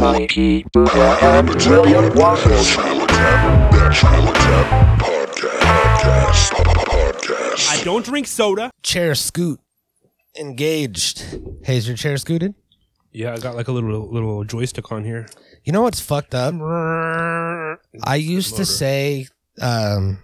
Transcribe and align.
Mikey, 0.00 0.64
Buddha, 0.72 1.18
and 1.20 1.48
William 1.66 2.14
Waffles. 2.14 2.74
I 7.68 7.80
don't 7.84 8.02
drink 8.02 8.26
soda. 8.26 8.70
Chair 8.82 9.14
scoot. 9.14 9.60
Engaged. 10.38 11.22
Hey, 11.64 11.76
is 11.76 11.86
your 11.86 11.98
chair 11.98 12.16
scooted? 12.16 12.54
Yeah, 13.12 13.34
I 13.34 13.38
got 13.40 13.56
like 13.56 13.68
a 13.68 13.72
little 13.72 14.10
little 14.10 14.42
joystick 14.44 14.90
on 14.90 15.04
here. 15.04 15.28
You 15.64 15.74
know 15.74 15.82
what's 15.82 16.00
fucked 16.00 16.34
up? 16.34 16.54
I 18.02 18.16
used 18.16 18.56
to 18.56 18.64
say, 18.64 19.26
um, 19.60 20.22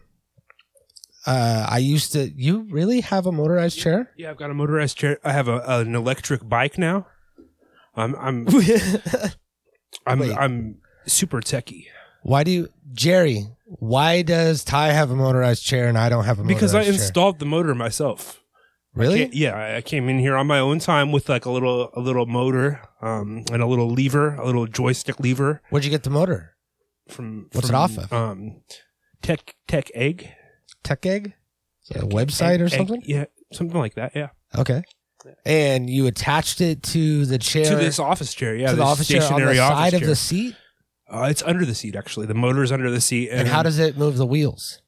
uh, 1.26 1.66
I 1.68 1.78
used 1.78 2.12
to. 2.12 2.30
You 2.30 2.62
really 2.70 3.02
have 3.02 3.26
a 3.26 3.32
motorized 3.32 3.78
chair? 3.78 4.10
Yeah, 4.16 4.30
I've 4.30 4.38
got 4.38 4.50
a 4.50 4.54
motorized 4.54 4.96
chair. 4.96 5.18
I 5.22 5.32
have 5.32 5.48
a, 5.48 5.62
an 5.66 5.94
electric 5.94 6.48
bike 6.48 6.78
now. 6.78 7.08
I'm 7.94 8.14
I'm 8.16 8.46
I'm 10.06 10.18
Wait. 10.20 10.36
I'm 10.36 10.78
super 11.06 11.40
techie 11.40 11.84
why 12.22 12.42
do 12.42 12.50
you, 12.50 12.68
Jerry? 12.92 13.46
Why 13.66 14.22
does 14.22 14.64
Ty 14.64 14.88
have 14.92 15.12
a 15.12 15.14
motorized 15.14 15.64
chair 15.64 15.86
and 15.86 15.96
I 15.96 16.08
don't 16.08 16.24
have 16.24 16.40
a 16.40 16.42
motorized 16.42 16.48
chair? 16.60 16.68
because 16.70 16.74
I 16.74 16.82
chair? 16.82 16.92
installed 16.94 17.38
the 17.38 17.46
motor 17.46 17.72
myself. 17.72 18.40
Really? 18.94 19.26
Ca- 19.26 19.30
Yeah, 19.32 19.54
I- 19.56 19.76
I 19.76 19.80
came 19.80 20.08
in 20.08 20.18
here 20.18 20.36
on 20.36 20.48
my 20.48 20.58
own 20.58 20.80
time 20.80 21.12
with 21.12 21.28
like 21.28 21.44
a 21.44 21.50
little 21.52 21.90
a 21.94 22.00
little 22.00 22.26
motor, 22.26 22.80
um, 23.00 23.44
and 23.52 23.62
a 23.62 23.66
little 23.66 23.88
lever, 23.88 24.34
a 24.34 24.44
little 24.44 24.66
joystick 24.66 25.20
lever 25.20 25.62
Where'd 25.70 25.84
you 25.84 25.90
get 25.90 26.02
the 26.02 26.10
motor? 26.10 26.56
from. 27.08 27.48
What's 27.52 27.68
it 27.68 27.72
from, 27.72 27.76
off 27.80 27.96
of? 27.96 28.12
Um, 28.12 28.62
Tech 29.22 29.54
Tech 29.68 29.88
Egg. 29.94 30.32
Tech 30.82 31.06
Egg? 31.06 31.34
A 31.94 31.98
website 32.00 32.58
or 32.60 32.64
Egg- 32.64 32.70
something? 32.72 33.02
yeah, 33.06 33.26
something 33.52 33.78
like 33.78 33.94
that. 33.94 34.16
Yeah, 34.16 34.30
Okay. 34.58 34.82
And 35.44 35.88
you 35.88 36.06
attached 36.06 36.60
it 36.60 36.82
to 36.84 37.26
the 37.26 37.38
chair 37.38 37.64
to 37.64 37.76
this 37.76 37.98
office 37.98 38.34
chair. 38.34 38.54
Yeah, 38.56 38.70
to 38.70 38.76
the 38.76 38.82
office 38.82 39.08
chair 39.08 39.22
on 39.22 39.40
the 39.40 39.58
office 39.58 39.92
side 39.92 39.94
of 39.94 40.06
the 40.06 40.16
seat. 40.16 40.54
Uh, 41.08 41.28
it's 41.30 41.42
under 41.42 41.64
the 41.64 41.74
seat 41.74 41.94
actually. 41.96 42.26
The 42.26 42.34
motor's 42.34 42.72
under 42.72 42.90
the 42.90 43.00
seat. 43.00 43.30
And, 43.30 43.46
how 43.48 43.62
does 43.62 43.78
it 43.78 43.96
move 43.96 44.16
the 44.16 44.26
wheels? 44.26 44.80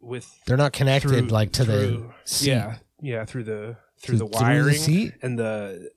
with 0.00 0.28
They're 0.46 0.56
not 0.56 0.72
connected 0.72 1.08
through- 1.10 1.20
like 1.28 1.52
to 1.52 1.64
the 1.64 2.10
seat. 2.24 2.48
yeah 2.48 2.76
yeah 3.00 3.24
through 3.24 3.44
the 3.44 3.76
through, 4.02 4.18
the 4.18 4.18
Through 4.18 4.18
the 4.18 4.26
wiring 4.26 4.74
seat? 4.76 5.14
and 5.22 5.38
the 5.38 5.90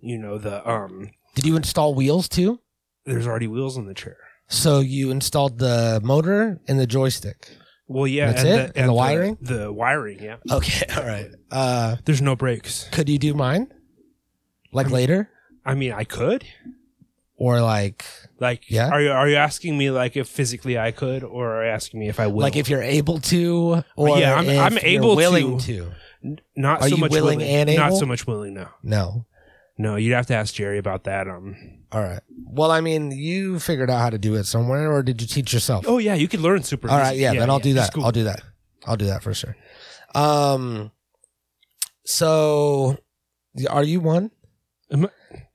you 0.00 0.18
know 0.18 0.38
the 0.38 0.68
um. 0.68 1.10
Did 1.36 1.46
you 1.46 1.56
install 1.56 1.94
wheels 1.94 2.28
too? 2.28 2.60
There's 3.04 3.26
already 3.28 3.46
wheels 3.46 3.76
in 3.76 3.86
the 3.86 3.94
chair. 3.94 4.16
So 4.48 4.80
you 4.80 5.10
installed 5.10 5.58
the 5.58 6.00
motor 6.02 6.60
and 6.66 6.80
the 6.80 6.86
joystick. 6.86 7.48
Well, 7.88 8.06
yeah, 8.06 8.32
That's 8.32 8.40
and 8.44 8.48
it? 8.48 8.74
The, 8.74 8.80
And 8.80 8.88
the 8.90 8.92
wiring? 8.92 9.38
The, 9.40 9.72
wiring, 9.72 10.22
yeah. 10.22 10.36
Okay, 10.50 10.84
all 10.96 11.04
right. 11.06 11.30
Uh, 11.50 11.96
There's 12.04 12.20
no 12.22 12.36
brakes. 12.36 12.86
could 12.92 13.08
you 13.08 13.18
do 13.18 13.32
mine? 13.34 13.72
Like 14.72 14.90
later, 14.90 15.30
I 15.64 15.74
mean, 15.74 15.92
I 15.92 16.04
could. 16.04 16.44
or 17.36 17.62
like 17.62 18.04
Like, 18.40 18.68
Yeah? 18.70 18.90
Are 18.90 19.00
you 19.00 19.10
are 19.10 19.28
you 19.28 19.36
asking 19.36 19.78
me 19.78 19.90
like 19.90 20.16
if 20.16 20.28
physically 20.28 20.78
I 20.78 20.90
could, 20.92 21.24
or 21.24 21.56
are 21.56 21.64
you 21.64 21.70
asking 21.70 22.00
me 22.00 22.08
if 22.08 22.20
I 22.20 22.26
will? 22.26 22.42
like 22.42 22.56
if 22.56 22.68
you're 22.68 22.82
able 22.82 23.20
to, 23.32 23.82
or 23.96 24.18
Yeah, 24.18 24.34
I'm- 24.34 24.48
if 24.50 24.58
I'm 24.60 24.72
you're 24.74 24.84
able 24.84 25.16
willing 25.16 25.58
to. 25.60 25.90
N- 26.22 26.40
not 26.56 26.82
Are 26.82 26.88
so 26.88 26.96
you 26.96 27.00
much 27.00 27.12
willing 27.12 27.40
and 27.42 27.70
Not 27.74 27.88
able? 27.90 27.96
so 27.98 28.04
much 28.06 28.26
willing. 28.26 28.52
No, 28.54 28.68
No. 28.82 29.24
no. 29.78 29.96
You'd 29.96 30.14
have 30.14 30.26
to 30.26 30.34
ask 30.34 30.52
Jerry 30.52 30.76
about 30.78 31.04
that. 31.04 31.26
Um. 31.28 31.77
All 31.90 32.02
right. 32.02 32.20
Well, 32.44 32.70
I 32.70 32.80
mean, 32.80 33.12
you 33.12 33.58
figured 33.58 33.90
out 33.90 34.00
how 34.00 34.10
to 34.10 34.18
do 34.18 34.34
it 34.34 34.44
somewhere, 34.44 34.92
or 34.92 35.02
did 35.02 35.22
you 35.22 35.26
teach 35.26 35.52
yourself? 35.52 35.84
Oh 35.88 35.98
yeah, 35.98 36.14
you 36.14 36.28
could 36.28 36.40
learn 36.40 36.62
super. 36.62 36.90
All 36.90 36.98
right, 36.98 37.14
easy. 37.14 37.22
yeah, 37.22 37.34
then 37.34 37.48
I'll 37.48 37.58
yeah, 37.58 37.62
do 37.62 37.74
that. 37.74 37.94
cool. 37.94 38.04
I'll 38.04 38.12
do 38.12 38.24
that. 38.24 38.42
I'll 38.86 38.96
do 38.96 39.06
that 39.06 39.22
for 39.22 39.32
sure. 39.32 39.56
Um, 40.14 40.90
so 42.04 42.98
are 43.70 43.84
you 43.84 44.00
one? 44.00 44.30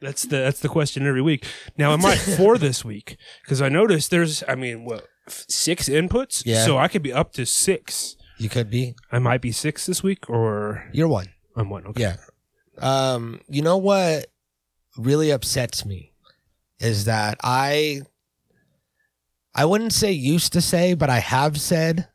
That's 0.01 0.23
the 0.23 0.37
that's 0.37 0.59
the 0.59 0.69
question 0.69 1.07
every 1.07 1.21
week. 1.21 1.45
Now, 1.77 1.93
am 1.93 2.05
I 2.05 2.15
four 2.37 2.57
this 2.57 2.83
week? 2.85 3.17
Because 3.43 3.61
I 3.61 3.69
noticed 3.69 4.11
there's, 4.11 4.43
I 4.47 4.55
mean, 4.55 4.85
what 4.85 5.07
f- 5.27 5.45
six 5.49 5.89
inputs? 5.89 6.43
Yeah. 6.45 6.65
So 6.65 6.77
I 6.77 6.87
could 6.87 7.01
be 7.01 7.13
up 7.13 7.33
to 7.33 7.45
six. 7.45 8.15
You 8.37 8.49
could 8.49 8.69
be. 8.69 8.95
I 9.11 9.19
might 9.19 9.41
be 9.41 9.51
six 9.51 9.85
this 9.85 10.03
week, 10.03 10.29
or 10.29 10.89
You're 10.91 11.07
one. 11.07 11.29
I'm 11.55 11.69
one. 11.69 11.87
Okay. 11.87 12.01
Yeah. 12.01 12.15
Um, 12.79 13.41
you 13.47 13.61
know 13.61 13.77
what 13.77 14.27
really 14.97 15.31
upsets 15.31 15.85
me 15.85 16.12
is 16.83 17.05
that 17.05 17.37
I 17.43 18.01
I 19.55 19.65
wouldn't 19.65 19.93
say 19.93 20.11
used 20.11 20.53
to 20.53 20.61
say, 20.61 20.93
but 20.93 21.09
I 21.09 21.19
have 21.19 21.59
said 21.59 22.09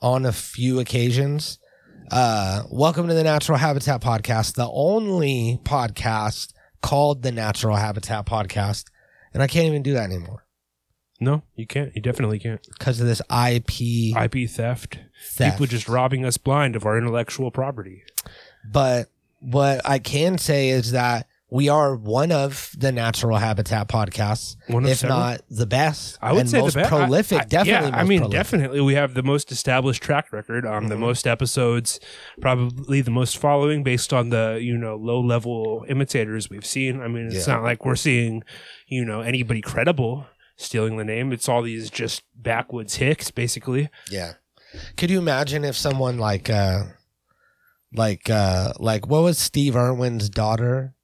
on 0.00 0.24
a 0.24 0.32
few 0.32 0.78
occasions, 0.78 1.58
uh, 2.12 2.62
welcome 2.70 3.08
to 3.08 3.14
the 3.14 3.24
Natural 3.24 3.58
Habitat 3.58 4.02
Podcast, 4.02 4.54
the 4.54 4.70
only 4.70 5.58
podcast 5.64 6.52
called 6.82 7.22
the 7.22 7.32
Natural 7.32 7.76
Habitat 7.76 8.26
Podcast. 8.26 8.84
And 9.32 9.42
I 9.42 9.46
can't 9.48 9.66
even 9.66 9.82
do 9.82 9.94
that 9.94 10.04
anymore 10.04 10.44
No, 11.20 11.42
you 11.56 11.66
can't. 11.66 11.90
You 11.96 12.02
definitely 12.02 12.38
can't. 12.38 12.64
because 12.68 13.00
of 13.00 13.06
this 13.08 13.20
IP 13.22 14.14
IP 14.16 14.48
theft. 14.48 14.98
theft. 15.26 15.54
People 15.56 15.66
just 15.66 15.88
robbing 15.88 16.24
us 16.24 16.36
blind 16.36 16.76
of 16.76 16.86
our 16.86 16.96
intellectual 16.96 17.50
property. 17.50 18.04
But 18.70 19.08
what 19.40 19.80
I 19.84 19.98
can 19.98 20.38
say 20.38 20.68
is 20.68 20.92
that 20.92 21.26
we 21.54 21.68
are 21.68 21.94
one 21.94 22.32
of 22.32 22.74
the 22.76 22.90
natural 22.90 23.36
habitat 23.38 23.86
podcasts, 23.88 24.56
One 24.66 24.84
of 24.84 24.90
if 24.90 24.98
several? 24.98 25.18
not 25.20 25.42
the 25.48 25.66
best. 25.66 26.18
I 26.20 26.32
would 26.32 26.40
and 26.40 26.50
say 26.50 26.60
most 26.60 26.72
the 26.74 26.80
best. 26.80 26.88
prolific. 26.90 27.38
I, 27.38 27.42
I, 27.42 27.44
definitely, 27.44 27.88
Yeah, 27.90 27.96
I 27.96 28.02
mean, 28.04 28.18
prolific. 28.18 28.38
definitely, 28.38 28.80
we 28.80 28.94
have 28.94 29.14
the 29.14 29.22
most 29.22 29.52
established 29.52 30.02
track 30.02 30.32
record. 30.32 30.66
Um, 30.66 30.88
the 30.88 30.96
Mhm. 30.96 31.00
most 31.00 31.26
episodes, 31.28 32.00
probably 32.40 33.00
the 33.02 33.12
most 33.12 33.38
following, 33.38 33.84
based 33.84 34.12
on 34.12 34.30
the 34.30 34.58
you 34.60 34.76
know 34.76 34.96
low 34.96 35.20
level 35.20 35.84
imitators 35.88 36.50
we've 36.50 36.66
seen. 36.66 37.00
I 37.00 37.06
mean, 37.08 37.26
it's 37.28 37.46
Yeah. 37.46 37.54
not 37.54 37.62
like 37.62 37.84
we're 37.86 37.94
seeing 37.96 38.42
you 38.88 39.04
know 39.04 39.20
anybody 39.20 39.60
credible 39.60 40.26
stealing 40.56 40.96
the 40.96 41.04
name. 41.04 41.32
It's 41.32 41.48
all 41.48 41.62
these 41.62 41.88
just 41.90 42.22
backwoods 42.34 42.96
hicks, 42.96 43.30
basically. 43.30 43.90
Yeah. 44.10 44.32
Could 44.96 45.10
you 45.10 45.18
imagine 45.20 45.64
if 45.64 45.76
someone 45.76 46.18
like, 46.18 46.50
uh, 46.50 46.84
like, 47.92 48.28
uh, 48.28 48.72
like 48.80 49.06
what 49.06 49.22
was 49.22 49.38
Steve 49.38 49.76
Irwin's 49.76 50.28
daughter, 50.28 50.94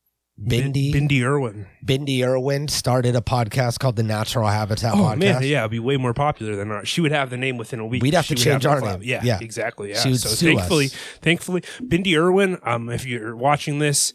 Bindi? 0.43 0.93
Bindi 0.93 1.23
Irwin. 1.23 1.67
Bindi 1.85 2.23
Irwin 2.25 2.69
started 2.69 3.15
a 3.15 3.21
podcast 3.21 3.79
called 3.79 3.97
the 3.97 4.03
Natural 4.03 4.49
Habitat 4.49 4.95
Oh 4.95 4.99
Podcast. 4.99 5.19
man, 5.19 5.43
yeah, 5.43 5.61
it'd 5.61 5.71
be 5.71 5.79
way 5.79 5.97
more 5.97 6.15
popular 6.15 6.57
than 6.57 6.71
ours. 6.71 6.89
She 6.89 7.01
would 7.01 7.13
have 7.13 7.29
the 7.31 7.37
name 7.37 7.57
within 7.59 7.79
a 7.81 7.87
week. 7.87 8.03
We'd 8.03 8.15
have 8.15 8.25
She 8.25 8.35
to 8.35 8.43
change 8.43 8.63
the 8.63 8.71
our 8.71 8.81
name. 8.81 9.01
Yeah, 9.03 9.21
Yeah. 9.23 9.39
exactly. 9.41 9.91
Yeah. 9.91 10.01
She 10.01 10.11
would 10.11 10.21
so 10.21 10.29
sue 10.31 10.55
thankfully, 10.57 10.87
us. 10.87 10.97
thankfully, 11.21 11.61
Bindi 11.83 12.17
Irwin. 12.17 12.59
Um, 12.63 12.89
if 12.89 13.05
you're 13.05 13.37
watching 13.37 13.79
this, 13.81 14.13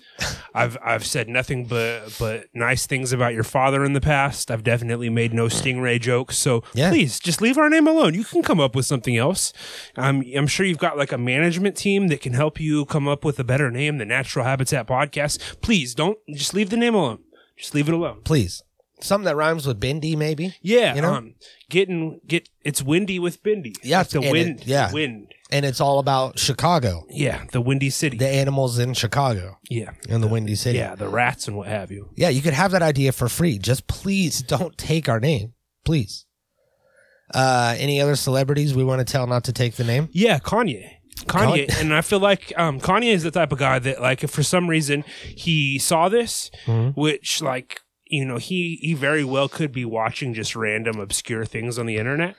I've 0.54 0.78
I've 0.84 1.06
said 1.06 1.30
nothing 1.30 1.66
but 1.66 2.16
but 2.20 2.46
nice 2.54 2.88
things 2.88 3.14
about 3.14 3.34
your 3.34 3.44
father 3.44 3.84
in 3.86 3.94
the 3.94 4.02
past. 4.02 4.50
I've 4.50 4.64
definitely 4.64 5.10
made 5.10 5.34
no 5.34 5.46
stingray 5.46 6.00
jokes. 6.02 6.38
So 6.38 6.64
Yeah. 6.74 6.90
please 6.90 7.20
just 7.20 7.42
leave 7.42 7.58
our 7.58 7.70
name 7.70 7.88
alone. 7.88 8.14
You 8.16 8.24
can 8.24 8.42
come 8.42 8.60
up 8.60 8.76
with 8.76 8.86
something 8.86 9.16
else. 9.18 9.54
Um, 9.96 10.24
I'm 10.36 10.48
sure 10.48 10.66
you've 10.66 10.78
got 10.80 10.98
like 10.98 11.12
a 11.12 11.18
management 11.18 11.76
team 11.76 12.08
that 12.08 12.22
can 12.22 12.34
help 12.34 12.60
you 12.60 12.86
come 12.86 13.08
up 13.08 13.24
with 13.24 13.40
a 13.40 13.44
better 13.44 13.70
name, 13.70 13.98
the 14.00 14.06
Natural 14.06 14.46
Habitat 14.46 14.88
Podcast. 14.88 15.62
Please 15.62 15.94
don't 15.94 16.15
just 16.34 16.54
leave 16.54 16.70
the 16.70 16.78
name 16.78 16.96
alone. 16.96 17.20
Just 17.58 17.74
leave 17.74 17.88
it 17.88 17.94
alone. 17.94 18.22
Please. 18.24 18.62
Something 19.02 19.26
that 19.26 19.36
rhymes 19.36 19.68
with 19.68 19.80
Bindi, 19.80 20.16
maybe. 20.18 20.56
Yeah, 20.62 20.96
You 20.96 21.02
know? 21.02 21.14
um, 21.16 21.36
getting 21.70 22.22
get 22.28 22.48
it's 22.64 22.82
windy 22.82 23.20
with 23.20 23.44
Bindi. 23.44 23.76
Yeah, 23.84 24.02
It's 24.02 24.12
the 24.14 24.20
and 24.20 24.28
it- 24.28 24.32
wind. 24.32 24.64
yeah. 24.66 24.92
wind. 24.92 25.34
And 25.52 25.64
it's 25.66 25.80
all 25.80 26.00
about 26.00 26.40
Chicago, 26.40 27.06
Yeah, 27.10 27.44
the 27.52 27.62
windy 27.62 27.90
city. 27.92 28.18
the 28.18 28.28
animals 28.28 28.80
in 28.80 28.94
Chicago, 28.96 29.60
yeah, 29.70 29.92
in 30.10 30.22
the 30.22 30.28
Windy 30.28 30.56
City. 30.56 30.80
yeah, 30.80 30.96
the 30.96 31.08
rats 31.08 31.48
and 31.48 31.56
what 31.56 31.68
have 31.68 31.92
you. 31.92 32.10
Yeah, 32.16 32.30
you 32.30 32.42
could 32.42 32.54
have 32.56 32.72
that 32.72 32.82
idea 32.82 33.12
for 33.12 33.30
free. 33.30 33.60
Just 33.60 33.86
please 33.88 34.42
don't 34.42 34.76
take 34.78 35.08
our 35.08 35.20
name. 35.20 35.54
Please. 35.84 36.26
Uh, 37.34 37.76
any 37.78 38.02
other 38.02 38.16
celebrities 38.16 38.74
we 38.74 38.84
want 38.84 39.06
to 39.06 39.12
tell 39.12 39.28
not 39.28 39.44
to 39.44 39.54
take 39.54 39.76
the 39.76 39.84
name? 39.84 40.10
Yeah, 40.12 40.40
Kanye. 40.40 40.90
Kanye, 41.22 41.68
Con- 41.70 41.78
and 41.80 41.94
I 41.94 42.02
feel 42.02 42.20
like 42.20 42.52
um, 42.58 42.80
Kanye 42.80 43.14
is 43.14 43.24
the 43.24 43.32
type 43.32 43.52
of 43.52 43.60
guy 43.60 43.80
that, 43.80 44.02
like, 44.02 44.24
if 44.24 44.32
for 44.32 44.44
some 44.44 44.70
reason 44.70 45.04
he 45.24 45.80
saw 45.80 46.10
this, 46.10 46.52
Mm-hmm. 46.66 47.00
which, 47.00 47.42
like, 47.42 47.82
you 48.08 48.26
know, 48.26 48.38
he 48.38 48.78
he 48.82 48.94
very 48.94 49.24
well 49.24 49.48
could 49.50 49.72
be 49.72 49.86
watching 49.86 50.34
just 50.34 50.56
random 50.56 51.00
obscure 51.00 51.46
things 51.46 51.80
on 51.80 51.86
the 51.86 51.98
internet. 51.98 52.36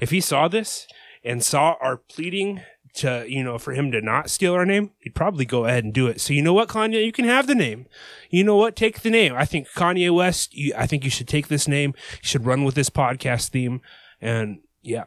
If 0.00 0.10
he 0.10 0.20
saw 0.20 0.46
this 0.48 0.86
and 1.24 1.42
saw 1.42 1.74
our 1.80 1.96
pleading 1.96 2.60
to, 2.94 3.24
you 3.28 3.42
know, 3.42 3.58
for 3.58 3.72
him 3.72 3.90
to 3.92 4.00
not 4.00 4.30
steal 4.30 4.54
our 4.54 4.64
name, 4.64 4.92
he'd 5.00 5.14
probably 5.14 5.44
go 5.44 5.64
ahead 5.64 5.84
and 5.84 5.92
do 5.92 6.06
it. 6.06 6.20
So 6.20 6.32
you 6.32 6.42
know 6.42 6.52
what, 6.54 6.68
Kanye, 6.68 7.04
you 7.04 7.12
can 7.12 7.24
have 7.24 7.46
the 7.46 7.54
name. 7.54 7.86
You 8.30 8.44
know 8.44 8.56
what, 8.56 8.76
take 8.76 9.00
the 9.02 9.10
name. 9.10 9.34
I 9.36 9.44
think 9.44 9.68
Kanye 9.76 10.14
West. 10.14 10.54
You, 10.54 10.72
I 10.76 10.86
think 10.86 11.02
you 11.04 11.10
should 11.10 11.28
take 11.28 11.48
this 11.48 11.66
name. 11.66 11.94
You 12.12 12.28
should 12.28 12.46
run 12.46 12.62
with 12.64 12.74
this 12.76 12.90
podcast 12.90 13.48
theme, 13.48 13.80
and 14.20 14.58
yeah. 14.82 15.04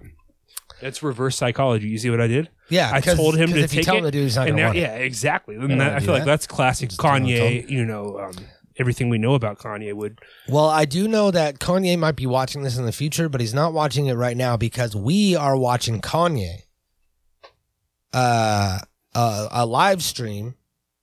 It's 0.82 1.04
reverse 1.04 1.36
psychology. 1.38 1.88
You 1.88 1.98
see 1.98 2.10
what 2.10 2.20
I 2.22 2.28
did? 2.28 2.50
Yeah, 2.70 2.90
I 2.94 3.02
'cause- 3.02 3.16
told 3.18 3.36
him 3.36 3.50
'cause 3.50 3.58
to 3.60 3.64
if 3.64 3.74
you 3.74 3.80
take 3.80 3.86
tell 3.86 3.96
it. 3.96 4.00
him 4.00 4.04
to 4.06 4.12
do 4.12 4.22
he's 4.24 4.36
not 4.36 4.48
and 4.48 4.52
gonna 4.58 4.62
now- 4.62 4.68
want 4.70 4.78
it. 4.78 4.82
yeah, 4.82 4.94
exactly. 4.96 5.56
And 5.56 5.80
that, 5.82 5.94
I 5.96 6.00
do 6.00 6.06
feel 6.06 6.14
like 6.14 6.24
that. 6.24 6.28
that's 6.28 6.48
classic 6.48 6.90
Just 6.90 7.02
tell 7.02 7.12
Kanye. 7.12 7.70
You 7.70 7.86
know, 7.86 8.18
um, 8.20 8.34
everything 8.78 9.10
we 9.10 9.18
know 9.18 9.34
about 9.36 9.60
Kanye 9.60 9.94
would. 9.94 10.20
Well, 10.48 10.70
I 10.70 10.86
do 10.86 11.08
know 11.08 11.30
that 11.32 11.60
Kanye 11.60 12.00
might 12.00 12.16
be 12.16 12.26
watching 12.26 12.64
this 12.64 12.78
in 12.78 12.86
the 12.86 12.92
future, 12.92 13.30
but 13.30 13.42
he's 13.42 13.54
not 13.54 13.74
watching 13.74 14.08
it 14.08 14.14
right 14.14 14.36
now 14.38 14.58
because 14.58 14.96
we 14.96 15.36
are 15.36 15.56
watching 15.58 16.02
Kanye. 16.02 16.62
Uh, 18.14 18.80
uh 19.16 19.48
a 19.52 19.66
live 19.66 20.04
stream, 20.04 20.56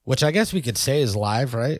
which 0.03 0.23
I 0.23 0.31
guess 0.31 0.53
we 0.53 0.61
could 0.61 0.77
say 0.77 1.01
is 1.01 1.15
live, 1.15 1.53
right? 1.53 1.79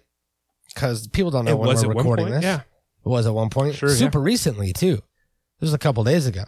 Because 0.73 1.07
people 1.07 1.31
don't 1.31 1.45
know 1.45 1.51
It 1.53 1.59
when 1.59 1.69
was 1.69 1.83
we're 1.85 1.91
at 1.91 1.95
one 1.95 2.03
recording 2.05 2.25
point. 2.25 2.35
this. 2.35 2.43
Yeah, 2.43 2.61
It 3.05 3.09
was 3.09 3.25
at 3.27 3.33
one 3.33 3.49
point. 3.49 3.75
Sure, 3.75 3.89
yeah. 3.89 3.95
Super 3.95 4.19
recently 4.19 4.73
too. 4.73 4.93
It 4.93 5.61
was 5.61 5.73
a 5.73 5.77
couple 5.77 6.03
days 6.03 6.25
ago. 6.27 6.43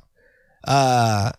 Uh 0.64 1.32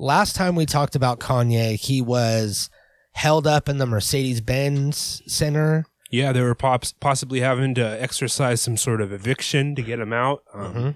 last 0.00 0.34
time 0.36 0.54
we 0.56 0.66
talked 0.66 0.96
about 0.96 1.20
Kanye, 1.20 1.76
he 1.76 2.00
was 2.02 2.70
held 3.12 3.46
up 3.46 3.68
in 3.68 3.78
the 3.78 3.86
Mercedes 3.86 4.40
Benz 4.40 5.22
Center. 5.26 5.86
Yeah, 6.10 6.32
they 6.32 6.40
were 6.42 6.54
pops- 6.56 6.92
possibly 6.92 7.40
having 7.40 7.74
to 7.76 8.02
exercise 8.02 8.60
some 8.60 8.76
sort 8.76 9.00
of 9.00 9.12
eviction 9.12 9.74
to 9.76 9.82
get 9.82 10.00
him 10.00 10.12
out. 10.12 10.42
Um, 10.52 10.74
Mhm. 10.74 10.94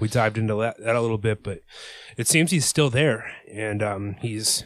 We 0.00 0.08
dived 0.08 0.38
into 0.38 0.54
that, 0.56 0.76
that 0.82 0.96
a 0.96 1.00
little 1.00 1.18
bit, 1.18 1.42
but 1.42 1.60
it 2.16 2.26
seems 2.26 2.50
he's 2.50 2.64
still 2.64 2.88
there, 2.90 3.30
and 3.52 3.82
um, 3.82 4.16
he's. 4.20 4.64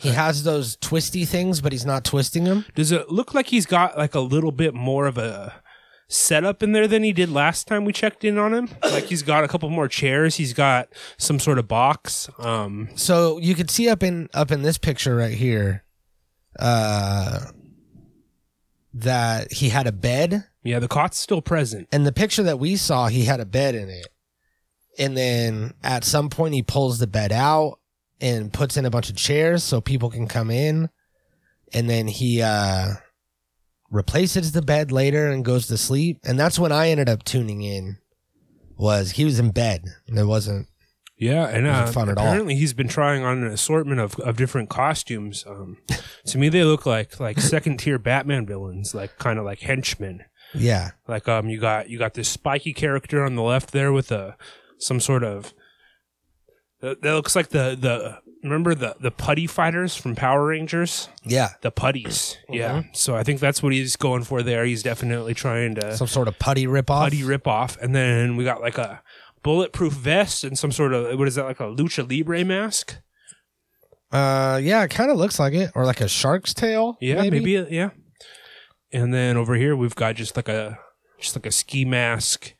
He 0.00 0.08
has 0.08 0.42
those 0.44 0.76
twisty 0.76 1.24
things, 1.24 1.60
but 1.60 1.72
he's 1.72 1.84
not 1.86 2.04
twisting 2.04 2.44
them. 2.44 2.64
Does 2.74 2.90
it 2.90 3.10
look 3.10 3.32
like 3.34 3.46
he's 3.48 3.66
got 3.66 3.96
like 3.98 4.14
a 4.14 4.20
little 4.20 4.50
bit 4.50 4.74
more 4.74 5.06
of 5.06 5.18
a 5.18 5.62
setup 6.08 6.62
in 6.62 6.72
there 6.72 6.86
than 6.86 7.02
he 7.02 7.12
did 7.12 7.30
last 7.30 7.66
time 7.66 7.84
we 7.84 7.92
checked 7.92 8.24
in 8.24 8.38
on 8.38 8.52
him? 8.54 8.68
Like 8.82 9.04
he's 9.04 9.22
got 9.22 9.44
a 9.44 9.48
couple 9.48 9.68
more 9.70 9.88
chairs. 9.88 10.36
He's 10.36 10.52
got 10.54 10.88
some 11.18 11.38
sort 11.38 11.58
of 11.58 11.66
box. 11.68 12.28
Um, 12.38 12.88
So 12.94 13.38
you 13.38 13.54
can 13.54 13.68
see 13.68 13.88
up 13.88 14.02
in 14.02 14.28
up 14.34 14.50
in 14.52 14.62
this 14.62 14.78
picture 14.78 15.16
right 15.16 15.34
here, 15.34 15.84
uh, 16.58 17.46
that 18.92 19.52
he 19.52 19.70
had 19.70 19.86
a 19.86 19.92
bed. 19.92 20.44
yeah, 20.62 20.78
the 20.78 20.88
cot's 20.88 21.18
still 21.18 21.42
present. 21.42 21.88
And 21.90 22.06
the 22.06 22.12
picture 22.12 22.42
that 22.44 22.58
we 22.58 22.76
saw, 22.76 23.08
he 23.08 23.24
had 23.24 23.40
a 23.40 23.44
bed 23.46 23.74
in 23.74 23.88
it. 23.88 24.06
And 24.98 25.16
then 25.16 25.74
at 25.82 26.04
some 26.04 26.30
point, 26.30 26.54
he 26.54 26.62
pulls 26.62 26.98
the 27.00 27.08
bed 27.08 27.32
out 27.32 27.80
and 28.20 28.52
puts 28.52 28.76
in 28.76 28.84
a 28.86 28.90
bunch 28.90 29.10
of 29.10 29.16
chairs 29.16 29.64
so 29.64 29.80
people 29.80 30.10
can 30.10 30.28
come 30.28 30.50
in. 30.50 30.88
And 31.72 31.90
then 31.90 32.06
he 32.06 32.40
uh, 32.40 32.92
replaces 33.94 34.52
the 34.52 34.62
bed 34.62 34.90
later 34.92 35.30
and 35.30 35.44
goes 35.44 35.68
to 35.68 35.78
sleep. 35.78 36.18
And 36.24 36.38
that's 36.38 36.58
when 36.58 36.72
I 36.72 36.88
ended 36.88 37.08
up 37.08 37.24
tuning 37.24 37.62
in. 37.62 37.98
Was 38.76 39.12
he 39.12 39.24
was 39.24 39.38
in 39.38 39.52
bed? 39.52 39.84
And 40.08 40.18
it 40.18 40.24
wasn't. 40.24 40.66
Yeah, 41.16 41.46
and 41.46 41.64
uh, 41.66 41.86
fun 41.86 42.08
at 42.08 42.18
all. 42.18 42.26
apparently 42.26 42.56
he's 42.56 42.72
been 42.72 42.88
trying 42.88 43.22
on 43.22 43.38
an 43.38 43.46
assortment 43.46 44.00
of, 44.00 44.18
of 44.18 44.36
different 44.36 44.68
costumes. 44.68 45.44
Um, 45.46 45.78
to 46.26 46.38
me, 46.38 46.48
they 46.48 46.64
look 46.64 46.86
like 46.86 47.20
like 47.20 47.38
second 47.40 47.78
tier 47.78 48.00
Batman 48.00 48.46
villains, 48.46 48.94
like 48.94 49.16
kind 49.18 49.38
of 49.38 49.44
like 49.44 49.60
henchmen. 49.60 50.24
Yeah, 50.56 50.90
Like 51.08 51.28
um, 51.28 51.48
you 51.48 51.60
got 51.60 51.88
you 51.88 51.98
got 51.98 52.14
this 52.14 52.28
spiky 52.28 52.72
character 52.72 53.24
on 53.24 53.36
the 53.36 53.42
left 53.42 53.70
there 53.70 53.92
with 53.92 54.10
a 54.10 54.36
some 54.78 55.00
sort 55.00 55.22
of 55.22 55.54
that, 56.80 57.00
that 57.02 57.14
looks 57.14 57.34
like 57.36 57.48
the 57.50 57.76
the 57.80 58.18
remember 58.44 58.74
the 58.74 58.94
the 59.00 59.10
putty 59.10 59.46
fighters 59.46 59.96
from 59.96 60.14
Power 60.14 60.46
Rangers, 60.46 61.08
yeah. 61.24 61.50
the 61.62 61.72
putties. 61.72 62.36
Yeah, 62.48 62.84
so 62.92 63.16
I 63.16 63.24
think 63.24 63.40
that's 63.40 63.62
what 63.62 63.72
he's 63.72 63.96
going 63.96 64.22
for 64.22 64.42
there. 64.42 64.64
He's 64.64 64.82
definitely 64.82 65.34
trying 65.34 65.74
to 65.76 65.96
Some 65.96 66.06
sort 66.06 66.28
of 66.28 66.38
putty 66.38 66.66
ripoff. 66.66 67.04
putty 67.04 67.24
rip 67.24 67.46
off, 67.48 67.76
and 67.80 67.94
then 67.94 68.36
we 68.36 68.44
got 68.44 68.60
like 68.60 68.78
a 68.78 69.02
bulletproof 69.42 69.92
vest 69.92 70.44
and 70.44 70.58
some 70.58 70.72
sort 70.72 70.92
of 70.92 71.18
what 71.18 71.26
is 71.26 71.34
that 71.34 71.44
like 71.44 71.60
a 71.60 71.64
lucha 71.64 72.08
libre 72.08 72.44
mask? 72.44 72.96
Uh, 74.12 74.60
yeah, 74.62 74.84
it 74.84 74.90
kind 74.90 75.10
of 75.10 75.16
looks 75.16 75.40
like 75.40 75.54
it, 75.54 75.72
or 75.74 75.84
like 75.84 76.00
a 76.00 76.08
shark's 76.08 76.54
tail. 76.54 76.96
Yeah, 77.00 77.22
maybe, 77.22 77.66
yeah. 77.70 77.90
And 78.92 79.12
then 79.12 79.36
over 79.36 79.56
here 79.56 79.74
we've 79.74 79.96
got 79.96 80.14
just 80.14 80.36
like 80.36 80.48
a 80.48 80.78
just 81.18 81.34
like 81.34 81.46
a 81.46 81.50
ski 81.50 81.84
mask, 81.84 82.54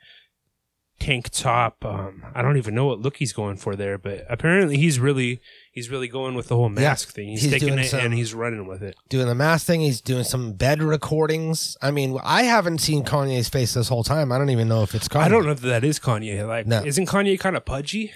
tank 0.99 1.31
top. 1.31 1.85
Um, 1.85 2.25
I 2.35 2.43
don't 2.43 2.57
even 2.57 2.75
know 2.75 2.87
what 2.87 3.01
look 3.01 3.19
he's 3.19 3.33
going 3.33 3.57
for 3.57 3.77
there, 3.77 3.99
but 3.99 4.25
apparently 4.29 4.79
he's 4.79 4.99
really 4.99 5.41
he's 5.75 5.91
really 5.91 6.09
going 6.09 6.35
with 6.35 6.49
the 6.49 6.57
whole 6.57 6.69
mask 6.71 7.13
thing. 7.13 7.29
He's, 7.29 7.43
he's 7.43 7.53
taking 7.53 7.79
it 7.79 7.85
some- 7.89 8.01
and 8.01 8.15
he's 8.15 8.33
running 8.33 8.67
with 8.67 8.83
it. 8.83 8.97
doing 9.09 9.27
the 9.27 9.35
mask 9.35 9.67
thing. 9.67 9.81
He's 9.83 10.01
doing 10.01 10.25
some 10.25 10.53
bed 10.53 10.83
recordings. 10.83 11.77
I 11.83 11.91
mean, 11.91 12.19
I 12.25 12.45
haven't 12.45 12.79
seen 12.79 13.05
Kanye's 13.05 13.49
face 13.49 13.75
this 13.75 13.89
whole 13.89 14.05
time. 14.05 14.33
I 14.33 14.39
don't 14.39 14.51
even 14.51 14.69
know 14.69 14.83
if 14.83 14.95
it's 14.95 15.09
Kanye. 15.09 15.21
I 15.25 15.29
don't 15.29 15.45
know 15.45 15.53
if 15.53 15.61
that 15.61 15.85
is 15.85 15.99
Kanye. 16.01 16.47
Like, 16.47 16.67
No. 16.67 16.83
isn't 16.85 17.07
Kanye 17.07 17.39
kind 17.39 17.57
of 17.57 17.65
pudgy, 17.65 18.13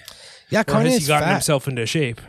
Yeah, 0.51 0.61
or 0.67 0.73
has 0.73 0.85
Kanye's 0.87 1.03
he 1.03 1.09
gotten 1.09 1.29
fat. 1.29 1.33
himself 1.35 1.69
into 1.69 1.85
shape? 1.87 2.21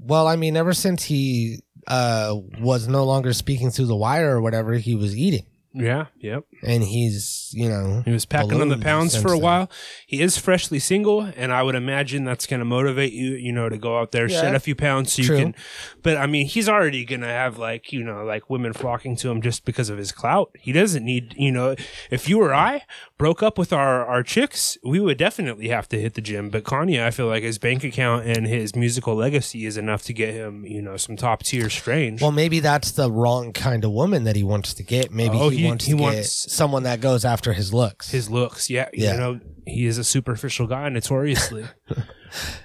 Well, 0.00 0.26
I 0.26 0.36
mean, 0.36 0.56
ever 0.56 0.72
since 0.72 1.04
he 1.04 1.60
uh 1.86 2.34
was 2.58 2.88
no 2.88 3.04
longer 3.04 3.32
speaking 3.32 3.70
through 3.70 3.86
the 3.86 3.94
wire 3.96 4.36
or 4.36 4.40
whatever, 4.40 4.72
he 4.74 4.94
was 4.96 5.16
eating, 5.16 5.44
Yeah, 5.78 6.06
yep. 6.18 6.44
and 6.62 6.82
he's 6.82 7.50
you 7.52 7.68
know 7.68 8.02
He 8.04 8.10
was 8.12 8.24
packing 8.24 8.60
on 8.62 8.68
the 8.70 8.78
pounds 8.78 9.14
for 9.20 9.32
a 9.32 9.38
while. 9.38 9.70
He 10.06 10.22
is 10.22 10.38
freshly 10.38 10.78
single, 10.78 11.20
and 11.36 11.52
I 11.52 11.62
would 11.62 11.74
imagine 11.74 12.24
that's 12.24 12.46
going 12.46 12.60
to 12.60 12.64
motivate 12.64 13.12
you, 13.12 13.32
you 13.34 13.52
know, 13.52 13.68
to 13.68 13.76
go 13.76 13.98
out 13.98 14.12
there, 14.12 14.26
Yeah. 14.28 14.40
shed 14.40 14.54
a 14.54 14.60
few 14.60 14.74
pounds 14.74 15.12
so 15.12 15.22
True. 15.22 15.36
you 15.36 15.42
can. 15.44 15.54
But 16.02 16.16
I 16.16 16.26
mean, 16.26 16.46
he's 16.46 16.68
already 16.68 17.04
going 17.04 17.20
to 17.20 17.26
have 17.28 17.58
like, 17.58 17.92
you 17.92 18.02
know, 18.02 18.24
like 18.24 18.48
women 18.48 18.72
flocking 18.72 19.16
to 19.16 19.30
him 19.30 19.42
just 19.42 19.64
because 19.64 19.90
of 19.90 19.98
his 19.98 20.12
clout. 20.12 20.50
He 20.58 20.72
doesn't 20.72 21.04
need, 21.04 21.34
you 21.36 21.52
know, 21.52 21.76
if 22.10 22.28
you 22.28 22.40
or 22.40 22.54
I 22.54 22.82
broke 23.18 23.42
up 23.42 23.56
with 23.56 23.72
our, 23.72 24.04
our 24.04 24.22
chicks, 24.22 24.76
we 24.84 25.00
would 25.00 25.16
definitely 25.16 25.68
have 25.68 25.88
to 25.88 25.98
hit 26.00 26.14
the 26.14 26.20
gym. 26.20 26.50
But 26.50 26.64
Kanye, 26.64 27.02
I 27.02 27.10
feel 27.10 27.26
like 27.26 27.42
his 27.42 27.58
bank 27.58 27.82
account 27.82 28.26
and 28.26 28.46
his 28.46 28.76
musical 28.76 29.14
legacy 29.14 29.64
is 29.64 29.76
enough 29.76 30.02
to 30.04 30.12
get 30.12 30.34
him, 30.34 30.66
you 30.66 30.82
know, 30.82 30.96
some 30.96 31.16
top 31.16 31.42
tier 31.42 31.70
strange. 31.70 32.20
Well, 32.20 32.32
maybe 32.32 32.60
that's 32.60 32.90
the 32.92 33.10
wrong 33.10 33.52
kind 33.52 33.84
of 33.84 33.90
woman 33.90 34.24
that 34.24 34.36
he 34.36 34.42
wants 34.42 34.74
to 34.74 34.82
get. 34.82 35.10
Maybe 35.10 35.36
Oh, 35.38 35.48
he, 35.48 35.58
he- 35.58 35.66
wants 35.66 35.84
he 35.86 35.92
to 35.92 36.02
wants- 36.02 36.44
get 36.44 36.50
someone 36.52 36.82
that 36.82 37.00
goes 37.00 37.24
after 37.24 37.52
his 37.54 37.72
looks. 37.72 38.10
his 38.10 38.28
looks, 38.30 38.68
yeah, 38.68 38.88
Yeah. 38.92 39.12
you 39.12 39.18
know, 39.18 39.40
he 39.66 39.86
is 39.86 39.96
a 39.98 40.04
superficial 40.04 40.66
guy, 40.66 40.88
notoriously. 40.88 41.64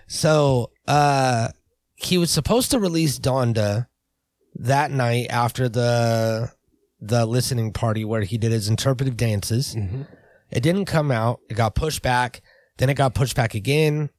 So, 0.07 0.71
uh, 0.87 1.49
he 1.95 2.17
was 2.17 2.31
supposed 2.31 2.71
to 2.71 2.79
release 2.79 3.19
Donda 3.19 3.87
that 4.55 4.91
night 4.91 5.27
after 5.29 5.69
the 5.69 6.51
the 6.99 7.25
listening 7.25 7.71
party 7.73 8.03
where 8.03 8.21
he 8.21 8.37
did 8.37 8.51
his 8.51 8.67
interpretive 8.67 9.15
dances. 9.17 9.75
Mhm. 9.75 10.07
It 10.51 10.61
didn't 10.61 10.85
come 10.85 11.11
out. 11.11 11.39
It 11.49 11.53
got 11.55 11.75
pushed 11.75 12.01
back. 12.01 12.41
Then 12.77 12.89
it 12.89 12.95
got 12.95 13.13
pushed 13.13 13.35
back 13.35 13.53
again, 13.55 14.09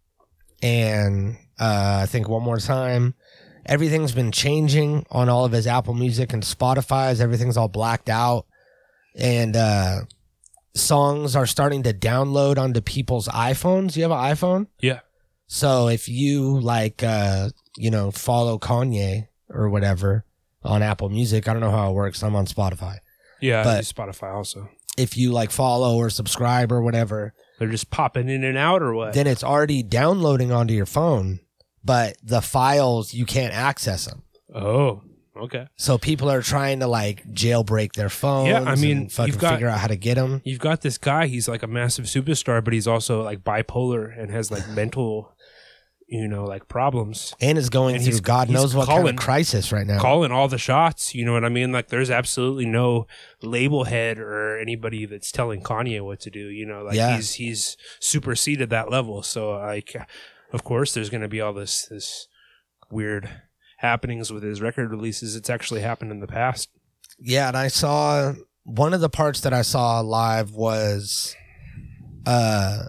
and 0.63 1.37
uh, 1.59 2.01
I 2.03 2.07
think 2.07 2.29
one 2.29 2.43
more 2.43 2.59
time. 2.59 3.15
Everything's 3.67 4.13
been 4.13 4.33
changing 4.33 5.07
on 5.11 5.29
all 5.29 5.45
of 5.45 5.53
his 5.53 5.67
Apple 5.67 5.95
Music 5.95 6.33
and 6.33 6.43
Spotify's. 6.43 7.21
Everything's 7.21 7.57
all 7.57 7.69
blacked 7.69 8.09
out, 8.09 8.47
and 9.17 9.57
uh, 9.57 10.01
songs 10.75 11.37
are 11.37 11.47
starting 11.47 11.83
to 11.85 11.93
download 11.93 12.59
onto 12.59 12.81
people's 12.81 13.29
iPhones. 13.29 13.97
You 13.97 14.03
have 14.05 14.13
an 14.13 14.19
iPhone? 14.19 14.67
Yeah. 14.81 15.01
So 15.47 15.89
if 15.89 16.09
you 16.09 16.61
like, 16.61 17.03
uh, 17.03 17.51
you 17.77 17.91
know, 17.91 18.11
follow 18.11 18.59
Kanye 18.59 19.29
or 19.51 19.69
whatever 19.69 20.25
on 20.63 20.83
Apple 20.83 21.09
Music, 21.11 21.47
I 21.49 21.53
don't 21.53 21.61
know 21.61 21.71
how 21.71 21.91
it 21.91 21.95
works. 21.95 22.23
I'm 22.23 22.35
on 22.37 22.47
Spotify. 22.47 22.99
Yeah, 23.41 23.65
But- 23.65 23.79
use 23.79 23.93
Spotify 23.93 24.35
also. 24.35 24.69
If 24.99 25.17
you 25.17 25.33
like 25.33 25.51
follow 25.51 25.97
or 25.97 26.11
subscribe 26.11 26.71
or 26.73 26.83
whatever, 26.83 27.33
They're 27.59 27.69
just 27.69 27.91
popping 27.91 28.29
in 28.29 28.45
and 28.45 28.59
out, 28.59 28.83
or 28.83 28.93
what? 28.95 29.15
then 29.15 29.27
it's 29.27 29.43
already 29.45 29.83
downloading 29.83 30.53
onto 30.53 30.75
your 30.75 30.87
phone, 30.87 31.41
but 31.85 32.17
the 32.23 32.41
files 32.43 33.15
you 33.15 33.25
can't 33.25 33.55
access 33.55 34.05
them. 34.07 34.23
oh, 34.55 35.03
okay. 35.35 35.67
So 35.77 35.97
people 35.99 36.31
are 36.31 36.43
trying 36.43 36.81
to 36.81 36.87
like 36.87 37.25
jailbreak 37.33 37.93
their 37.95 38.11
phones. 38.11 38.49
Yeah, 38.51 38.63
I 38.65 38.75
mean, 38.77 38.97
and 38.99 39.13
fucking 39.13 39.37
got- 39.37 39.55
figure 39.55 39.69
out 39.69 39.79
how 39.79 39.87
to 39.89 39.97
get 39.97 40.17
them. 40.17 40.43
You've 40.45 40.59
got 40.61 40.83
this 40.83 40.99
guy. 40.99 41.27
He's 41.27 41.49
like 41.49 41.63
a 41.63 41.67
massive 41.67 42.05
superstar, 42.05 42.63
but 42.63 42.75
he's 42.75 42.87
also 42.87 43.23
like 43.23 43.43
bipolar 43.43 44.13
and 44.17 44.31
has 44.31 44.51
like 44.51 44.69
mental, 44.69 45.33
you 46.13 46.29
know, 46.29 46.45
like 46.45 46.69
problems. 46.69 47.33
And 47.41 47.57
is 47.57 47.71
going 47.71 47.97
And 47.97 48.05
through 48.05 48.21
God 48.21 48.51
knows 48.51 48.75
what 48.75 48.87
kind 48.87 49.09
of 49.09 49.17
crisis 49.17 49.73
right 49.73 49.87
now. 49.87 49.99
Calling 49.99 50.31
all 50.31 50.47
the 50.47 50.59
shots. 50.59 51.15
You 51.15 51.25
know 51.25 51.33
what 51.33 51.43
I 51.43 51.49
mean? 51.49 51.73
Like, 51.73 51.89
there's 51.89 52.11
absolutely 52.11 52.67
no 52.67 53.07
label 53.41 53.85
head 53.85 54.19
or 54.19 54.59
anybody 54.59 55.07
that's 55.07 55.33
telling 55.33 55.63
Kanye 55.63 56.05
what 56.05 56.21
to 56.21 56.31
do. 56.31 56.49
You 56.51 56.67
know, 56.67 56.83
like 56.83 56.97
Yeah. 56.97 57.17
he's 57.17 57.33
he's 57.35 57.77
superseded 57.99 58.69
that 58.69 58.91
level. 58.91 59.23
So, 59.23 59.53
like, 59.53 59.97
of 60.53 60.63
course, 60.65 60.93
there's 60.93 61.09
going 61.09 61.23
to 61.23 61.29
be 61.29 61.41
all 61.41 61.55
this 61.55 61.87
this 61.87 62.29
weird 62.91 63.31
happenings 63.79 64.31
with 64.31 64.43
his 64.43 64.61
record 64.61 64.91
releases. 64.91 65.35
It's 65.35 65.49
actually 65.49 65.81
happened 65.81 66.11
in 66.11 66.21
the 66.21 66.27
past. 66.27 66.69
Yeah, 67.19 67.49
and 67.49 67.57
I 67.57 67.69
saw 67.69 68.35
one 68.65 68.93
of 68.93 69.01
the 69.01 69.09
parts 69.09 69.41
that 69.41 69.55
I 69.55 69.63
saw 69.63 70.01
live 70.01 70.51
was 70.53 71.35
uh 72.27 72.85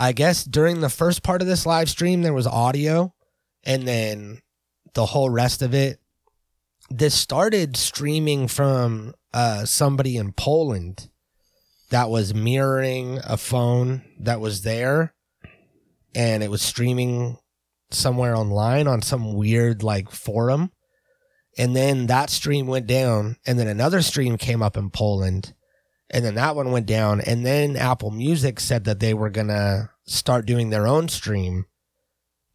I 0.00 0.12
guess 0.12 0.44
during 0.44 0.80
the 0.80 0.88
first 0.88 1.22
part 1.22 1.42
of 1.42 1.46
this 1.46 1.66
live 1.66 1.90
stream 1.90 2.22
there 2.22 2.32
was 2.32 2.46
audio 2.46 3.12
and 3.64 3.86
then 3.86 4.40
the 4.94 5.04
whole 5.04 5.28
rest 5.28 5.60
of 5.60 5.74
it. 5.74 6.00
This 6.88 7.14
started 7.14 7.76
streaming 7.76 8.48
from 8.48 9.12
uh 9.34 9.66
somebody 9.66 10.16
in 10.16 10.32
Poland 10.32 11.10
that 11.90 12.08
was 12.08 12.34
mirroring 12.34 13.20
a 13.24 13.36
phone 13.36 14.00
that 14.18 14.40
was 14.40 14.62
there 14.62 15.12
and 16.14 16.42
it 16.42 16.50
was 16.50 16.62
streaming 16.62 17.36
somewhere 17.90 18.34
online 18.34 18.88
on 18.88 19.02
some 19.02 19.34
weird 19.34 19.82
like 19.82 20.10
forum. 20.10 20.72
And 21.58 21.76
then 21.76 22.06
that 22.06 22.30
stream 22.30 22.66
went 22.66 22.86
down 22.86 23.36
and 23.46 23.58
then 23.58 23.68
another 23.68 24.00
stream 24.00 24.38
came 24.38 24.62
up 24.62 24.78
in 24.78 24.88
Poland 24.88 25.52
and 26.10 26.24
then 26.24 26.34
that 26.34 26.56
one 26.56 26.72
went 26.72 26.86
down 26.86 27.20
and 27.20 27.44
then 27.46 27.76
Apple 27.76 28.10
Music 28.10 28.60
said 28.60 28.84
that 28.84 29.00
they 29.00 29.14
were 29.14 29.30
going 29.30 29.48
to 29.48 29.90
start 30.06 30.46
doing 30.46 30.70
their 30.70 30.86
own 30.86 31.08
stream 31.08 31.66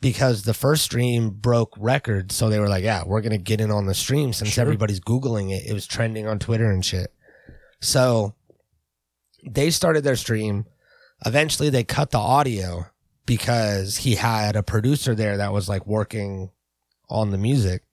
because 0.02 0.44
the 0.44 0.54
first 0.54 0.84
stream 0.84 1.30
broke 1.30 1.74
records 1.78 2.36
so 2.36 2.50
they 2.50 2.60
were 2.60 2.70
like 2.70 2.84
yeah 2.84 3.04
we're 3.06 3.22
going 3.22 3.32
to 3.32 3.38
get 3.38 3.62
in 3.62 3.72
on 3.72 3.86
the 3.86 3.94
stream 3.94 4.34
since 4.34 4.52
Sure. 4.52 4.62
everybody's 4.62 5.00
googling 5.00 5.52
it 5.52 5.66
it 5.68 5.74
was 5.74 5.88
trending 5.88 6.28
on 6.28 6.38
Twitter 6.40 6.70
and 6.70 6.84
shit 6.86 7.14
so 7.82 8.34
they 9.48 9.70
started 9.70 10.04
their 10.04 10.16
stream. 10.16 10.66
Eventually, 11.24 11.70
they 11.70 11.84
cut 11.84 12.10
the 12.10 12.18
audio 12.18 12.88
because 13.28 13.98
he 13.98 14.16
had 14.16 14.56
a 14.56 14.64
producer 14.64 15.14
there 15.14 15.38
that 15.38 15.54
was 15.54 15.70
like 15.70 15.86
working 15.86 16.50
on 17.10 17.30
the 17.30 17.38
music. 17.38 17.84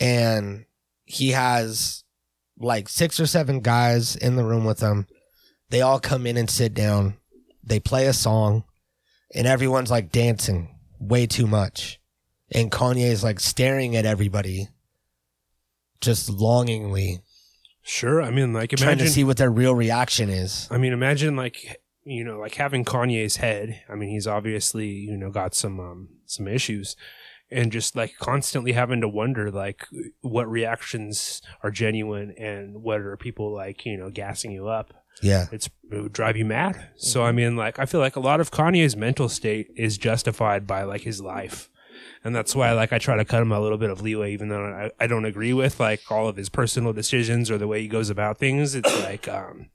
And 0.00 0.64
he 1.04 1.30
has 1.32 2.03
like 2.64 2.88
six 2.88 3.20
or 3.20 3.26
seven 3.26 3.60
guys 3.60 4.16
in 4.16 4.36
the 4.36 4.44
room 4.44 4.64
with 4.64 4.78
them. 4.78 5.06
They 5.70 5.80
all 5.80 6.00
come 6.00 6.26
in 6.26 6.36
and 6.36 6.50
sit 6.50 6.74
down. 6.74 7.16
They 7.62 7.80
play 7.80 8.06
a 8.06 8.12
song, 8.12 8.64
and 9.34 9.46
everyone's 9.46 9.90
like 9.90 10.12
dancing 10.12 10.76
way 10.98 11.26
too 11.26 11.46
much. 11.46 12.00
And 12.52 12.70
Kanye 12.70 13.10
is 13.10 13.24
like 13.24 13.40
staring 13.40 13.96
at 13.96 14.04
everybody 14.04 14.68
just 16.00 16.28
longingly, 16.28 17.20
Sure. 17.86 18.22
I 18.22 18.30
mean, 18.30 18.54
like 18.54 18.70
trying 18.70 18.96
to 18.98 19.08
see 19.08 19.24
what 19.24 19.36
their 19.36 19.50
real 19.50 19.74
reaction 19.74 20.30
is. 20.30 20.66
I 20.70 20.78
mean, 20.78 20.94
imagine 20.94 21.36
like 21.36 21.82
you 22.02 22.24
know, 22.24 22.38
like 22.38 22.54
having 22.54 22.82
Kanye's 22.82 23.36
head. 23.36 23.82
I 23.90 23.94
mean, 23.94 24.08
he's 24.08 24.26
obviously 24.26 24.88
you 24.88 25.18
know 25.18 25.30
got 25.30 25.54
some 25.54 25.78
um 25.78 26.08
some 26.24 26.48
issues, 26.48 26.96
and 27.50 27.70
just 27.72 27.94
like 27.96 28.14
constantly 28.18 28.72
having 28.72 29.00
to 29.00 29.08
wonder 29.08 29.50
like 29.50 29.86
what 30.22 30.48
reactions 30.50 31.42
are 31.62 31.70
genuine 31.70 32.32
and 32.38 32.82
what 32.82 33.00
are 33.00 33.16
people 33.16 33.52
like 33.52 33.84
you 33.86 33.96
know 33.96 34.10
gassing 34.10 34.50
you 34.52 34.68
up. 34.68 34.92
Yeah. 35.22 35.46
It's 35.52 35.68
it 35.90 36.02
would 36.02 36.12
drive 36.12 36.36
you 36.36 36.44
mad. 36.44 36.88
So 36.96 37.22
I 37.22 37.32
mean, 37.32 37.56
like 37.56 37.78
I 37.78 37.86
feel 37.86 38.00
like 38.00 38.16
a 38.16 38.20
lot 38.20 38.40
of 38.40 38.50
Kanye's 38.50 38.96
mental 38.96 39.28
state 39.28 39.68
is 39.76 39.96
justified 39.98 40.66
by 40.66 40.82
like 40.82 41.02
his 41.02 41.20
life. 41.20 41.70
And 42.24 42.34
that's 42.34 42.56
why, 42.56 42.72
like, 42.72 42.90
I 42.92 42.98
try 42.98 43.16
to 43.18 43.24
cut 43.24 43.42
him 43.42 43.52
a 43.52 43.60
little 43.60 43.76
bit 43.76 43.90
of 43.90 44.00
leeway, 44.00 44.32
even 44.32 44.48
though 44.48 44.64
I, 44.64 44.90
I 44.98 45.06
don't 45.06 45.26
agree 45.26 45.52
with 45.52 45.78
like 45.78 46.00
all 46.10 46.26
of 46.26 46.36
his 46.36 46.48
personal 46.48 46.94
decisions 46.94 47.50
or 47.50 47.58
the 47.58 47.68
way 47.68 47.82
he 47.82 47.86
goes 47.88 48.08
about 48.08 48.38
things. 48.38 48.74
It's 48.74 48.98
like, 49.04 49.28
um, 49.28 49.68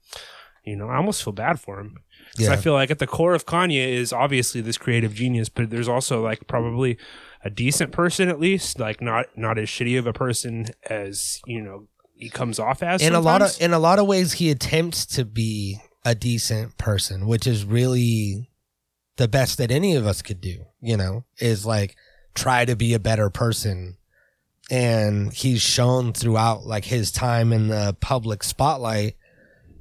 you 0.64 0.74
know, 0.76 0.88
I 0.88 0.96
almost 0.96 1.22
feel 1.22 1.32
bad 1.32 1.60
for 1.60 1.78
him. 1.78 1.96
'Cause 2.36 2.48
I 2.48 2.54
Yeah. 2.54 2.60
feel 2.60 2.72
like 2.74 2.90
at 2.90 2.98
the 2.98 3.06
core 3.06 3.34
of 3.34 3.46
Kanye 3.46 3.88
is 3.88 4.12
obviously 4.12 4.60
this 4.60 4.78
creative 4.78 5.14
genius, 5.14 5.48
but 5.48 5.70
there's 5.70 5.88
also 5.88 6.22
like 6.22 6.46
probably 6.48 6.98
a 7.42 7.50
decent 7.50 7.92
person 7.92 8.28
at 8.28 8.40
least, 8.40 8.78
like 8.78 9.00
not 9.00 9.26
not 9.36 9.58
as 9.58 9.68
shitty 9.68 9.98
of 9.98 10.06
a 10.06 10.12
person 10.12 10.66
as 10.88 11.40
you 11.46 11.60
know 11.60 11.88
he 12.14 12.28
comes 12.28 12.58
off 12.58 12.82
as. 12.82 13.02
in 13.02 13.14
a 13.14 13.20
lot 13.20 13.42
of 13.42 13.56
in 13.60 13.72
a 13.72 13.78
lot 13.78 13.98
of 13.98 14.06
ways 14.06 14.34
he 14.34 14.50
attempts 14.50 15.06
to 15.06 15.24
be 15.24 15.80
a 16.04 16.14
decent 16.14 16.76
person 16.78 17.26
which 17.26 17.46
is 17.46 17.64
really 17.64 18.50
the 19.16 19.28
best 19.28 19.58
that 19.58 19.70
any 19.70 19.96
of 19.96 20.06
us 20.06 20.22
could 20.22 20.40
do 20.40 20.64
you 20.80 20.96
know 20.96 21.24
is 21.38 21.64
like 21.66 21.96
try 22.34 22.64
to 22.64 22.76
be 22.76 22.94
a 22.94 22.98
better 22.98 23.28
person 23.30 23.96
and 24.70 25.32
he's 25.32 25.60
shown 25.60 26.12
throughout 26.12 26.64
like 26.64 26.84
his 26.84 27.10
time 27.10 27.52
in 27.52 27.68
the 27.68 27.96
public 28.00 28.42
spotlight 28.42 29.16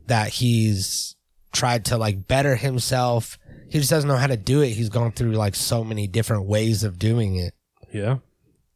that 0.07 0.29
he's 0.29 1.15
tried 1.53 1.85
to 1.85 1.97
like 1.97 2.27
better 2.27 2.55
himself 2.55 3.37
he 3.69 3.79
just 3.79 3.89
doesn't 3.89 4.07
know 4.07 4.17
how 4.17 4.27
to 4.27 4.37
do 4.37 4.61
it 4.61 4.69
he's 4.69 4.89
gone 4.89 5.11
through 5.11 5.31
like 5.31 5.55
so 5.55 5.83
many 5.83 6.07
different 6.07 6.45
ways 6.45 6.83
of 6.83 6.99
doing 6.99 7.35
it 7.35 7.53
yeah. 7.91 8.17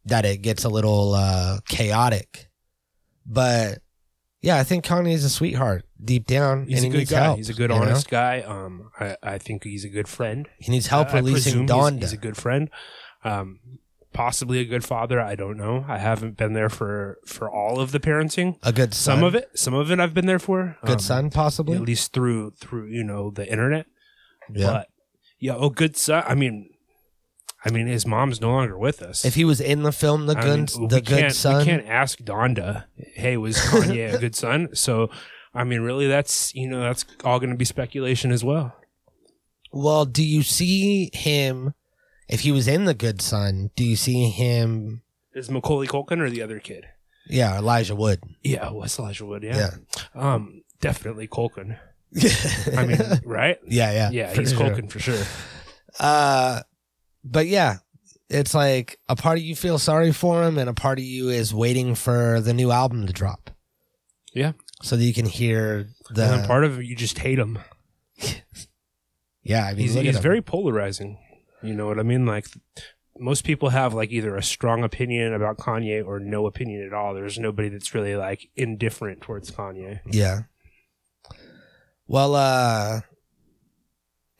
that 0.06 0.24
it 0.24 0.38
gets 0.42 0.64
a 0.64 0.68
little 0.68 1.14
uh, 1.14 1.58
chaotic. 1.68 2.48
But 3.26 3.78
yeah, 4.40 4.56
I 4.58 4.64
think 4.64 4.84
Kanye's 4.84 5.24
a 5.24 5.30
sweetheart 5.30 5.84
deep 6.02 6.26
down. 6.26 6.66
He's 6.66 6.84
and 6.84 6.84
a 6.84 6.86
he 6.88 6.92
good 6.92 6.98
needs 6.98 7.10
guy. 7.10 7.22
help, 7.22 7.36
he's 7.38 7.48
a 7.48 7.54
good, 7.54 7.70
you 7.70 7.76
know? 7.76 7.82
honest 7.82 8.10
guy. 8.10 8.42
Um, 8.42 8.90
I, 9.00 9.16
I 9.22 9.38
think 9.38 9.64
he's 9.64 9.84
a 9.84 9.88
good 9.88 10.08
friend. 10.08 10.48
He 10.58 10.70
needs 10.70 10.88
help 10.88 11.08
I- 11.08 11.12
I 11.12 11.14
releasing 11.16 11.66
presume 11.66 11.68
he's- 11.68 11.92
Donda. 11.92 12.00
He's, 12.00 12.12
a 12.12 12.18
good 12.18 12.36
friend. 12.36 12.70
Um, 13.24 13.60
possibly 14.12 14.60
a 14.60 14.64
good 14.66 14.84
father. 14.84 15.20
I 15.20 15.34
don't 15.34 15.56
know. 15.56 15.86
I 15.88 15.96
haven't 15.98 16.36
been 16.36 16.52
there 16.52 16.68
for 16.68 17.18
for 17.26 17.50
all 17.50 17.80
of 17.80 17.92
the 17.92 18.00
parenting. 18.00 18.58
a 18.62 18.72
good 18.72 18.92
son. 18.92 19.16
Some 19.16 19.24
of 19.24 19.34
it, 19.34 19.50
some 19.54 19.74
of 19.74 19.90
it, 19.90 19.98
I've 19.98 20.12
been 20.12 20.26
there 20.26 20.38
for. 20.38 20.76
Good 20.84 20.92
um, 20.92 20.98
son, 20.98 21.30
possibly. 21.30 21.76
at 21.76 21.82
least 21.82 22.12
through 22.12 22.50
through 22.52 22.88
you 22.88 23.02
know 23.02 23.30
the 23.30 23.50
internet. 23.50 23.86
Yeah. 24.52 24.66
But 24.66 24.88
yeah, 25.38 25.54
oh, 25.56 25.70
good 25.70 25.96
son. 25.96 26.22
I 26.26 26.34
mean, 26.34 26.70
I 27.64 27.70
mean, 27.70 27.86
his 27.86 28.06
mom's 28.06 28.40
no 28.40 28.50
longer 28.50 28.76
with 28.78 29.02
us. 29.02 29.24
if 29.24 29.34
he 29.34 29.44
was 29.44 29.60
in 29.60 29.82
the 29.82 29.92
film, 29.92 30.26
the 30.26 30.36
I 30.36 30.42
good, 30.42 30.74
mean, 30.78 30.88
the 30.88 31.00
good 31.00 31.32
son. 31.32 31.58
We 31.58 31.64
can't 31.64 31.86
ask 31.86 32.18
Donda, 32.18 32.84
hey, 33.14 33.36
was 33.36 33.56
Kanye 33.56 34.14
a 34.14 34.18
good 34.18 34.34
son? 34.36 34.68
So, 34.74 35.10
I 35.54 35.64
mean, 35.64 35.80
really, 35.80 36.06
that's 36.06 36.54
you 36.54 36.68
know, 36.68 36.80
that's 36.80 37.04
all 37.24 37.38
going 37.38 37.50
to 37.50 37.56
be 37.56 37.64
speculation 37.64 38.32
as 38.32 38.44
well. 38.44 38.74
Well, 39.72 40.04
do 40.04 40.24
you 40.24 40.42
see 40.42 41.10
him? 41.12 41.74
If 42.28 42.40
he 42.40 42.52
was 42.52 42.66
in 42.68 42.84
the 42.86 42.94
good 42.94 43.20
son, 43.20 43.70
do 43.76 43.84
you 43.84 43.96
see 43.96 44.30
him? 44.30 45.02
Is 45.34 45.50
Macaulay 45.50 45.86
Culkin 45.86 46.20
or 46.20 46.30
the 46.30 46.42
other 46.42 46.58
kid? 46.58 46.86
Yeah, 47.28 47.58
Elijah 47.58 47.94
Wood. 47.96 48.20
Yeah, 48.42 48.70
West 48.70 48.98
Elijah 48.98 49.26
Wood. 49.26 49.42
Yeah. 49.42 49.70
Yeah. 50.14 50.34
Um, 50.34 50.62
definitely 50.80 51.26
Culkin. 51.28 51.78
I 52.76 52.86
mean, 52.86 52.98
right? 53.24 53.58
yeah, 53.66 53.92
yeah, 53.92 54.10
Yeah, 54.10 54.34
he's 54.34 54.50
sure. 54.50 54.60
Culkin 54.60 54.90
for 54.90 54.98
sure. 55.00 55.22
Uh, 55.98 56.60
but 57.24 57.46
yeah, 57.46 57.78
it's 58.28 58.54
like 58.54 58.98
a 59.08 59.16
part 59.16 59.38
of 59.38 59.44
you 59.44 59.56
feel 59.56 59.78
sorry 59.78 60.12
for 60.12 60.42
him, 60.44 60.58
and 60.58 60.68
a 60.68 60.74
part 60.74 60.98
of 60.98 61.04
you 61.04 61.28
is 61.28 61.54
waiting 61.54 61.94
for 61.94 62.40
the 62.40 62.52
new 62.54 62.70
album 62.70 63.06
to 63.06 63.12
drop. 63.12 63.50
Yeah. 64.32 64.52
so 64.82 64.96
that 64.96 65.04
you 65.04 65.14
can 65.14 65.26
hear 65.26 65.88
the. 66.10 66.34
and 66.34 66.46
part 66.46 66.64
of 66.64 66.80
it, 66.80 66.86
you 66.86 66.96
just 66.96 67.18
hate 67.20 67.38
him. 67.38 67.58
yeah, 69.42 69.66
I 69.66 69.70
mean, 69.74 69.78
He's, 69.80 69.94
he's 69.94 70.18
very 70.18 70.42
polarizing. 70.42 71.18
You 71.62 71.74
know 71.74 71.86
what 71.86 71.98
I 71.98 72.02
mean? 72.02 72.26
Like, 72.26 72.46
most 73.18 73.44
people 73.44 73.68
have 73.70 73.94
like 73.94 74.10
either 74.10 74.36
a 74.36 74.42
strong 74.42 74.82
opinion 74.82 75.32
about 75.32 75.58
Kanye 75.58 76.04
or 76.04 76.18
no 76.18 76.46
opinion 76.46 76.84
at 76.84 76.92
all. 76.92 77.14
There's 77.14 77.38
nobody 77.38 77.68
that's 77.68 77.94
really 77.94 78.16
like 78.16 78.50
indifferent 78.56 79.20
towards 79.20 79.50
Kanye. 79.50 80.00
yeah. 80.06 80.42
Well, 82.06 82.34
uh, 82.34 83.00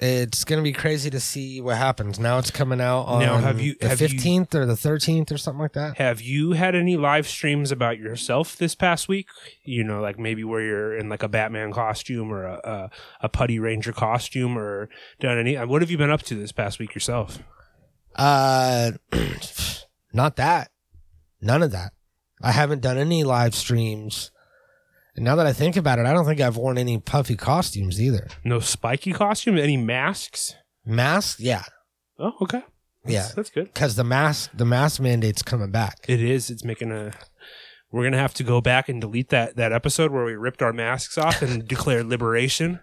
it's 0.01 0.45
gonna 0.45 0.61
be 0.63 0.73
crazy 0.73 1.09
to 1.11 1.21
see 1.21 1.61
what 1.61 1.77
happens. 1.79 2.19
Now 2.19 2.39
it's 2.39 2.51
coming 2.51 2.81
out 2.81 3.03
on 3.05 3.21
Now, 3.21 3.39
have 3.39 3.61
you- 3.61 3.77
the 3.81 3.89
have 3.89 4.01
you- 4.03 4.09
fifteenth 4.09 4.55
or 4.55 4.67
the 4.67 4.77
thirteenth 4.77 5.33
or 5.33 5.39
something 5.39 5.61
like 5.63 5.73
that. 5.75 5.97
Have 5.97 6.21
you 6.21 6.53
had 6.53 6.75
any 6.75 6.97
live 6.97 7.27
streams 7.27 7.73
about 7.73 7.99
yourself 7.99 8.57
this 8.57 8.75
past 8.75 9.09
week? 9.09 9.29
You 9.65 9.83
know, 9.85 10.01
like 10.03 10.19
maybe 10.19 10.45
where 10.45 10.61
you're 10.61 10.97
in 10.97 11.09
like 11.09 11.23
a 11.23 11.29
Batman 11.29 11.73
costume 11.73 12.31
or 12.33 12.45
a 12.45 12.61
a, 12.65 12.91
a 13.23 13.29
Putty 13.29 13.59
Ranger 13.59 13.93
costume, 13.93 14.59
or 14.59 14.91
done 15.21 15.39
any? 15.39 15.55
What 15.57 15.81
have 15.81 15.91
you 15.91 15.97
been 15.99 16.11
up 16.11 16.23
to 16.25 16.35
this 16.35 16.53
past 16.53 16.79
week 16.79 16.95
yourself? 16.95 17.39
Uh, 18.17 18.93
not 20.13 20.37
that. 20.37 20.71
None 21.41 21.63
of 21.63 21.71
that. 21.73 21.93
I 22.43 22.53
haven't 22.53 22.83
done 22.83 22.99
any 22.99 23.25
live 23.25 23.55
streams. 23.55 24.31
And 25.17 25.25
now 25.25 25.37
that 25.37 25.47
I 25.47 25.53
think 25.53 25.77
about 25.77 25.99
it, 25.99 26.07
I 26.07 26.13
don't 26.13 26.25
think 26.25 26.41
I've 26.41 26.57
worn 26.57 26.77
any 26.79 26.99
puffy 26.99 27.37
costumes 27.37 28.01
either. 28.01 28.27
No 28.45 28.59
spiky 28.61 29.13
costume? 29.13 29.59
Any 29.59 29.77
masks? 29.77 30.55
Mask, 30.85 31.39
yeah, 31.41 31.63
Oh, 32.19 32.33
okay. 32.43 32.63
That's, 33.05 33.15
Yeah. 33.15 33.29
that's 33.37 33.51
good. 33.51 33.73
because 33.73 33.97
the 33.97 34.05
mask, 34.05 34.51
the 34.55 34.65
mask 34.65 35.01
mandate's 35.01 35.43
coming 35.43 35.71
back. 35.71 36.05
It 36.09 36.21
is. 36.21 36.51
It's 36.51 36.65
making 36.65 36.91
a. 36.93 37.13
We're 37.93 38.03
gonna 38.03 38.19
have 38.19 38.35
to 38.35 38.43
go 38.43 38.61
back 38.61 38.89
and 38.89 39.01
delete 39.01 39.29
that 39.29 39.55
that 39.57 39.73
episode 39.73 40.11
where 40.11 40.25
we 40.25 40.33
ripped 40.35 40.63
our 40.63 40.73
masks 40.73 41.17
off 41.17 41.43
and 41.43 41.67
declared 41.69 42.07
liberation. 42.07 42.81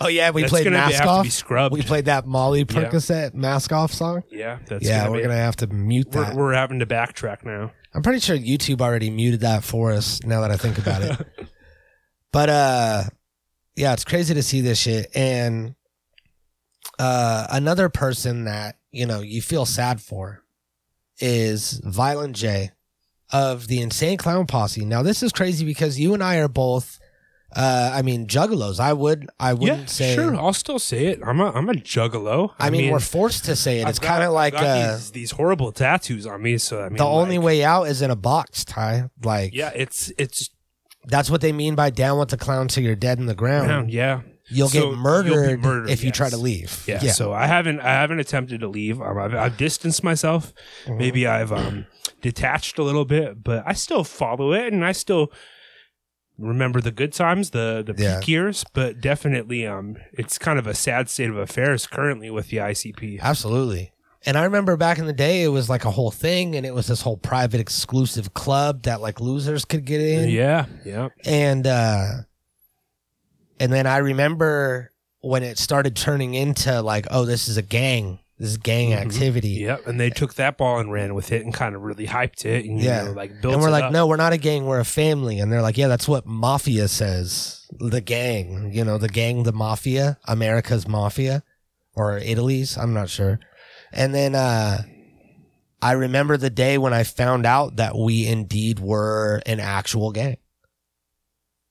Oh 0.00 0.08
yeah, 0.08 0.30
we 0.30 0.42
That's 0.42 0.50
played 0.52 0.70
mask 0.72 1.04
off. 1.04 1.22
be 1.22 1.30
scrubbed. 1.30 1.72
We 1.74 1.82
played 1.82 2.06
that 2.06 2.26
Molly 2.26 2.64
Percocet 2.64 3.34
mask 3.34 3.72
off 3.72 3.92
song. 3.92 4.22
Yeah, 4.32 4.58
that's 4.66 4.84
yeah, 4.84 5.00
gonna 5.00 5.10
we're 5.12 5.16
be- 5.18 5.22
gonna 5.24 5.36
have 5.36 5.56
to 5.56 5.68
mute 5.68 6.08
We're, 6.12 6.24
that. 6.24 6.34
we're 6.34 6.54
having 6.54 6.80
to 6.80 6.86
backtrack 6.86 7.44
now. 7.44 7.70
I'm 7.94 8.02
pretty 8.02 8.18
sure 8.18 8.36
YouTube 8.36 8.80
already 8.80 9.10
muted 9.10 9.40
that 9.40 9.62
for 9.62 9.92
us. 9.92 10.20
Now 10.24 10.40
that 10.40 10.50
I 10.50 10.56
think 10.56 10.76
about 10.78 11.02
it, 11.02 11.26
but 12.32 12.48
uh, 12.48 13.04
yeah, 13.76 13.92
it's 13.92 14.04
crazy 14.04 14.34
to 14.34 14.42
see 14.42 14.60
this 14.60 14.78
shit. 14.78 15.10
And 15.14 15.74
uh, 16.98 17.46
another 17.50 17.88
person 17.88 18.44
that 18.44 18.76
you 18.90 19.06
know 19.06 19.20
you 19.20 19.40
feel 19.42 19.66
sad 19.66 20.00
for 20.00 20.42
is 21.18 21.80
Violent 21.84 22.36
J 22.36 22.72
of 23.32 23.68
the 23.68 23.80
Insane 23.80 24.18
Clown 24.18 24.46
Posse. 24.46 24.84
Now 24.84 25.02
this 25.02 25.22
is 25.22 25.32
crazy 25.32 25.64
because 25.64 25.98
you 25.98 26.14
and 26.14 26.22
I 26.22 26.36
are 26.36 26.48
both. 26.48 26.98
Uh, 27.56 27.92
I 27.94 28.02
mean, 28.02 28.26
juggalos. 28.26 28.78
I 28.78 28.92
would, 28.92 29.30
I 29.40 29.54
wouldn't 29.54 29.78
yeah, 29.78 29.86
say. 29.86 30.14
sure. 30.14 30.36
I'll 30.36 30.52
still 30.52 30.78
say 30.78 31.06
it. 31.06 31.20
I'm 31.24 31.40
a 31.40 31.50
I'm 31.52 31.66
a 31.70 31.72
juggalo. 31.72 32.52
I, 32.58 32.68
mean, 32.68 32.92
we're 32.92 33.00
forced 33.00 33.46
to 33.46 33.56
say 33.56 33.80
it. 33.80 33.88
It's 33.88 33.98
kind 33.98 34.22
of 34.22 34.32
like 34.32 34.52
got 34.52 34.64
uh, 34.64 34.92
these, 34.92 35.12
these 35.12 35.30
horrible 35.30 35.72
tattoos 35.72 36.26
on 36.26 36.42
me. 36.42 36.58
So 36.58 36.82
I 36.82 36.90
mean, 36.90 36.98
the 36.98 37.06
only 37.06 37.38
like, 37.38 37.46
way 37.46 37.64
out 37.64 37.84
is 37.84 38.02
in 38.02 38.10
a 38.10 38.16
box, 38.16 38.66
Ty. 38.66 39.08
Like, 39.22 39.54
Yeah, 39.54 39.72
it's 39.74 40.12
it's 40.18 40.50
that's 41.06 41.30
what 41.30 41.40
they 41.40 41.52
mean 41.52 41.74
by 41.74 41.90
down 41.90 42.18
with 42.18 42.28
the 42.30 42.36
clown 42.36 42.68
till 42.68 42.82
you're 42.84 42.96
dead 42.96 43.18
in 43.18 43.26
the 43.26 43.34
ground. 43.34 43.90
Yeah, 43.90 44.22
You'll 44.50 44.68
So 44.68 44.72
get 44.80 44.86
you'll 44.88 44.96
murdered, 44.96 45.60
murdered, 45.62 45.90
if 45.90 46.02
you 46.02 46.10
try 46.10 46.30
to 46.30 46.36
leave. 46.38 46.82
yeah. 46.86 46.98
So 47.12 47.32
I 47.32 47.46
haven't 47.46 47.80
I 47.80 47.90
haven't 47.90 48.18
attempted 48.20 48.60
to 48.60 48.68
leave. 48.68 49.00
Um, 49.00 49.18
I've, 49.18 49.34
I've 49.34 49.56
distanced 49.56 50.02
myself. 50.02 50.52
Mm-hmm. 50.84 50.98
Maybe 50.98 51.26
I've 51.26 51.52
um 51.52 51.86
detached 52.22 52.78
a 52.78 52.82
little 52.82 53.04
bit, 53.04 53.42
but 53.44 53.62
I 53.66 53.74
still 53.74 54.04
follow 54.04 54.52
it, 54.52 54.72
and 54.72 54.84
I 54.84 54.92
still 54.92 55.30
remember 56.38 56.80
the 56.80 56.90
good 56.92 57.12
times, 57.12 57.50
the 57.50 57.82
the 57.86 58.00
Yeah. 58.02 58.20
peak 58.20 58.28
years. 58.28 58.64
But 58.72 59.00
definitely, 59.00 59.66
um, 59.66 59.96
it's 60.12 60.38
kind 60.38 60.58
of 60.58 60.66
a 60.66 60.74
sad 60.74 61.08
state 61.10 61.30
of 61.30 61.36
affairs 61.36 61.86
currently 61.86 62.30
with 62.30 62.48
the 62.48 62.56
ICP. 62.58 63.20
Absolutely. 63.20 63.92
And 64.26 64.36
I 64.36 64.44
remember 64.44 64.76
back 64.76 64.98
in 64.98 65.06
the 65.06 65.12
day, 65.12 65.42
it 65.44 65.48
was 65.48 65.68
like 65.70 65.84
a 65.84 65.90
whole 65.90 66.10
thing, 66.10 66.56
and 66.56 66.66
it 66.66 66.74
was 66.74 66.88
this 66.88 67.02
whole 67.02 67.16
private 67.16 67.60
exclusive 67.60 68.34
club 68.34 68.82
that 68.82 69.00
like 69.00 69.20
losers 69.20 69.64
could 69.64 69.84
get 69.84 70.00
in. 70.00 70.28
Yeah, 70.28 70.66
yeah. 70.84 71.08
And 71.24 71.66
uh, 71.66 72.06
And 73.60 73.72
then 73.72 73.86
I 73.86 73.98
remember 73.98 74.92
when 75.20 75.42
it 75.42 75.58
started 75.58 75.96
turning 75.96 76.34
into 76.34 76.80
like, 76.82 77.06
oh, 77.10 77.24
this 77.24 77.48
is 77.48 77.56
a 77.56 77.62
gang. 77.62 78.20
This 78.38 78.50
is 78.50 78.56
gang 78.56 78.90
Mhm. 78.90 78.96
activity. 79.00 79.48
Yep, 79.48 79.86
and 79.88 79.98
they 79.98 80.10
took 80.10 80.34
that 80.34 80.56
ball 80.58 80.78
and 80.78 80.92
ran 80.92 81.14
with 81.16 81.32
it 81.32 81.44
and 81.44 81.52
kind 81.52 81.74
of 81.74 81.82
really 81.82 82.06
hyped 82.06 82.44
it 82.44 82.64
and 82.66 82.78
you 82.78 82.86
Yeah. 82.86 83.04
know, 83.04 83.12
like 83.12 83.40
built 83.42 83.54
And 83.54 83.60
we're 83.62 83.68
it 83.68 83.72
like, 83.72 83.84
up. 83.86 83.92
no, 83.92 84.06
we're 84.06 84.16
not 84.16 84.32
a 84.32 84.36
gang. 84.36 84.64
We're 84.66 84.78
a 84.78 84.84
family. 84.84 85.40
And 85.40 85.50
they're 85.50 85.62
like, 85.62 85.76
yeah, 85.76 85.88
that's 85.88 86.06
what 86.06 86.24
mafia 86.24 86.86
says. 86.86 87.66
The 87.80 88.00
gang, 88.00 88.70
you 88.72 88.84
know, 88.84 88.96
the 88.96 89.08
gang, 89.08 89.42
the 89.42 89.52
mafia, 89.52 90.18
America's 90.28 90.86
mafia 90.86 91.42
or 91.96 92.18
Italy's. 92.18 92.78
I'm 92.78 92.94
not 92.94 93.08
sure. 93.10 93.40
And 93.92 94.14
then, 94.14 94.34
uh, 94.34 94.82
I 95.80 95.92
remember 95.92 96.36
the 96.36 96.50
day 96.50 96.76
when 96.78 96.92
I 96.92 97.04
found 97.04 97.46
out 97.46 97.76
that 97.76 97.96
we 97.96 98.26
indeed 98.26 98.80
were 98.80 99.40
an 99.46 99.60
actual 99.60 100.10
gang. 100.12 100.38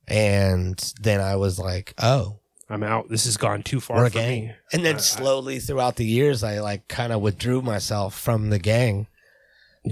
And 0.08 0.78
then 1.02 1.20
I 1.20 1.36
was 1.36 1.60
like, 1.60 1.94
oh, 2.02 2.40
I'm 2.70 2.84
out. 2.84 3.10
This 3.10 3.26
has 3.26 3.38
gone 3.38 3.64
too 3.64 3.80
far 3.80 3.98
we're 3.98 4.06
a 4.06 4.10
for 4.10 4.20
gang. 4.20 4.48
me. 4.48 4.56
And 4.74 4.86
then 4.86 4.96
I- 4.96 5.00
I- 5.00 5.02
slowly 5.02 5.60
throughout 5.60 5.96
the 5.98 6.06
years, 6.06 6.44
I 6.44 6.60
like 6.60 6.88
kind 6.88 7.12
of 7.14 7.22
withdrew 7.22 7.62
myself 7.62 8.18
from 8.18 8.50
the 8.50 8.60
gang. 8.60 9.08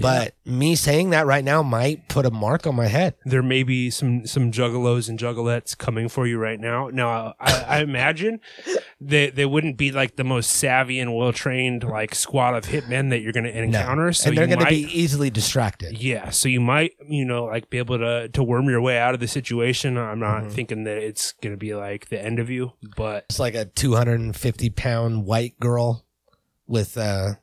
But 0.02 0.34
me 0.44 0.74
saying 0.76 1.10
that 1.10 1.26
right 1.26 1.44
now 1.44 1.62
might 1.62 2.08
put 2.08 2.26
a 2.26 2.30
mark 2.30 2.66
on 2.66 2.74
my 2.74 2.86
head. 2.86 3.14
there 3.24 3.42
may 3.42 3.62
be 3.62 3.90
some 3.90 4.26
some 4.26 4.50
juggalos 4.52 5.08
and 5.08 5.18
juggalettes 5.18 5.76
coming 5.76 6.08
for 6.08 6.26
you 6.26 6.38
right 6.38 6.58
now. 6.60 6.88
Now, 6.88 7.34
I, 7.40 7.64
I 7.68 7.80
imagine 7.82 8.40
they 9.00 9.30
they 9.30 9.44
wouldn't 9.46 9.76
be 9.76 9.92
like 9.92 10.16
the 10.16 10.24
most 10.24 10.50
savvy 10.50 10.98
and 11.00 11.14
well 11.14 11.32
trained 11.32 11.84
like 11.84 12.14
squad 12.14 12.54
of 12.54 12.64
hitmen 12.66 13.10
that 13.10 13.20
you're 13.20 13.32
going 13.32 13.44
to 13.44 13.56
encounter. 13.56 14.12
So 14.12 14.28
and 14.28 14.36
they're 14.38 14.44
you 14.44 14.48
going 14.56 14.58
to 14.60 14.64
might, 14.64 14.70
be 14.70 14.98
easily 15.00 15.30
distracted. 15.30 15.98
yeah. 15.98 16.30
So 16.30 16.48
you 16.48 16.60
might 16.60 16.92
you 17.08 17.24
know 17.24 17.44
like 17.44 17.70
be 17.70 17.78
able 17.78 17.98
to 17.98 18.28
to 18.28 18.42
worm 18.42 18.68
your 18.68 18.80
way 18.80 18.98
out 18.98 19.14
of 19.14 19.20
the 19.20 19.28
situation. 19.28 19.96
I'm 19.98 20.20
not 20.20 20.44
Mhm. 20.44 20.52
thinking 20.52 20.84
that 20.84 20.98
it's 20.98 21.32
going 21.32 21.52
to 21.54 21.58
be 21.58 21.74
like 21.74 22.08
the 22.08 22.22
end 22.22 22.38
of 22.38 22.50
you, 22.50 22.72
but 22.96 23.24
It's 23.30 23.38
like 23.38 23.54
a 23.54 23.64
250 23.64 24.70
pound 24.70 25.24
white 25.24 25.58
girl 25.60 26.04
with 26.66 26.96
uh 26.98 27.34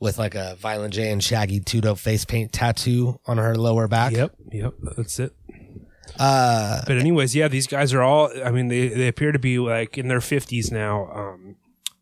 with 0.00 0.18
like 0.18 0.34
a 0.34 0.54
Violent 0.56 0.94
J 0.94 1.10
and 1.10 1.22
Shaggy 1.22 1.60
2 1.60 1.80
Dope 1.80 1.98
face 1.98 2.24
paint 2.24 2.52
tattoo 2.52 3.20
on 3.26 3.38
her 3.38 3.54
lower 3.56 3.88
back. 3.88 4.12
yep, 4.12 4.34
yep, 4.52 4.74
that's 4.96 5.18
it. 5.18 5.32
Uh, 6.18 6.82
But 6.86 6.98
anyways, 6.98 7.34
yeah, 7.34 7.48
these 7.48 7.66
guys 7.66 7.92
are 7.92 8.02
all. 8.02 8.30
I 8.44 8.50
mean, 8.50 8.68
they 8.68 8.88
they 8.88 9.08
appear 9.08 9.32
to 9.32 9.38
be 9.38 9.58
like 9.58 9.98
in 9.98 10.08
their 10.08 10.20
fifties 10.20 10.70
now. 10.72 11.10
Um, 11.12 11.56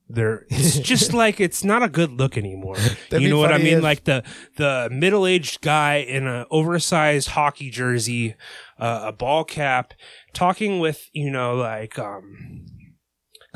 they're 0.09 0.47
it's 0.49 0.79
just 0.93 1.13
like 1.13 1.41
it's 1.41 1.65
not 1.65 1.83
a 1.83 1.89
good 1.89 2.13
look 2.13 2.37
anymore. 2.39 2.77
You 3.11 3.29
know 3.29 3.39
what 3.39 3.53
I 3.53 3.59
mean? 3.59 3.79
if- 3.79 3.83
Like 3.83 4.05
the 4.05 4.23
the 4.57 4.89
middle 4.93 5.27
aged 5.27 5.61
guy 5.61 5.97
in 5.97 6.27
an 6.27 6.47
oversized 6.51 7.29
hockey 7.31 7.71
jersey, 7.71 8.37
uh, 8.79 9.07
a 9.07 9.13
ball 9.13 9.43
cap, 9.45 9.93
talking 10.33 10.79
with 10.81 11.09
you 11.13 11.31
know 11.31 11.55
like 11.57 11.99
um. 11.99 12.66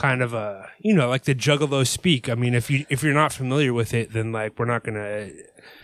Kind 0.01 0.23
of 0.23 0.33
a, 0.33 0.67
you 0.81 0.95
know, 0.95 1.09
like 1.11 1.25
the 1.25 1.35
Juggalo 1.35 1.87
speak. 1.87 2.29
I 2.31 2.35
mean, 2.35 2.55
if 2.55 2.71
you 2.71 2.87
if 2.89 3.03
you're 3.03 3.13
not 3.15 3.33
familiar 3.35 3.73
with 3.75 3.93
it, 3.93 4.13
then 4.13 4.33
like 4.33 4.59
we're 4.59 4.65
not 4.65 4.83
gonna 4.83 5.29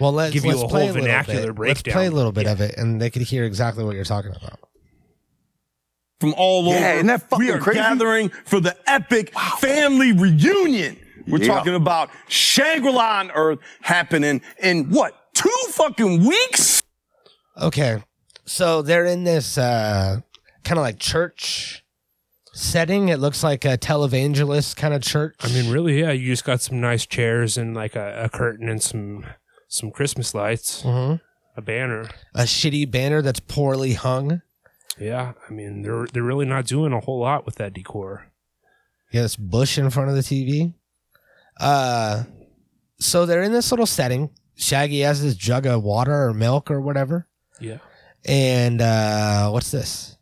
well, 0.00 0.10
let's, 0.12 0.32
give 0.32 0.44
you 0.44 0.52
let's 0.52 0.62
a 0.62 0.66
whole 0.68 0.86
little 0.86 1.02
vernacular 1.02 1.52
bit. 1.52 1.68
Let's 1.68 1.82
breakdown. 1.82 1.92
play 1.92 2.06
a 2.06 2.10
little 2.10 2.32
bit 2.32 2.46
of 2.46 2.60
it, 2.62 2.76
and 2.78 3.00
they 3.00 3.10
could 3.10 3.22
hear 3.22 3.44
exactly 3.44 3.84
what 3.84 3.94
you're 3.94 4.04
talking 4.04 4.32
about. 4.34 4.58
from 6.18 6.32
all 6.38 6.64
Yeah, 6.64 6.76
over. 6.76 6.86
isn't 6.94 7.06
that 7.08 7.28
fucking 7.28 7.44
we 7.46 7.52
are 7.52 7.58
crazy? 7.58 7.78
gathering 7.80 8.30
for 8.46 8.58
the 8.58 8.74
epic 8.90 9.34
family 9.58 10.12
reunion. 10.12 10.96
We're 11.28 11.40
Yeah. 11.42 11.48
talking 11.48 11.74
about 11.74 12.08
Shangri-La 12.28 13.18
on 13.18 13.30
Earth 13.32 13.58
happening 13.82 14.40
in 14.62 14.88
what? 14.90 15.14
Two 15.34 15.50
fucking 15.72 16.24
weeks? 16.24 16.82
Okay, 17.60 18.02
so 18.46 18.80
they're 18.80 19.04
in 19.04 19.24
this 19.24 19.58
uh, 19.58 20.20
kind 20.64 20.78
of 20.78 20.82
like 20.84 20.98
church 20.98 21.84
setting. 22.56 23.08
It 23.08 23.18
looks 23.18 23.42
like 23.42 23.64
a 23.64 23.76
televangelist 23.78 24.76
kind 24.76 24.94
of 24.94 25.02
church. 25.02 25.36
I 25.40 25.48
mean, 25.48 25.70
really, 25.70 26.00
yeah. 26.00 26.10
You 26.12 26.26
just 26.32 26.44
got 26.44 26.60
some 26.60 26.80
nice 26.80 27.06
chairs 27.06 27.56
and 27.58 27.74
like 27.74 27.94
a, 27.96 28.24
a 28.24 28.28
curtain 28.28 28.68
and 28.68 28.82
some 28.82 29.24
some 29.68 29.90
Christmas 29.90 30.34
lights, 30.34 30.82
Mhm. 30.82 31.20
a 31.56 31.60
banner. 31.62 32.08
a 32.34 32.42
shitty 32.42 32.90
banner 32.90 33.20
that's 33.22 33.40
poorly 33.40 33.94
hung. 33.94 34.42
Yeah, 34.98 35.32
I 35.48 35.52
mean, 35.52 35.82
they're 35.82 36.06
they're 36.12 36.22
really 36.22 36.46
not 36.46 36.66
doing 36.66 36.92
a 36.92 37.00
whole 37.00 37.20
lot 37.20 37.44
with 37.44 37.56
that 37.56 37.74
decor. 37.74 38.26
Yeah, 39.12 39.22
this 39.22 39.36
bush 39.36 39.76
in 39.78 39.90
front 39.90 40.08
of 40.10 40.16
the 40.16 40.22
TV. 40.22 40.74
Uh, 41.60 42.24
so 43.00 43.26
they're 43.26 43.42
in 43.42 43.52
this 43.52 43.70
little 43.70 43.86
setting. 43.86 44.30
Shaggy 44.56 45.00
has 45.00 45.22
this 45.22 45.34
jug 45.36 45.66
of 45.66 45.82
water 45.82 46.24
or 46.28 46.34
milk 46.34 46.70
or 46.70 46.80
whatever. 46.80 47.26
Yeah. 47.60 47.78
And 48.24 48.80
uh, 48.80 49.50
what's 49.50 49.70
this? 49.70 50.15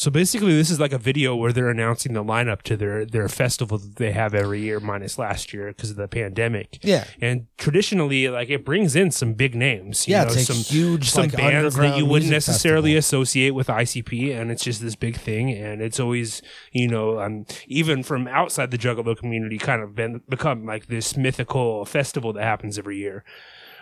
So 0.00 0.10
basically, 0.10 0.54
this 0.56 0.70
is 0.70 0.80
like 0.80 0.94
a 0.94 0.98
video 0.98 1.36
where 1.36 1.52
they're 1.52 1.68
announcing 1.68 2.14
the 2.14 2.24
lineup 2.24 2.62
to 2.62 2.74
their 2.74 3.04
their 3.04 3.28
festival 3.28 3.76
that 3.76 3.96
they 3.96 4.12
have 4.12 4.32
every 4.32 4.62
year, 4.62 4.80
minus 4.80 5.18
last 5.18 5.52
year 5.52 5.66
because 5.66 5.90
of 5.90 5.96
the 5.96 6.08
pandemic. 6.08 6.78
Yeah, 6.80 7.04
And 7.20 7.48
traditionally, 7.58 8.30
like 8.30 8.48
it 8.48 8.64
brings 8.64 8.96
in 8.96 9.10
some 9.10 9.34
big 9.34 9.54
names. 9.54 10.08
You 10.08 10.12
yeah, 10.12 10.24
know, 10.24 10.32
it's 10.32 10.48
a 10.48 10.54
some 10.54 10.56
huge 10.56 11.10
some 11.10 11.24
like, 11.24 11.36
bands 11.36 11.76
that 11.76 11.98
you 11.98 12.06
wouldn't 12.06 12.30
necessarily 12.30 12.94
festival. 12.94 13.20
associate 13.20 13.50
with 13.50 13.66
ICP, 13.66 14.34
and 14.34 14.50
it's 14.50 14.64
just 14.64 14.80
this 14.80 14.96
big 14.96 15.18
thing, 15.18 15.50
and 15.50 15.82
it's 15.82 16.00
always 16.00 16.40
you 16.72 16.88
know 16.88 17.20
um, 17.20 17.44
even 17.66 18.02
from 18.02 18.26
outside 18.26 18.70
the 18.70 18.78
Juggalo 18.78 19.14
community, 19.14 19.58
kind 19.58 19.82
of 19.82 19.94
been 19.94 20.22
become 20.26 20.64
like 20.64 20.86
this 20.86 21.14
mythical 21.14 21.84
festival 21.84 22.32
that 22.32 22.42
happens 22.42 22.78
every 22.78 22.96
year. 22.96 23.22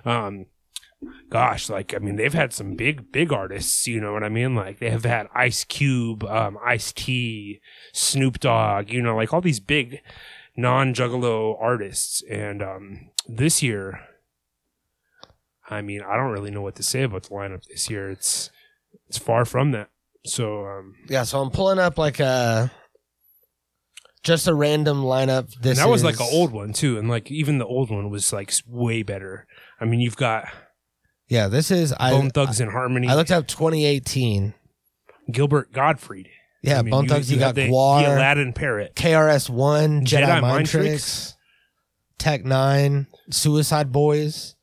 Um, 0.04 0.46
gosh, 1.30 1.68
like 1.70 1.94
I 1.94 1.98
mean, 1.98 2.16
they've 2.16 2.32
had 2.34 2.52
some 2.52 2.74
big 2.74 3.12
big 3.12 3.32
artists. 3.32 3.86
You 3.86 4.00
know 4.00 4.12
what 4.12 4.24
I 4.24 4.28
mean? 4.28 4.54
Like 4.54 4.78
they 4.78 4.90
have 4.90 5.04
had 5.04 5.26
Ice 5.34 5.64
Cube, 5.64 6.24
um, 6.24 6.58
Ice 6.64 6.92
T, 6.92 7.60
Snoop 7.92 8.40
Dogg. 8.40 8.90
You 8.90 9.02
know, 9.02 9.16
like 9.16 9.32
all 9.32 9.40
these 9.40 9.60
big 9.60 10.00
non 10.56 10.94
Juggalo 10.94 11.56
artists, 11.60 12.22
and 12.30 12.62
um, 12.62 13.10
this 13.26 13.62
year. 13.62 14.00
I 15.70 15.82
mean, 15.82 16.00
I 16.00 16.16
don't 16.16 16.30
really 16.32 16.50
know 16.50 16.62
what 16.62 16.76
to 16.76 16.82
say 16.82 17.02
about 17.02 17.24
the 17.24 17.28
lineup 17.30 17.62
this 17.66 17.90
year. 17.90 18.10
It's 18.10 18.50
it's 19.06 19.18
far 19.18 19.44
from 19.44 19.72
that. 19.72 19.90
So 20.24 20.64
um, 20.64 20.94
Yeah, 21.08 21.24
so 21.24 21.40
I'm 21.42 21.50
pulling 21.50 21.78
up 21.78 21.98
like 21.98 22.20
a 22.20 22.70
just 24.22 24.48
a 24.48 24.54
random 24.54 25.02
lineup. 25.02 25.52
This 25.60 25.76
that 25.78 25.88
was 25.88 26.00
is- 26.00 26.04
like 26.06 26.20
an 26.20 26.28
old 26.32 26.52
one 26.52 26.72
too, 26.72 26.98
and 26.98 27.08
like 27.08 27.30
even 27.30 27.58
the 27.58 27.66
old 27.66 27.90
one 27.90 28.08
was 28.08 28.32
like 28.32 28.50
way 28.66 29.02
better. 29.02 29.46
I 29.78 29.84
mean, 29.84 30.00
you've 30.00 30.16
got 30.16 30.48
Yeah, 31.28 31.48
this 31.48 31.70
is 31.70 31.92
I. 31.98 32.10
Bone 32.10 32.30
Thugs 32.30 32.60
and 32.60 32.70
Harmony, 32.70 33.08
I 33.08 33.14
looked 33.14 33.30
up 33.30 33.46
2018. 33.46 34.54
Gilbert 35.30 35.72
Gottfried. 35.72 36.28
Yeah, 36.62 36.78
I 36.78 36.82
mean, 36.82 36.90
Bone 36.90 37.06
Thugs. 37.06 37.30
You, 37.30 37.38
got 37.38 37.46
have 37.48 37.54
the, 37.54 37.68
Guar, 37.68 38.04
the 38.04 38.16
Aladdin 38.16 38.52
Parrot. 38.52 38.94
KRS 38.94 39.50
One, 39.50 40.04
Jedi, 40.04 40.26
Jedi 40.26 40.40
Mind 40.40 40.66
Tricks. 40.66 41.36
Tech 42.18 42.42
N9ne, 42.42 43.06
Suicide 43.30 43.92
Boys, 43.92 44.56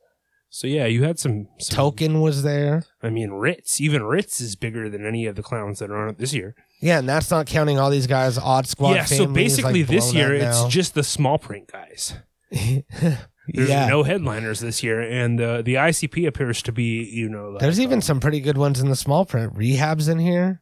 So 0.50 0.68
yeah, 0.68 0.86
you 0.86 1.04
had 1.04 1.20
some, 1.20 1.48
some 1.60 1.76
Token 1.76 2.20
was 2.20 2.44
there. 2.44 2.84
I 3.02 3.10
mean, 3.10 3.30
Rittz. 3.30 3.80
Even 3.80 4.02
Rittz 4.02 4.42
is 4.42 4.56
bigger 4.58 4.90
than 4.90 5.06
any 5.06 5.26
of 5.26 5.36
the 5.36 5.44
clowns 5.44 5.80
that 5.80 5.90
are 5.90 5.96
on 5.96 6.10
it 6.10 6.18
this 6.18 6.34
year. 6.34 6.56
Yeah, 6.82 7.00
and 7.00 7.08
that's 7.08 7.32
not 7.32 7.48
counting 7.48 7.80
all 7.80 7.90
these 7.90 8.08
guys. 8.08 8.38
Odd 8.38 8.68
Squad. 8.68 8.96
yeah. 8.96 9.06
So 9.06 9.26
basically, 9.26 9.84
like, 9.84 9.90
this 9.90 10.14
year 10.14 10.34
it's 10.34 10.66
just 10.66 10.94
the 10.94 11.04
small 11.04 11.38
print 11.38 11.72
guys. 11.72 12.16
There's 13.48 13.70
yeah. 13.70 13.88
no 13.88 14.04
headliners 14.04 14.60
this 14.60 14.82
year, 14.82 15.02
and 15.02 15.40
uh, 15.40 15.62
the 15.62 15.76
ICP 15.76 16.28
appears 16.28 16.62
to 16.64 16.72
be, 16.72 17.04
you 17.04 17.30
know, 17.30 17.50
like, 17.50 17.60
There's 17.60 17.80
even 17.80 17.98
um, 17.98 18.02
some 18.02 18.20
pretty 18.20 18.40
good 18.40 18.58
ones 18.58 18.80
in 18.80 18.90
the 18.90 18.96
small 18.96 19.26
print. 19.26 19.54
Rehab's 19.56 20.08
in 20.08 20.20
here. 20.20 20.62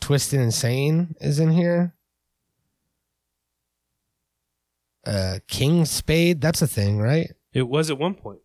Twisted 0.00 0.40
Insane 0.40 1.14
is 1.20 1.40
in 1.40 1.50
here. 1.50 1.94
Uh, 5.04 5.38
King 5.48 5.84
Spade, 5.84 6.40
that's 6.40 6.62
a 6.62 6.66
thing, 6.66 6.98
right? 6.98 7.32
It 7.52 7.68
was 7.68 7.90
at 7.90 7.98
one 7.98 8.14
point. 8.14 8.40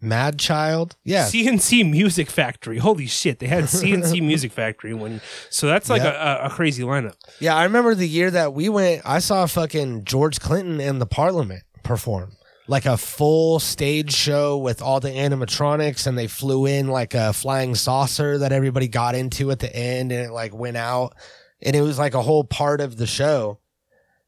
Mad 0.00 0.38
Child, 0.38 0.96
yeah, 1.02 1.24
CNC 1.26 1.90
Music 1.90 2.30
Factory. 2.30 2.78
Holy 2.78 3.06
shit, 3.06 3.40
they 3.40 3.48
had 3.48 3.64
CNC 3.64 4.22
Music 4.26 4.52
Factory 4.52 4.94
when. 4.94 5.20
So 5.50 5.66
that's 5.66 5.90
like 5.90 6.02
Yep. 6.02 6.14
a, 6.14 6.46
a, 6.46 6.50
crazy 6.50 6.84
lineup. 6.84 7.16
yeah. 7.40 7.56
I 7.56 7.64
remember 7.64 7.96
the 7.96 8.06
year 8.06 8.30
that 8.30 8.52
we 8.54 8.68
went. 8.68 9.02
I 9.04 9.18
saw 9.18 9.44
fucking 9.46 10.04
George 10.04 10.38
Clinton 10.38 10.80
and 10.80 11.00
the 11.00 11.06
Parliament 11.06 11.64
perform 11.88 12.30
like 12.68 12.84
a 12.84 12.98
full 12.98 13.58
stage 13.58 14.12
show 14.12 14.58
with 14.58 14.82
all 14.82 15.00
the 15.00 15.08
animatronics, 15.08 16.06
and 16.06 16.18
they 16.18 16.26
flew 16.26 16.66
in 16.66 16.86
like 16.88 17.14
a 17.14 17.32
flying 17.32 17.74
saucer 17.74 18.36
that 18.38 18.52
everybody 18.52 18.86
got 18.88 19.14
into 19.14 19.50
at 19.50 19.58
the 19.58 19.74
end, 19.74 20.12
and 20.12 20.26
it 20.26 20.30
like 20.30 20.54
went 20.54 20.76
out, 20.76 21.16
and 21.62 21.74
it 21.74 21.80
was 21.80 21.98
like 21.98 22.12
a 22.12 22.22
whole 22.22 22.44
part 22.44 22.82
of 22.82 22.98
the 22.98 23.06
show. 23.06 23.58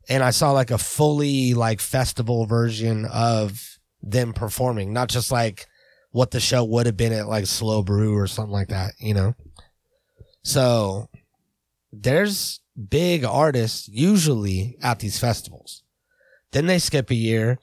and 0.08 0.22
I 0.22 0.30
saw 0.30 0.52
like 0.52 0.70
a 0.70 0.78
fully 0.78 1.54
like 1.54 1.80
festival 1.80 2.46
version 2.46 3.04
of 3.06 3.78
them 4.02 4.32
performing, 4.32 4.92
not 4.92 5.08
just 5.08 5.30
like 5.30 5.66
what 6.10 6.30
the 6.32 6.40
show 6.40 6.64
would 6.64 6.86
have 6.86 6.96
been 6.96 7.12
at 7.12 7.28
like 7.28 7.46
Slow 7.46 7.82
Brew 7.82 8.16
or 8.16 8.26
something 8.26 8.52
like 8.52 8.68
that, 8.68 8.94
you 8.98 9.14
know. 9.14 9.34
So 10.42 11.08
there's 11.92 12.60
big 12.88 13.24
artists 13.24 13.88
usually 13.88 14.76
at 14.82 14.98
these 15.00 15.18
festivals. 15.18 15.79
Then 16.52 16.66
they 16.66 16.78
skip 16.78 17.10
a 17.10 17.14
year, 17.14 17.58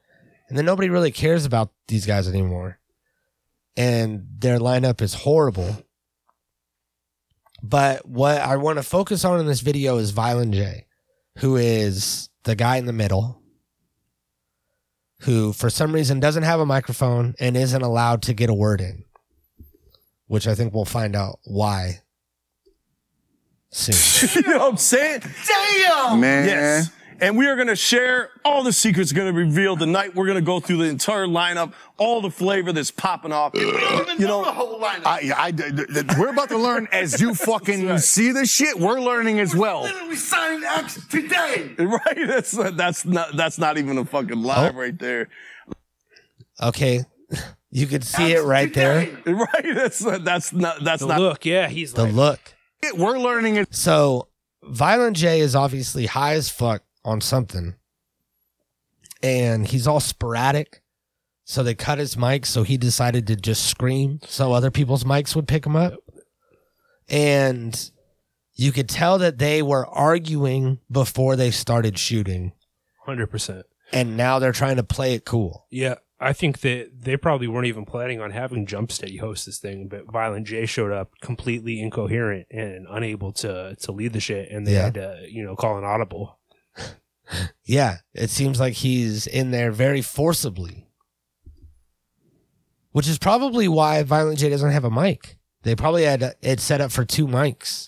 and 0.47 0.57
then 0.57 0.65
nobody 0.65 0.89
really 0.89 1.11
cares 1.11 1.45
about 1.45 1.71
these 1.87 2.05
guys 2.05 2.27
anymore. 2.27 2.79
And 3.75 4.27
their 4.39 4.59
lineup 4.59 5.01
is 5.01 5.13
horrible. 5.13 5.83
But 7.61 8.07
what 8.07 8.37
I 8.39 8.55
want 8.55 8.77
to 8.77 8.83
focus 8.83 9.25
on 9.25 9.39
in 9.39 9.45
this 9.45 9.61
video 9.61 9.97
is 9.97 10.11
Violent 10.11 10.53
J, 10.53 10.85
who 11.39 11.55
is 11.57 12.29
the 12.43 12.55
guy 12.55 12.77
in 12.77 12.85
the 12.85 12.93
middle, 12.93 13.41
who 15.21 15.53
for 15.53 15.69
some 15.69 15.93
reason 15.93 16.19
doesn't 16.19 16.43
have 16.43 16.59
a 16.59 16.65
microphone 16.65 17.35
and 17.39 17.57
isn't 17.57 17.81
allowed 17.81 18.21
to 18.23 18.33
get 18.33 18.49
a 18.49 18.53
word 18.53 18.79
in, 18.79 19.03
which 20.27 20.47
I 20.47 20.55
think 20.55 20.73
we'll 20.73 20.85
find 20.85 21.15
out 21.15 21.39
why 21.43 22.01
soon. 23.71 24.29
you 24.45 24.51
know 24.51 24.59
what 24.59 24.71
I'm 24.71 24.77
saying? 24.77 25.21
Damn! 25.47 26.19
Man. 26.19 26.47
Yes. 26.47 26.91
And 27.19 27.35
we 27.37 27.47
are 27.47 27.55
going 27.55 27.67
to 27.67 27.75
share 27.75 28.29
all 28.45 28.61
the 28.63 28.71
secrets 28.71 29.11
going 29.11 29.27
to 29.27 29.33
be 29.33 29.43
revealed 29.43 29.79
tonight. 29.79 30.13
We're 30.15 30.25
going 30.27 30.35
to 30.37 30.41
go 30.43 30.59
through 30.59 30.77
the 30.77 30.83
entire 30.85 31.25
lineup, 31.25 31.73
all 31.97 32.21
the 32.21 32.29
flavor 32.29 32.71
that's 32.71 32.91
popping 32.91 33.31
off. 33.31 33.53
You 33.55 33.71
know, 34.27 34.43
I, 34.45 35.31
I, 35.35 35.51
d- 35.51 35.71
d- 35.71 35.85
d- 36.03 36.03
we're 36.19 36.29
about 36.29 36.49
to 36.49 36.57
learn 36.57 36.87
as 36.91 37.19
you 37.19 37.33
fucking 37.33 37.97
see 37.97 38.31
this 38.31 38.51
shit. 38.51 38.79
We're 38.79 38.99
learning 39.01 39.39
as 39.39 39.55
well. 39.55 39.81
literally 39.81 40.15
signing 40.15 40.63
acts 40.67 41.05
today. 41.07 41.73
Right? 41.79 42.27
That's 42.27 42.51
that's 42.75 43.05
not 43.05 43.35
that's 43.35 43.57
not 43.57 43.77
even 43.77 43.97
a 43.97 44.05
fucking 44.05 44.41
lie 44.41 44.69
Oh. 44.69 44.77
right 44.77 44.97
there. 44.97 45.29
Okay. 46.61 47.01
You 47.71 47.87
could 47.87 48.03
see 48.03 48.33
it 48.33 48.43
right 48.43 48.73
there. 48.73 49.09
Right? 49.25 49.65
That's 49.75 49.99
that's 49.99 50.53
not 50.53 50.83
that's 50.83 51.01
The 51.01 51.07
not 51.07 51.19
look, 51.19 51.45
yeah, 51.45 51.67
he's 51.67 51.93
The 51.93 52.03
like, 52.05 52.13
look. 52.13 52.39
We're 52.95 53.17
learning 53.19 53.57
as 53.57 53.67
So 53.71 54.27
Violent 54.63 55.15
J 55.17 55.39
is 55.39 55.55
obviously 55.55 56.05
high 56.05 56.33
as 56.33 56.49
fuck 56.49 56.83
on 57.07 57.21
something. 57.21 57.75
And 59.23 59.65
he's 59.67 59.87
all 59.87 59.99
sporadic. 59.99 60.81
So 61.45 61.63
they 61.63 61.73
cut 61.75 61.97
his 61.97 62.17
mic, 62.17 62.45
so 62.45 62.63
he 62.63 62.75
decided 62.77 63.25
to 63.27 63.37
just 63.37 63.65
scream 63.65 64.19
so 64.25 64.51
other 64.51 64.69
people's 64.69 65.05
mics 65.05 65.33
would 65.33 65.47
pick 65.47 65.65
him 65.65 65.77
up. 65.77 65.93
And 67.07 67.89
you 68.53 68.73
could 68.73 68.89
tell 68.89 69.17
that 69.19 69.37
they 69.37 69.61
were 69.61 69.87
arguing 69.87 70.79
before 70.91 71.37
they 71.37 71.51
started 71.51 71.97
shooting. 71.97 72.51
hundred 73.05 73.27
percent. 73.27 73.65
And 73.93 74.17
now 74.17 74.39
they're 74.39 74.51
trying 74.51 74.75
to 74.75 74.83
play 74.83 75.13
it 75.13 75.23
cool. 75.23 75.65
Yeah, 75.71 75.95
I 76.19 76.33
think 76.33 76.59
that 76.59 76.89
they 76.99 77.15
probably 77.15 77.47
weren't 77.47 77.67
even 77.67 77.85
planning 77.85 78.19
on 78.19 78.31
having 78.31 78.65
Jump 78.65 78.91
Steady 78.91 79.15
host 79.15 79.45
this 79.45 79.59
thing, 79.59 79.87
but 79.87 80.11
Violent 80.11 80.45
J 80.45 80.65
showed 80.65 80.91
up 80.91 81.11
completely 81.21 81.79
incoherent 81.81 82.47
and 82.51 82.85
unable 82.89 83.31
to 83.33 83.77
to 83.79 83.91
lead 83.93 84.11
the 84.11 84.19
shit, 84.19 84.51
and 84.51 84.67
they 84.67 84.73
Yeah. 84.73 84.83
had 84.83 84.95
to 84.95 85.25
you 85.29 85.45
know 85.45 85.55
call 85.55 85.77
an 85.77 85.85
audible. 85.85 86.36
Yeah, 87.65 87.97
it 88.13 88.29
seems 88.29 88.59
like 88.59 88.73
he's 88.73 89.27
in 89.27 89.51
there 89.51 89.71
very 89.71 90.01
forcibly. 90.01 90.87
Which 92.93 93.07
is 93.07 93.17
probably 93.19 93.67
why 93.67 94.01
Violent 94.03 94.39
J 94.39 94.49
doesn't 94.49 94.71
have 94.71 94.85
a 94.85 94.89
mic. 94.91 95.37
They 95.63 95.75
probably 95.75 96.03
had 96.03 96.35
it 96.41 96.59
set 96.59 96.79
up 96.81 96.91
for 96.91 97.03
two 97.05 97.27
mics. 97.27 97.85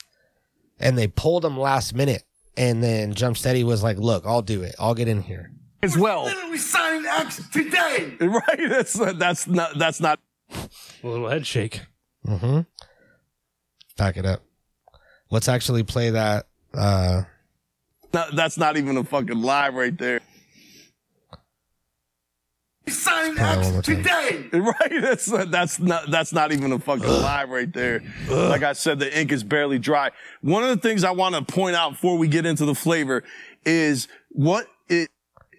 And 0.79 0.97
they 0.97 1.07
pulled 1.07 1.45
him 1.45 1.57
last 1.57 1.95
minute. 1.95 2.23
And 2.57 2.83
then 2.83 3.13
Jump 3.13 3.37
Steady 3.37 3.63
was 3.63 3.81
like, 3.81 3.97
look, 3.97 4.25
I'll 4.25 4.41
do 4.41 4.61
it. 4.61 4.75
I'll 4.77 4.93
get 4.95 5.07
in 5.07 5.21
here. 5.21 5.51
as 5.81 5.97
well. 5.97 6.25
literally 6.25 6.57
signing 6.57 7.05
acts 7.09 7.41
today. 7.49 8.17
Right? 8.21 8.69
That's 8.69 8.93
that's 9.17 9.47
not 9.47 9.77
that's 9.79 10.01
not 10.01 10.19
A 10.51 11.07
little 11.07 11.29
head 11.29 11.47
shake. 11.47 11.81
Mm-hmm. 12.27 12.61
Back 13.97 14.17
it 14.17 14.25
up. 14.25 14.41
Let's 15.31 15.47
actually 15.47 15.83
play 15.83 16.09
that. 16.09 16.47
Uh, 16.73 17.23
not- 18.13 18.35
that's 18.35 18.57
not 18.57 18.77
even 18.77 18.97
a 18.97 19.03
fucking 19.03 19.41
lie 19.41 19.69
right 19.69 19.97
there. 19.97 20.21
Signing 22.87 23.35
Play 23.35 23.43
that 23.43 23.57
one 23.63 23.73
more 23.73 23.81
time. 23.83 23.95
today. 23.97 24.49
Right? 24.59 25.01
That's 25.01 25.25
that's 25.25 25.79
not 25.79 26.09
that's 26.09 26.33
not 26.33 26.51
even 26.51 26.71
a 26.71 26.79
fucking 26.79 27.05
lie 27.07 27.43
right 27.43 27.71
there. 27.71 28.01
Like 28.27 28.63
I 28.63 28.73
said, 28.73 28.97
the 28.97 29.15
ink 29.19 29.31
is 29.31 29.43
barely 29.43 29.77
dry. 29.77 30.09
One 30.41 30.63
of 30.63 30.69
the 30.69 30.77
things 30.77 31.03
I 31.03 31.11
want 31.11 31.35
to 31.35 31.43
point 31.53 31.75
out 31.75 31.91
before 31.91 32.17
we 32.17 32.27
get 32.27 32.47
into 32.47 32.65
the 32.65 32.73
flavor 32.73 33.23
is 33.63 34.07
what 34.29 34.65
it 34.87 35.09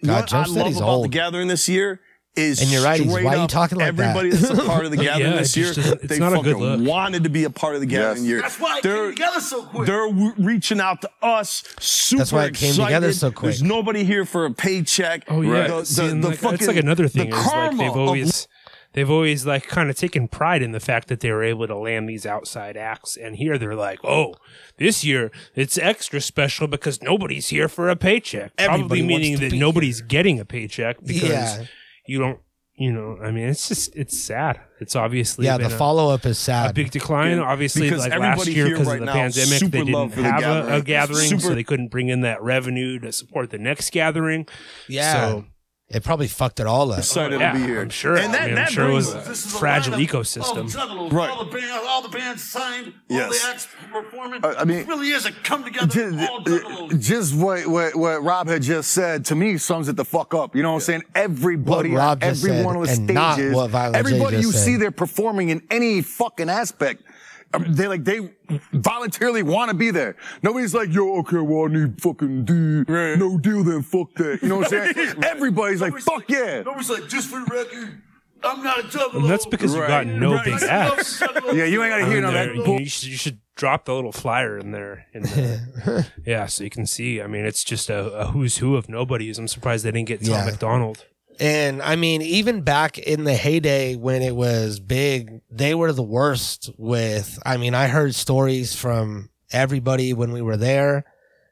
God, 0.04 0.12
what 0.12 0.22
I 0.22 0.26
Jump 0.26 0.32
love 0.48 0.48
Steady's 0.56 0.76
about 0.78 0.88
old. 0.88 1.04
the 1.04 1.08
gathering 1.08 1.46
this 1.46 1.68
year 1.68 2.00
is 2.37 2.61
And 2.62 2.71
you're 2.71 2.83
right, 2.85 3.01
he's- 3.01 3.11
straight 3.11 3.25
why 3.25 3.37
are 3.37 3.43
you 3.43 3.47
talking 3.49 3.79
like 3.79 3.97
that? 3.97 4.16
everybody 4.16 4.31
that's 4.31 4.59
a 4.59 4.64
part 4.64 4.85
of 4.85 4.90
the 4.93 4.97
gathering 5.05 5.33
Yeah, 5.33 5.38
this 5.38 5.57
year. 5.57 5.73
just 5.73 6.01
they 6.07 6.19
fucking 6.19 6.85
wanted 6.85 7.25
to 7.25 7.29
be 7.31 7.45
a 7.45 7.51
part 7.51 7.75
of 7.75 7.81
the 7.81 7.87
gathering 7.87 8.23
Yes. 8.25 8.29
year. 8.29 8.40
That's 8.43 8.59
why 8.61 8.79
it 8.79 8.83
they're, 8.83 9.07
came 9.07 9.14
together 9.16 9.40
so 9.40 9.62
quick. 9.64 9.87
They're 9.87 10.07
w- 10.09 10.33
reaching 10.38 10.81
out 10.81 11.01
to 11.03 11.11
us. 11.23 11.64
Super 11.81 12.19
That's 12.19 12.33
why 12.33 12.45
it 12.47 12.55
came 12.55 12.71
excited. 12.71 12.85
together 12.95 13.12
so 13.12 13.31
quick. 13.33 13.43
There's 13.51 13.62
nobody 13.62 14.05
here 14.05 14.25
for 14.25 14.47
a 14.47 14.53
paycheck. 14.53 15.25
Oh 15.29 15.40
yeah, 15.43 15.66
The, 15.66 15.85
See, 15.85 16.07
the, 16.09 16.14
the 16.14 16.29
like, 16.29 16.38
fucking, 16.38 16.57
that's 16.59 16.66
like 16.69 16.77
another 16.77 17.09
thing 17.09 17.31
The 17.31 17.37
is 17.37 17.43
like 17.45 17.53
karma 17.53 17.79
they've 17.79 17.90
of- 17.90 17.97
always 17.97 18.49
they've 18.93 19.11
always 19.11 19.47
like 19.47 19.66
kind 19.69 19.88
of 19.90 19.97
taken 19.97 20.27
pride 20.29 20.62
in 20.62 20.73
the 20.73 20.81
fact 20.81 21.09
that 21.09 21.21
they 21.21 21.31
were 21.31 21.45
able 21.45 21.66
to 21.66 21.77
land 21.77 22.09
these 22.09 22.27
outside 22.27 22.77
acts, 22.77 23.16
and 23.16 23.37
here 23.37 23.57
they're 23.59 23.75
like, 23.77 23.99
oh, 24.05 24.35
this 24.79 25.05
year 25.05 25.31
it's 25.57 25.77
extra 25.79 26.21
special 26.21 26.66
because 26.69 27.03
nobody's 27.03 27.49
here 27.49 27.69
for 27.69 27.88
a 27.88 27.97
paycheck. 27.97 28.53
Everybody 28.59 28.81
Probably 28.83 29.03
meaning 29.03 29.40
that 29.40 29.51
be 29.53 29.59
nobody's 29.59 30.01
getting 30.01 30.38
a 30.40 30.45
paycheck 30.45 31.03
because 31.05 31.23
Yeah. 31.59 31.64
You 32.11 32.18
don't. 32.18 32.38
You 32.77 32.92
know, 32.92 33.18
I 33.23 33.31
mean, 33.31 33.46
it's 33.46 33.68
just 33.68 33.94
it's 33.94 34.18
sad. 34.18 34.59
It's 34.81 34.96
obviously 34.96 35.44
yeah, 35.44 35.59
been 35.59 35.68
the 35.68 35.75
a- 35.75 35.79
follow 35.79 36.14
up 36.14 36.25
is 36.25 36.38
sad. 36.38 36.70
a 36.70 36.73
big 36.73 36.90
decline. 36.90 37.37
Yeah, 37.37 37.42
Obviously, 37.42 37.83
because 37.83 38.09
like 38.09 38.18
last 38.18 38.46
year 38.46 38.70
because 38.70 38.87
right 38.87 38.94
of 38.94 39.01
the 39.01 39.05
now, 39.07 39.12
pandemic, 39.12 39.61
they 39.70 39.85
didn't 39.85 40.11
for 40.11 40.23
the 40.23 40.33
have 40.33 40.42
a, 40.42 40.77
a 40.77 40.81
gathering. 40.81 40.85
gathering, 40.85 41.40
so 41.40 41.55
they 41.55 41.62
couldn't 41.64 41.88
bring 41.88 42.09
in 42.09 42.23
that 42.23 42.42
revenue 42.42 42.99
to 43.01 43.12
support 43.12 43.51
the 43.51 43.59
next 43.59 43.92
gathering. 43.92 44.46
yeah. 44.88 45.12
So, 45.12 45.44
it 45.90 46.05
probably 46.05 46.29
fucked 46.29 46.61
it 46.61 46.66
all 46.68 46.92
up. 46.92 47.00
excited 47.00 47.40
yeah, 47.40 47.53
to 47.53 47.59
be 47.59 47.64
here. 47.64 47.81
I'm 47.83 47.90
sure. 47.90 48.16
And 48.16 48.33
that, 48.33 48.42
I 48.42 48.46
mean, 48.46 48.55
that 48.55 48.68
I'm 48.68 48.72
sure 48.72 48.88
it 48.90 48.94
was 48.94 49.12
a 49.12 49.18
This 49.18 49.44
is 49.44 49.55
a 49.55 49.59
fragile 49.59 49.94
lineup 49.94 50.07
ecosystem. 50.09 50.59
Of 50.59 50.66
juggalos, 50.66 51.12
Right. 51.12 51.31
All 51.31 51.44
the 51.44 51.50
bands, 51.50 51.87
all 51.88 52.03
the 52.03 52.09
bands 52.09 52.44
signed. 52.44 52.92
Yes. 53.09 53.24
All 53.24 53.31
the 53.31 53.53
acts 53.53 53.68
performing. 53.92 54.44
Uh, 54.44 54.55
I 54.57 54.64
mean- 54.64 54.79
it 54.79 54.87
really 54.87 55.11
is 55.11 55.26
a 55.26 55.33
come 55.33 55.64
together. 55.64 55.87
Just, 55.88 56.31
all 56.31 56.44
juggalos. 56.44 57.00
just 57.00 57.35
what, 57.35 57.66
what 57.66 57.96
what 57.96 58.22
Rob 58.22 58.46
had 58.46 58.62
just 58.62 58.92
said 58.92 59.24
to 59.26 59.35
me 59.35 59.59
sums 59.59 59.88
it 59.88 59.96
the 59.96 60.05
fuck 60.05 60.33
up. 60.33 60.55
You 60.55 60.62
know 60.62 60.70
what 60.70 60.76
I'm 60.76 60.81
saying? 60.83 61.03
Everybody, 61.16 61.90
What 61.90 61.98
Rob 61.98 62.22
at 62.22 62.31
just 62.31 62.44
every 62.44 62.64
one 62.64 62.76
of 62.76 62.83
the 62.83 62.94
stages, 62.94 63.55
what 63.55 63.70
Violent 63.70 63.94
J 63.94 63.98
everybody 63.98 64.37
you 64.38 64.53
said. 64.53 64.64
see 64.64 64.76
there 64.76 64.92
performing 64.92 65.48
in 65.48 65.62
any 65.70 66.03
fucking 66.03 66.48
aspect. 66.48 67.03
Um, 67.52 67.72
They 67.74 67.88
like 67.88 68.04
they 68.04 68.30
voluntarily 68.72 69.42
want 69.42 69.70
to 69.70 69.76
be 69.76 69.90
there. 69.90 70.16
Nobody's 70.42 70.74
like, 70.74 70.92
yo, 70.92 71.18
okay, 71.20 71.38
well 71.38 71.64
I 71.68 71.72
need 71.72 72.00
fucking 72.00 72.44
D, 72.44 72.52
Right. 72.92 73.18
no 73.18 73.38
deal, 73.38 73.64
then 73.64 73.82
fuck 73.82 74.14
that. 74.16 74.38
You 74.42 74.48
know 74.48 74.58
what 74.58 74.72
I'm 74.72 74.94
saying? 74.94 75.14
Everybody's 75.24 75.80
like, 75.80 75.90
Nobody's 75.90 76.04
fuck 76.04 76.24
yeah. 76.28 76.62
Nobody's 76.62 76.90
like, 76.90 77.08
just 77.08 77.28
for 77.28 77.40
the 77.40 77.46
record, 77.46 78.02
I'm 78.42 78.62
not 78.62 78.78
a 78.80 78.82
juggalo. 78.84 79.14
And 79.22 79.30
that's 79.30 79.46
because 79.46 79.74
you 79.74 79.80
got 79.80 80.06
no 80.06 80.34
Right. 80.34 80.44
big 80.44 80.54
I'm 80.54 80.60
not 80.60 80.68
a 80.68 80.72
acts. 80.98 81.20
juggalo. 81.20 81.54
Yeah, 81.54 81.64
you 81.64 81.82
ain't 81.82 81.90
gotta 81.92 82.04
I 82.04 82.06
hear 82.08 82.14
mean, 82.14 82.22
none 82.22 82.28
of 82.28 82.34
there- 82.34 82.56
that. 82.56 82.64
bull- 82.64 82.80
you, 82.80 82.86
should, 82.88 83.08
you 83.08 83.16
should 83.16 83.38
drop 83.56 83.84
the 83.84 83.94
little 83.94 84.12
flyer 84.12 84.56
in 84.56 84.70
there. 84.70 85.06
In 85.12 85.22
the, 85.22 86.06
yeah, 86.24 86.46
so 86.46 86.62
you 86.64 86.70
can 86.70 86.86
see. 86.86 87.20
I 87.20 87.26
mean, 87.26 87.44
it's 87.44 87.64
just 87.64 87.90
a, 87.90 88.12
a 88.12 88.26
who's 88.28 88.58
who 88.58 88.76
of 88.76 88.88
nobodies. 88.88 89.38
I'm 89.38 89.48
surprised 89.48 89.84
they 89.84 89.90
didn't 89.90 90.08
get 90.08 90.20
Tom 90.24 90.30
Yeah. 90.34 90.44
MacDonald. 90.46 91.04
And 91.40 91.81
I 91.81 91.96
mean, 91.96 92.20
even 92.20 92.61
back 92.61 92.98
in 92.98 93.24
the 93.24 93.35
heyday 93.35 93.96
when 93.96 94.20
it 94.20 94.37
was 94.37 94.79
big, 94.79 95.40
they 95.50 95.74
were 95.74 95.90
the 95.90 96.03
worst 96.03 96.70
with, 96.76 97.38
I 97.46 97.57
mean, 97.57 97.74
I 97.74 97.87
heard 97.88 98.14
stories 98.14 98.74
from 98.74 99.31
everybody 99.50 100.12
when 100.12 100.33
we 100.33 100.42
were 100.42 100.59
there. 100.59 101.05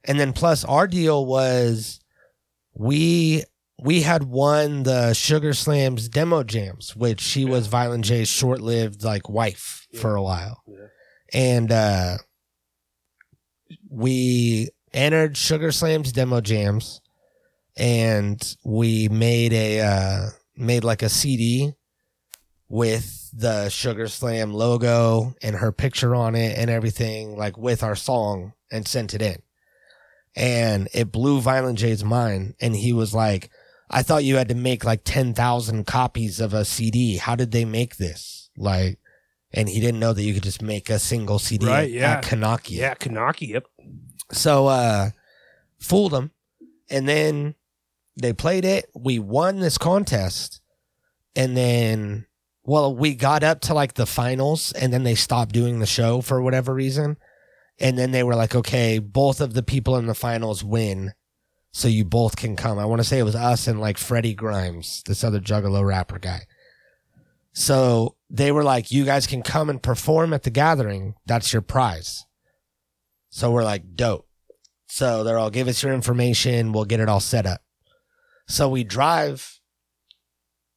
And 0.04 0.20
then 0.20 0.34
plus 0.34 0.62
our 0.66 0.86
deal 0.86 1.24
was 1.24 2.00
we, 2.74 3.44
we 3.82 4.02
had 4.02 4.24
won 4.24 4.82
the 4.82 5.14
Sugar 5.14 5.54
Slams 5.54 6.10
demo 6.10 6.42
jams, 6.42 6.94
which 6.94 7.22
she 7.22 7.46
was 7.46 7.66
Violent 7.66 8.04
J's 8.04 8.28
short 8.28 8.60
lived 8.60 9.02
like 9.02 9.30
wife 9.30 9.86
for 9.98 10.16
a 10.16 10.22
while. 10.22 10.62
And, 11.32 11.72
uh, 11.72 12.18
we 13.90 14.68
entered 14.92 15.36
Sugar 15.38 15.72
Slams 15.72 16.12
demo 16.12 16.42
jams 16.42 17.00
and 17.78 18.56
we 18.64 19.08
made 19.08 19.52
a 19.52 19.80
uh 19.80 20.26
made 20.56 20.84
like 20.84 21.02
a 21.02 21.08
CD 21.08 21.72
with 22.68 23.30
the 23.32 23.68
Sugar 23.70 24.08
Slam 24.08 24.52
logo 24.52 25.34
and 25.40 25.56
her 25.56 25.72
picture 25.72 26.14
on 26.14 26.34
it 26.34 26.58
and 26.58 26.68
everything 26.68 27.36
like 27.36 27.56
with 27.56 27.82
our 27.82 27.94
song 27.96 28.52
and 28.70 28.86
sent 28.86 29.14
it 29.14 29.22
in. 29.22 29.36
And 30.36 30.88
it 30.92 31.10
blew 31.12 31.40
Violent 31.40 31.78
J's 31.78 32.04
mind 32.04 32.54
and 32.60 32.74
he 32.76 32.92
was 32.92 33.14
like 33.14 33.50
I 33.90 34.02
thought 34.02 34.24
you 34.24 34.36
had 34.36 34.48
to 34.50 34.54
make 34.54 34.84
like 34.84 35.00
10,000 35.04 35.86
copies 35.86 36.40
of 36.40 36.52
a 36.52 36.66
CD. 36.66 37.16
How 37.16 37.34
did 37.36 37.52
they 37.52 37.64
make 37.64 37.96
this? 37.96 38.50
Like 38.56 38.98
and 39.52 39.68
he 39.68 39.80
didn't 39.80 40.00
know 40.00 40.12
that 40.12 40.22
you 40.22 40.34
could 40.34 40.42
just 40.42 40.60
make 40.60 40.90
a 40.90 40.98
single 40.98 41.38
CD 41.38 41.66
Right, 41.66 41.84
at, 41.84 41.90
yeah. 41.90 42.10
at 42.18 42.24
Kanaki. 42.24 42.70
Yeah, 42.76 42.94
Kanaki. 42.94 43.48
Yep. 43.48 43.64
So 44.32 44.66
uh 44.66 45.10
fooled 45.78 46.12
them. 46.12 46.32
And 46.90 47.08
then 47.08 47.54
they 48.20 48.32
played 48.32 48.64
it. 48.64 48.90
We 48.94 49.18
won 49.18 49.60
this 49.60 49.78
contest. 49.78 50.60
And 51.34 51.56
then 51.56 52.26
well, 52.68 52.94
we 52.94 53.14
got 53.14 53.42
up 53.42 53.62
to 53.62 53.72
like 53.72 53.94
the 53.94 54.04
finals 54.04 54.72
and 54.72 54.92
then 54.92 55.02
they 55.02 55.14
stopped 55.14 55.52
doing 55.52 55.78
the 55.78 55.86
show 55.86 56.20
for 56.20 56.42
whatever 56.42 56.74
reason. 56.74 57.16
And 57.78 57.96
then 57.96 58.10
they 58.10 58.22
were 58.22 58.34
like, 58.34 58.54
okay, 58.54 58.98
both 58.98 59.40
of 59.40 59.54
the 59.54 59.62
people 59.62 59.96
in 59.96 60.04
the 60.04 60.14
finals 60.14 60.62
win. 60.62 61.14
So 61.72 61.88
you 61.88 62.04
both 62.04 62.36
can 62.36 62.56
come. 62.56 62.78
I 62.78 62.84
want 62.84 63.00
to 63.00 63.08
say 63.08 63.18
it 63.18 63.24
was 63.24 63.34
us 63.34 63.68
and 63.68 63.80
like 63.80 63.96
Freddie 63.96 64.34
Grimes, 64.34 65.02
this 65.06 65.24
other 65.24 65.40
juggalo 65.40 65.82
rapper 65.82 66.18
guy. 66.18 66.42
So 67.54 68.16
they 68.28 68.52
were 68.52 68.64
like, 68.64 68.92
you 68.92 69.06
guys 69.06 69.26
can 69.26 69.42
come 69.42 69.70
and 69.70 69.82
perform 69.82 70.34
at 70.34 70.42
the 70.42 70.50
gathering. 70.50 71.14
That's 71.24 71.54
your 71.54 71.62
prize. 71.62 72.26
So 73.30 73.50
we're 73.50 73.64
like, 73.64 73.96
dope. 73.96 74.28
So 74.88 75.24
they're 75.24 75.38
all, 75.38 75.48
give 75.48 75.68
us 75.68 75.82
your 75.82 75.94
information. 75.94 76.72
We'll 76.72 76.84
get 76.84 77.00
it 77.00 77.08
all 77.08 77.20
set 77.20 77.46
up. 77.46 77.62
So 78.48 78.68
we 78.68 78.84
drive 78.84 79.60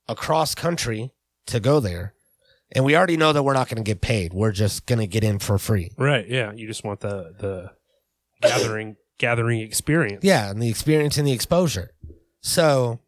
across 0.07 0.55
country 0.55 1.11
to 1.47 1.59
go 1.59 1.79
there. 1.79 2.13
And 2.73 2.85
we 2.85 2.95
already 2.95 3.17
know 3.17 3.33
that 3.33 3.43
we're 3.43 3.53
not 3.53 3.67
going 3.67 3.83
to 3.83 3.89
get 3.89 3.99
paid. 4.01 4.33
We're 4.33 4.53
just 4.53 4.85
going 4.85 4.99
to 4.99 5.07
get 5.07 5.23
in 5.25 5.39
for 5.39 5.57
free. 5.57 5.91
Right. 5.97 6.25
Yeah. 6.27 6.53
You 6.53 6.67
just 6.67 6.83
want 6.85 7.01
the 7.01 7.33
the 7.37 7.71
gathering 8.41 8.95
gathering 9.17 9.59
experience. 9.59 10.23
Yeah, 10.23 10.49
and 10.49 10.61
the 10.61 10.69
experience 10.69 11.17
and 11.17 11.27
the 11.27 11.33
exposure. 11.33 11.91
So 12.41 12.99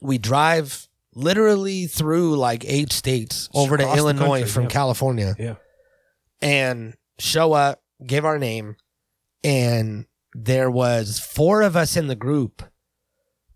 we 0.00 0.18
drive 0.18 0.88
literally 1.14 1.86
through 1.86 2.36
like 2.36 2.64
eight 2.66 2.92
states 2.92 3.48
over 3.54 3.76
to 3.76 3.82
across 3.84 3.94
the 3.96 3.98
Illinois 4.00 4.40
country, 4.40 4.48
from 4.50 4.62
yeah. 4.64 4.68
California 4.68 5.34
Yeah. 5.38 5.54
and 6.42 6.94
show 7.18 7.52
up, 7.52 7.80
give 8.04 8.24
our 8.24 8.38
name, 8.38 8.76
and 9.42 10.06
there 10.34 10.70
was 10.70 11.18
four 11.18 11.62
of 11.62 11.74
us 11.76 11.96
in 11.96 12.06
the 12.08 12.14
group, 12.16 12.62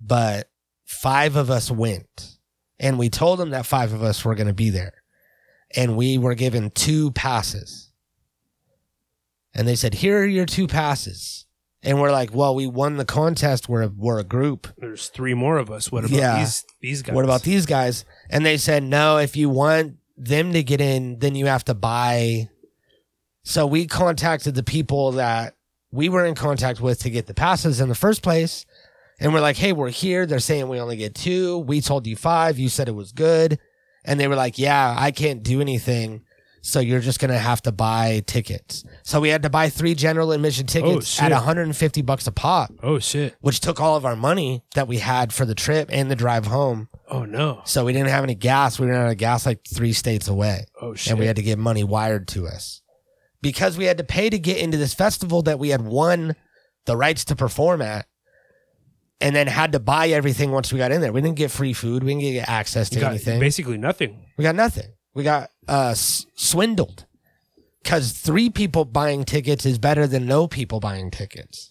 but 0.05 0.51
five 0.85 1.37
of 1.37 1.51
us 1.51 1.71
went. 1.71 2.39
And 2.79 2.99
we 2.99 3.09
told 3.09 3.39
them 3.39 3.51
that 3.51 3.67
five 3.67 3.93
of 3.93 4.03
us 4.03 4.25
were 4.25 4.35
going 4.35 4.49
to 4.49 4.53
be 4.53 4.71
there. 4.71 4.95
And 5.77 5.97
we 5.97 6.19
were 6.19 6.35
given 6.35 6.71
two 6.71 7.13
passes. 7.13 7.93
And 9.55 9.69
they 9.69 9.77
said, 9.77 9.95
Here 9.95 10.21
are 10.23 10.27
your 10.27 10.47
two 10.47 10.67
passes. 10.67 11.47
And 11.83 12.01
we're 12.01 12.13
like, 12.13 12.35
Well, 12.35 12.55
we 12.55 12.67
won 12.67 12.97
the 12.97 13.05
contest. 13.05 13.69
We're 13.69 13.83
a, 13.83 13.89
we're 13.89 14.19
a 14.19 14.25
group. 14.25 14.69
There's 14.79 15.09
three 15.09 15.35
more 15.35 15.59
of 15.59 15.71
us. 15.71 15.93
What 15.93 16.05
about 16.05 16.17
Yeah. 16.17 16.39
these 16.39 16.65
these 16.81 17.03
guys? 17.03 17.15
What 17.15 17.25
about 17.25 17.43
these 17.43 17.67
guys? 17.67 18.05
And 18.31 18.45
they 18.45 18.57
said, 18.57 18.83
no, 18.83 19.19
if 19.19 19.37
you 19.37 19.49
want 19.49 19.97
them 20.17 20.53
to 20.53 20.63
get 20.63 20.81
in, 20.81 21.19
then 21.19 21.35
you 21.35 21.47
have 21.47 21.65
to 21.65 21.75
buy. 21.75 22.49
So 23.45 23.67
we 23.67 23.87
contacted 23.87 24.55
the 24.55 24.63
people 24.63 25.13
that 25.13 25.57
we 25.91 26.09
were 26.09 26.25
in 26.25 26.35
contact 26.35 26.81
with 26.81 27.01
to 27.01 27.11
get 27.11 27.27
the 27.27 27.35
passes 27.35 27.81
in 27.81 27.89
the 27.89 27.95
first 27.95 28.23
place. 28.23 28.65
And 29.23 29.33
we're 29.33 29.41
like, 29.41 29.57
hey, 29.57 29.73
we're 29.73 29.91
here. 29.91 30.27
They're 30.27 30.41
saying 30.41 30.69
we 30.69 30.81
only 30.81 30.97
get 30.97 31.15
two. 31.15 31.59
We 31.59 31.81
told 31.81 32.07
you 32.07 32.17
five. 32.17 32.59
You 32.59 32.69
said 32.69 32.89
it 32.89 32.95
was 32.95 33.13
good. 33.13 33.59
And 34.05 34.19
they 34.19 34.27
were 34.27 34.35
like, 34.35 34.59
yeah, 34.59 34.97
I 34.99 35.13
can't 35.13 35.45
do 35.45 35.61
anything. 35.61 36.25
So 36.61 36.81
you're 36.81 37.01
just 37.01 37.19
going 37.21 37.31
to 37.31 37.39
have 37.39 37.63
to 37.63 37.73
buy 37.73 38.23
tickets. 38.27 38.85
So 39.03 39.21
we 39.21 39.29
had 39.29 39.43
to 39.43 39.51
buy 39.51 39.69
three 39.69 39.95
general 39.95 40.33
admission 40.33 40.67
oh, 40.69 40.73
tickets 40.73 41.07
shit. 41.07 41.25
at 41.25 41.33
150 41.33 42.03
bucks 42.03 42.27
a 42.27 42.33
pop, 42.33 42.73
Oh 42.83 42.99
shit. 42.99 43.37
which 43.41 43.61
took 43.61 43.81
all 43.81 43.97
of 43.97 44.05
our 44.05 44.15
money 44.15 44.65
that 44.75 44.87
we 44.87 44.99
had 44.99 45.33
for 45.33 45.45
the 45.45 45.57
trip 45.57 45.89
and 45.93 46.11
the 46.11 46.17
drive 46.17 46.47
home. 46.47 46.89
Oh 47.09 47.25
no. 47.25 47.63
So 47.65 47.85
we 47.85 47.93
didn't 47.93 48.09
have 48.09 48.25
any 48.25 48.37
gas. 48.37 48.79
We 48.79 48.87
ran 48.87 49.05
out 49.05 49.11
of 49.11 49.19
gas 49.19 49.45
like 49.45 49.61
three 49.67 49.93
states 49.93 50.29
away. 50.29 50.67
Oh 50.81 50.95
shit. 50.95 51.13
And 51.13 51.21
we 51.21 51.27
had 51.27 51.37
to 51.37 51.43
get 51.43 51.59
money 51.59 51.85
wired 51.85 52.29
to 52.29 52.47
us 52.47 52.81
because 53.41 53.77
we 53.77 53.85
had 53.85 53.99
to 53.99 54.05
pay 54.05 54.31
to 54.31 54.39
get 54.39 54.59
into 54.59 54.79
this 54.79 54.95
festival 54.95 55.43
that 55.43 55.59
we 55.59 55.71
had 55.71 55.83
won 55.83 56.37
the 56.87 56.97
rights 56.97 57.25
to 57.27 57.37
perform 57.37 57.83
at 57.83 58.07
and 59.23 59.35
then 59.35 59.47
had 59.47 59.73
to 59.73 59.79
buy 59.79 60.09
everything 60.09 60.51
once 60.51 60.73
we 60.73 60.79
got 60.79 60.93
in 60.93 61.01
there. 61.01 61.13
We 61.13 61.21
didn't 61.23 61.37
get 61.37 61.51
free 61.51 61.73
food. 61.73 62.03
We 62.05 62.15
didn't 62.15 62.33
get 62.33 62.49
access 62.49 62.91
to 62.91 63.01
anything. 63.07 63.41
basically 63.41 63.79
nothing. 63.79 64.19
we 64.37 64.43
got 64.43 64.55
nothing. 64.55 64.91
We 65.15 65.23
got 65.23 65.51
uh, 65.69 65.91
s- 65.91 66.27
swindled 66.35 67.07
because 67.83 68.13
three 68.13 68.51
people 68.51 68.85
buying 68.85 69.25
tickets 69.25 69.65
is 69.67 69.79
better 69.79 70.07
than 70.07 70.27
no 70.27 70.47
people 70.47 70.81
buying 70.81 71.11
tickets. 71.11 71.71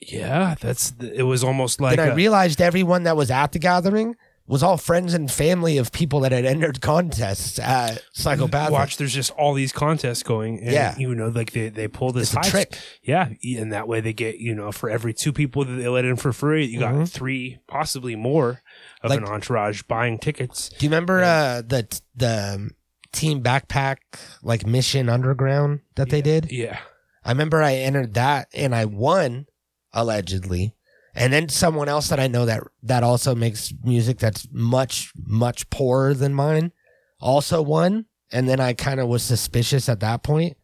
Yeah, 0.00 0.54
that's 0.60 0.92
it 1.00 1.22
was 1.22 1.42
almost 1.42 1.80
like 1.80 1.96
then 1.96 2.08
I 2.08 2.12
a- 2.12 2.14
realized 2.14 2.60
everyone 2.60 3.04
that 3.04 3.16
was 3.16 3.30
at 3.30 3.52
the 3.52 3.58
gathering 3.58 4.16
was 4.46 4.62
all 4.62 4.76
friends 4.76 5.14
and 5.14 5.30
family 5.30 5.78
of 5.78 5.90
people 5.90 6.20
that 6.20 6.30
had 6.32 6.44
entered 6.44 6.80
contests 6.82 7.58
at 7.58 8.02
Psychopath. 8.12 8.70
watch 8.70 8.96
there's 8.98 9.14
just 9.14 9.30
all 9.32 9.54
these 9.54 9.72
contests 9.72 10.22
going 10.22 10.58
and 10.60 10.72
Yeah. 10.72 10.94
you 10.98 11.14
know 11.14 11.28
like 11.28 11.52
they, 11.52 11.70
they 11.70 11.88
pull 11.88 12.12
this 12.12 12.34
It's 12.34 12.50
trick. 12.50 12.76
yeah 13.02 13.30
and 13.42 13.72
that 13.72 13.88
way 13.88 14.00
they 14.00 14.12
get 14.12 14.36
you 14.38 14.54
know 14.54 14.70
for 14.70 14.90
every 14.90 15.14
two 15.14 15.32
people 15.32 15.64
that 15.64 15.72
they 15.72 15.88
let 15.88 16.04
in 16.04 16.16
for 16.16 16.32
free 16.32 16.66
you 16.66 16.80
got 16.80 17.08
three 17.08 17.58
possibly 17.66 18.16
more 18.16 18.62
of 19.02 19.10
Like- 19.10 19.20
an 19.20 19.26
entourage 19.26 19.82
buying 19.84 20.18
tickets 20.18 20.68
Do 20.68 20.84
you 20.84 20.90
remember 20.90 21.22
uh, 21.22 21.62
the 21.62 22.00
the 22.14 22.70
Team 23.12 23.42
Backpack 23.42 23.98
like 24.42 24.66
Mission 24.66 25.08
Underground 25.08 25.80
that 25.94 26.10
they 26.10 26.20
did? 26.20 26.52
yeah 26.52 26.80
I 27.24 27.30
remember 27.30 27.62
I 27.62 27.76
entered 27.76 28.12
that 28.14 28.48
and 28.52 28.74
I 28.74 28.84
won 28.84 29.46
allegedly. 29.94 30.74
And 31.14 31.32
then 31.32 31.48
someone 31.48 31.88
else 31.88 32.08
that 32.08 32.18
I 32.18 32.26
know 32.26 32.44
that 32.46 32.62
that 32.82 33.02
also 33.02 33.34
makes 33.34 33.72
music 33.84 34.18
that's 34.18 34.48
much 34.50 35.12
much 35.24 35.70
poorer 35.70 36.12
than 36.14 36.34
mine 36.34 36.72
also 37.20 37.62
won. 37.62 38.06
And 38.32 38.48
then 38.48 38.60
I 38.60 38.72
kind 38.72 39.00
of 39.00 39.08
was 39.08 39.22
suspicious 39.22 39.88
at 39.88 40.00
that 40.00 40.22
point. 40.22 40.56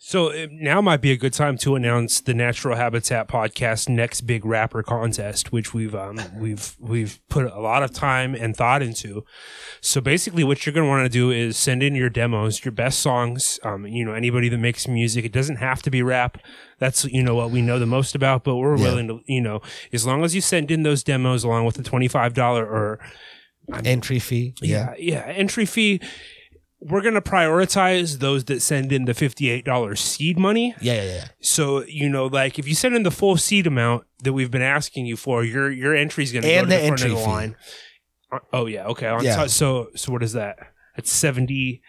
So 0.00 0.30
uh, 0.30 0.46
now 0.52 0.80
might 0.80 1.00
be 1.00 1.10
a 1.10 1.16
good 1.16 1.32
time 1.32 1.58
to 1.58 1.74
announce 1.74 2.20
the 2.20 2.32
natural 2.32 2.76
habitat 2.76 3.26
podcast 3.28 3.88
next 3.88 4.22
big 4.22 4.44
rapper 4.44 4.82
contest 4.82 5.50
which 5.52 5.74
we've 5.74 5.94
um 5.94 6.20
we've 6.36 6.76
we've 6.78 7.18
put 7.28 7.44
a 7.46 7.60
lot 7.60 7.82
of 7.82 7.92
time 7.92 8.34
and 8.34 8.56
thought 8.56 8.80
into 8.82 9.24
So 9.80 10.00
basically, 10.00 10.42
what 10.42 10.66
you're 10.66 10.72
going 10.72 10.86
to 10.86 10.88
want 10.90 11.04
to 11.04 11.08
do 11.08 11.30
is 11.30 11.56
send 11.56 11.82
in 11.82 11.94
your 11.94 12.10
demos, 12.10 12.64
your 12.64 12.72
best 12.72 12.98
songs. 12.98 13.60
Um, 13.62 13.86
you 13.86 14.04
know, 14.04 14.12
anybody 14.12 14.48
that 14.48 14.58
makes 14.58 14.88
music. 14.88 15.24
It 15.24 15.32
doesn't 15.32 15.56
have 15.56 15.82
to 15.82 15.90
be 15.90 16.02
rap. 16.02 16.38
That's 16.80 17.04
you 17.04 17.22
know 17.22 17.36
what 17.36 17.50
we 17.52 17.62
know 17.62 17.78
the 17.78 17.86
most 17.86 18.14
about, 18.16 18.42
but 18.42 18.56
we're 18.56 18.76
willing 18.76 19.06
to 19.08 19.20
you 19.26 19.40
know 19.40 19.60
as 19.92 20.04
long 20.04 20.24
as 20.24 20.34
you 20.34 20.40
send 20.40 20.70
in 20.70 20.82
those 20.82 21.04
demos 21.04 21.44
along 21.44 21.64
with 21.66 21.76
the 21.76 21.84
twenty 21.84 22.08
five 22.08 22.34
dollar 22.34 22.64
or 22.66 22.98
Entry 23.84 24.18
fee. 24.18 24.54
yeah 24.62 24.94
yeah 24.98 25.24
entry 25.26 25.66
fee. 25.66 26.00
We're 26.80 27.02
going 27.02 27.14
to 27.14 27.20
prioritize 27.20 28.18
those 28.20 28.44
that 28.44 28.62
send 28.62 28.92
in 28.92 29.04
the 29.04 29.12
$58 29.12 29.98
seed 29.98 30.38
money. 30.38 30.74
Yeah, 30.80 30.94
yeah, 30.94 31.02
yeah. 31.04 31.24
So, 31.40 31.84
you 31.84 32.08
know, 32.08 32.26
like 32.26 32.58
if 32.58 32.68
you 32.68 32.74
send 32.76 32.94
in 32.94 33.02
the 33.02 33.10
full 33.10 33.36
seed 33.36 33.66
amount 33.66 34.04
that 34.22 34.32
we've 34.32 34.50
been 34.50 34.62
asking 34.62 35.06
you 35.06 35.16
for, 35.16 35.42
your 35.42 35.70
your 35.70 35.94
entry 35.96 36.22
is 36.24 36.30
going 36.32 36.42
to 36.44 36.48
go 36.48 36.60
to 36.60 36.66
the 36.66 36.76
the 36.76 36.86
front 36.86 37.02
of 37.02 37.10
the 37.10 37.16
fee. 37.16 37.22
line. 37.22 37.56
Uh, 38.30 38.38
Oh 38.52 38.66
yeah, 38.66 38.86
okay. 38.86 39.08
On 39.08 39.24
Yeah. 39.24 39.36
top- 39.36 39.48
so 39.48 39.88
so 39.96 40.12
what 40.12 40.22
is 40.22 40.34
that? 40.34 40.56
That's 40.96 41.10
70 41.10 41.82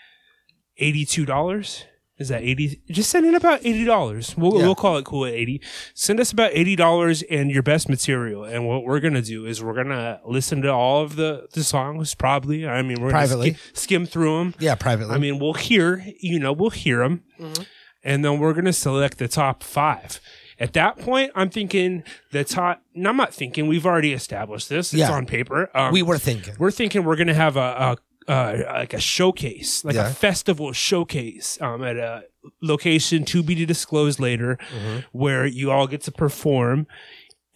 $82. 0.81 1.83
Is 2.19 2.27
that 2.29 2.41
80? 2.43 2.81
Just 2.91 3.09
send 3.09 3.25
in 3.25 3.33
about 3.33 3.61
$80. 3.61 4.37
We'll 4.37 4.57
Yeah. 4.57 4.63
we'll 4.65 4.75
call 4.75 4.97
it 4.97 5.05
cool 5.05 5.25
at 5.25 5.33
80. 5.33 5.61
Send 5.93 6.19
us 6.19 6.31
about 6.33 6.51
$80 6.51 7.23
and 7.31 7.49
your 7.49 7.63
best 7.63 7.87
material. 7.87 8.43
And 8.43 8.67
what 8.67 8.83
we're 8.83 8.99
going 8.99 9.13
to 9.13 9.21
do 9.21 9.45
is 9.45 9.63
we're 9.63 9.73
going 9.73 9.87
to 9.87 10.19
listen 10.25 10.61
to 10.63 10.69
all 10.73 11.01
of 11.01 11.15
the 11.15 11.47
the 11.53 11.63
songs 11.63 12.13
probably. 12.15 12.67
I 12.67 12.81
mean, 12.81 12.97
we're 13.01 13.11
going 13.11 13.25
Privately. 13.27 13.51
to 13.53 13.59
skim 13.73 14.05
through 14.05 14.37
them. 14.39 14.55
Yeah, 14.59 14.75
privately. 14.75 15.15
I 15.15 15.17
mean, 15.17 15.39
we'll 15.39 15.53
hear, 15.53 16.05
you 16.19 16.39
know, 16.39 16.51
we'll 16.53 16.71
hear 16.71 16.99
them, 16.99 17.23
Mm-hmm. 17.39 17.63
and 18.03 18.25
then 18.25 18.37
we're 18.39 18.53
gonna 18.53 18.73
select 18.73 19.17
the 19.17 19.27
top 19.29 19.63
five. 19.63 20.19
At 20.59 20.73
that 20.73 20.97
point, 20.99 21.31
I'm 21.35 21.49
thinking 21.49 22.03
the 22.33 22.43
top. 22.43 22.81
No, 22.93 23.11
I'm 23.11 23.15
not 23.17 23.33
thinking. 23.33 23.67
We've 23.67 23.85
already 23.85 24.11
established 24.11 24.67
this. 24.67 24.91
It's 24.93 24.99
Yeah. 24.99 25.11
on 25.13 25.25
paper. 25.25 25.69
Um, 25.73 25.93
we 25.93 26.01
were 26.01 26.17
thinking. 26.17 26.55
we're 26.59 26.71
thinking 26.71 27.05
we're 27.05 27.15
gonna 27.15 27.33
have 27.33 27.55
a, 27.55 27.59
a 27.61 27.97
uh, 28.29 28.57
like 28.81 28.93
a 28.93 28.99
showcase, 28.99 29.83
like 29.83 29.95
Yeah. 29.95 30.09
a 30.09 30.13
festival 30.13 30.71
showcase, 30.73 31.57
um, 31.61 31.83
at 31.83 31.97
a 31.97 32.23
location 32.61 33.25
to 33.25 33.43
be 33.43 33.65
disclosed 33.65 34.19
later, 34.19 34.57
Mm-hmm. 34.71 34.97
where 35.11 35.45
you 35.45 35.71
all 35.71 35.87
get 35.87 36.01
to 36.03 36.11
perform. 36.11 36.87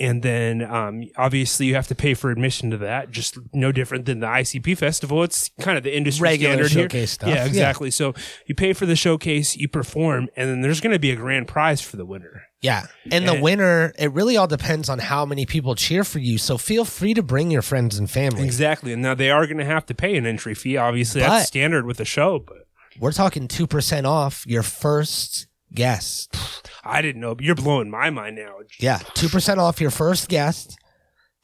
And 0.03 0.21
then, 0.21 0.61
um, 0.61 1.03
obviously, 1.17 1.67
you 1.67 1.75
have 1.75 1.87
to 1.87 1.95
pay 1.95 2.13
for 2.13 2.29
admission 2.29 2.69
to 2.71 2.77
that. 2.79 3.09
Just 3.09 3.37
no 3.53 3.71
different 3.71 4.05
than 4.05 4.19
the 4.19 4.27
ICP 4.27 4.77
festival. 4.77 5.23
It's 5.23 5.49
kind 5.61 5.77
of 5.77 5.83
the 5.83 5.95
industry 5.95 6.23
Regular 6.23 6.53
standard 6.55 6.71
here. 6.71 6.83
showcase 6.83 7.11
stuff. 7.11 7.29
Yeah, 7.29 7.35
Yeah. 7.35 7.45
exactly. 7.45 7.89
So 7.89 8.13
you 8.45 8.53
pay 8.53 8.73
for 8.73 8.85
the 8.85 8.95
showcase, 8.97 9.55
you 9.55 9.69
perform, 9.69 10.27
and 10.35 10.49
then 10.49 10.61
there's 10.61 10.81
going 10.81 10.91
to 10.93 10.99
be 10.99 11.11
a 11.11 11.15
grand 11.15 11.47
prize 11.47 11.79
for 11.81 11.95
the 11.95 12.05
winner. 12.05 12.43
Yeah. 12.61 12.87
And 13.11 13.27
the 13.27 13.39
winner, 13.41 13.93
it 13.97 14.11
really 14.11 14.35
all 14.37 14.47
depends 14.47 14.89
on 14.89 14.99
how 14.99 15.25
many 15.25 15.45
people 15.45 15.75
cheer 15.75 16.03
for 16.03 16.19
you. 16.19 16.37
So 16.37 16.57
feel 16.57 16.85
free 16.85 17.13
to 17.13 17.23
bring 17.23 17.49
your 17.51 17.61
friends 17.61 17.97
and 17.97 18.09
family. 18.09 18.43
Exactly. 18.43 18.91
And 18.93 19.01
now 19.01 19.13
they 19.15 19.29
are 19.31 19.45
going 19.47 19.57
to 19.57 19.65
have 19.65 19.85
to 19.87 19.93
pay 19.95 20.15
an 20.17 20.25
entry 20.25 20.53
fee. 20.53 20.75
Obviously, 20.77 21.21
But- 21.21 21.29
that's 21.29 21.47
standard 21.47 21.85
with 21.85 21.97
the 21.97 22.05
show. 22.05 22.39
But 22.39 22.57
We're 22.99 23.11
talking 23.13 23.47
2% 23.47 24.05
off 24.05 24.43
your 24.47 24.63
first 24.63 25.47
guest. 25.73 26.35
I 26.83 27.01
didn't 27.01 27.21
know. 27.21 27.35
But 27.35 27.45
you're 27.45 27.55
blowing 27.55 27.89
my 27.89 28.09
mind 28.09 28.35
now. 28.35 28.55
Yeah. 28.79 28.99
2% 28.99 29.57
off 29.57 29.79
your 29.81 29.91
first 29.91 30.29
guest. 30.29 30.77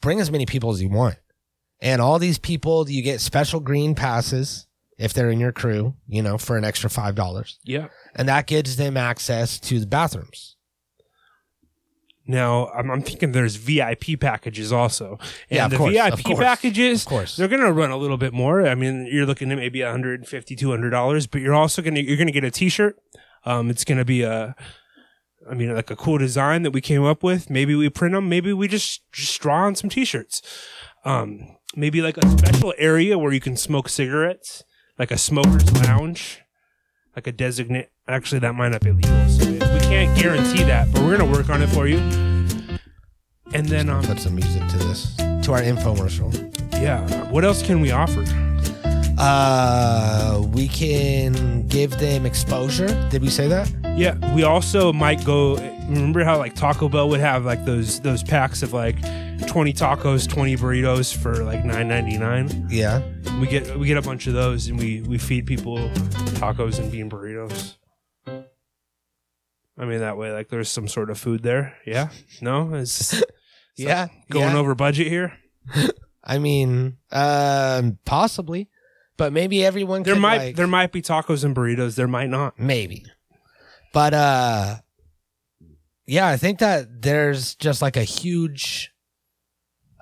Bring 0.00 0.20
as 0.20 0.30
many 0.30 0.46
people 0.46 0.70
as 0.70 0.80
you 0.82 0.88
want. 0.88 1.16
And 1.80 2.00
all 2.00 2.18
these 2.18 2.38
people, 2.38 2.88
you 2.90 3.02
get 3.02 3.20
special 3.20 3.60
green 3.60 3.94
passes 3.94 4.66
if 4.98 5.14
they're 5.14 5.30
in 5.30 5.40
your 5.40 5.52
crew, 5.52 5.94
you 6.06 6.22
know, 6.22 6.36
for 6.36 6.56
an 6.58 6.64
extra 6.64 6.90
$5. 6.90 7.56
Yeah. 7.64 7.88
And 8.14 8.28
that 8.28 8.46
gives 8.46 8.76
them 8.76 8.96
access 8.96 9.58
to 9.60 9.80
the 9.80 9.86
bathrooms. 9.86 10.56
Now 12.26 12.68
I'm, 12.68 12.90
I'm 12.90 13.02
thinking 13.02 13.32
there's 13.32 13.56
VIP 13.56 14.20
packages 14.20 14.72
also. 14.72 15.18
And 15.50 15.56
Yeah, 15.56 15.64
of 15.64 15.70
the 15.72 15.76
course, 15.78 15.92
VIP 15.92 16.12
of 16.12 16.24
course, 16.24 16.38
packages, 16.38 17.02
of 17.02 17.08
course. 17.08 17.36
they're 17.36 17.48
going 17.48 17.62
to 17.62 17.72
run 17.72 17.90
a 17.90 17.96
little 17.96 18.18
bit 18.18 18.32
more. 18.32 18.66
I 18.66 18.74
mean, 18.74 19.08
you're 19.10 19.26
looking 19.26 19.50
at 19.50 19.58
maybe 19.58 19.82
150 19.82 20.56
$200, 20.56 21.30
but 21.30 21.40
you're 21.40 21.54
also 21.54 21.82
going 21.82 21.94
to 21.94 22.02
you're 22.02 22.16
going 22.16 22.28
to 22.28 22.32
get 22.32 22.44
a 22.44 22.50
t-shirt. 22.50 22.96
Um, 23.44 23.70
it's 23.70 23.84
going 23.84 23.98
to 23.98 24.04
be 24.04 24.22
a 24.22 24.54
I 25.48 25.54
mean, 25.54 25.74
like 25.74 25.90
a 25.90 25.96
cool 25.96 26.18
design 26.18 26.62
that 26.62 26.70
we 26.72 26.80
came 26.80 27.04
up 27.04 27.22
with. 27.22 27.48
Maybe 27.48 27.74
we 27.74 27.88
print 27.88 28.14
them. 28.14 28.28
Maybe 28.28 28.52
we 28.52 28.68
just, 28.68 29.00
just 29.10 29.40
draw 29.40 29.64
on 29.64 29.74
some 29.74 29.88
t-shirts. 29.88 30.42
Um, 31.04 31.56
maybe 31.74 32.02
like 32.02 32.18
a 32.18 32.28
special 32.38 32.74
area 32.76 33.18
where 33.18 33.32
you 33.32 33.40
can 33.40 33.56
smoke 33.56 33.88
cigarettes, 33.88 34.62
like 34.98 35.10
a 35.10 35.16
smoker's 35.18 35.72
lounge, 35.86 36.40
like 37.16 37.26
a 37.26 37.32
designate. 37.32 37.90
Actually, 38.06 38.40
that 38.40 38.54
might 38.54 38.68
not 38.70 38.82
be 38.82 38.92
legal. 38.92 39.28
So 39.28 39.50
we 39.50 39.80
can't 39.80 40.16
guarantee 40.18 40.64
that, 40.64 40.92
but 40.92 41.02
we're 41.02 41.16
gonna 41.16 41.30
work 41.30 41.48
on 41.48 41.62
it 41.62 41.68
for 41.68 41.86
you. 41.86 41.98
And 43.52 43.66
then, 43.66 43.88
um, 43.88 44.04
Put 44.04 44.20
some 44.20 44.34
music 44.34 44.66
to 44.68 44.78
this 44.78 45.16
to 45.16 45.52
our 45.52 45.60
infomercial. 45.60 46.32
yeah, 46.74 47.00
what 47.30 47.44
else 47.44 47.62
can 47.62 47.80
we 47.80 47.90
offer? 47.90 48.24
Uh, 49.20 50.42
we 50.54 50.66
can 50.66 51.66
give 51.66 51.98
them 51.98 52.24
exposure. 52.24 52.88
Did 53.10 53.20
we 53.20 53.28
say 53.28 53.46
that? 53.48 53.70
Yeah, 53.96 54.16
we 54.34 54.44
also 54.44 54.92
might 54.94 55.22
go. 55.24 55.56
Remember 55.90 56.24
how 56.24 56.38
like 56.38 56.54
Taco 56.54 56.88
Bell 56.88 57.08
would 57.10 57.20
have 57.20 57.44
like 57.44 57.64
those 57.66 58.00
those 58.00 58.22
packs 58.22 58.62
of 58.62 58.72
like 58.72 58.96
twenty 59.46 59.74
tacos, 59.74 60.26
twenty 60.28 60.56
burritos 60.56 61.14
for 61.14 61.44
like 61.44 61.64
nine 61.66 61.86
ninety 61.88 62.16
nine. 62.16 62.66
Yeah. 62.70 63.02
We 63.40 63.46
get 63.46 63.76
we 63.78 63.86
get 63.86 63.98
a 63.98 64.02
bunch 64.02 64.26
of 64.26 64.32
those 64.32 64.68
and 64.68 64.78
we 64.78 65.02
we 65.02 65.18
feed 65.18 65.46
people 65.46 65.76
tacos 66.40 66.78
and 66.78 66.90
bean 66.90 67.10
burritos. 67.10 67.74
I 68.26 69.84
mean 69.84 70.00
that 70.00 70.16
way, 70.16 70.32
like 70.32 70.48
there's 70.48 70.68
some 70.70 70.88
sort 70.88 71.10
of 71.10 71.18
food 71.18 71.42
there. 71.42 71.74
Yeah, 71.86 72.08
no, 72.40 72.72
it's 72.74 73.22
Yeah. 73.76 74.08
going 74.30 74.52
yeah. 74.52 74.58
over 74.58 74.74
budget 74.74 75.08
here. 75.08 75.34
I 76.24 76.38
mean, 76.38 76.98
um, 77.10 77.98
possibly, 78.04 78.68
but 79.20 79.32
maybe 79.32 79.62
everyone. 79.64 80.02
There 80.02 80.14
could, 80.14 80.20
might 80.22 80.38
like- 80.38 80.56
there 80.56 80.66
might 80.66 80.90
be 80.92 81.02
tacos 81.02 81.44
and 81.44 81.54
burritos. 81.54 81.94
There 81.94 82.08
might 82.08 82.30
not. 82.30 82.58
maybe, 82.58 83.04
but 83.92 84.14
uh, 84.14 84.76
yeah, 86.06 86.26
I 86.26 86.36
think 86.36 86.58
that 86.58 87.02
there's 87.02 87.54
just 87.54 87.82
like 87.82 87.96
a 87.96 88.02
huge 88.04 88.90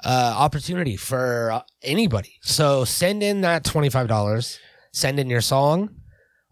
uh 0.05 0.33
opportunity 0.37 0.97
for 0.97 1.51
uh, 1.53 1.63
anybody. 1.83 2.35
So 2.43 2.85
send 2.85 3.23
in 3.23 3.41
that 3.43 3.65
twenty 3.65 3.91
five 3.91 4.07
dollars. 4.09 4.59
Send 4.93 5.19
in 5.21 5.29
your 5.29 5.41
song, 5.43 5.91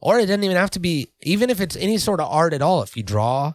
or 0.00 0.18
it 0.18 0.26
doesn't 0.26 0.44
even 0.44 0.56
have 0.56 0.70
to 0.72 0.80
be. 0.80 1.08
Even 1.22 1.48
if 1.50 1.60
it's 1.60 1.76
any 1.76 1.98
sort 1.98 2.20
of 2.20 2.28
art 2.30 2.52
at 2.52 2.60
all. 2.62 2.82
If 2.82 2.96
you 2.96 3.02
draw, 3.02 3.54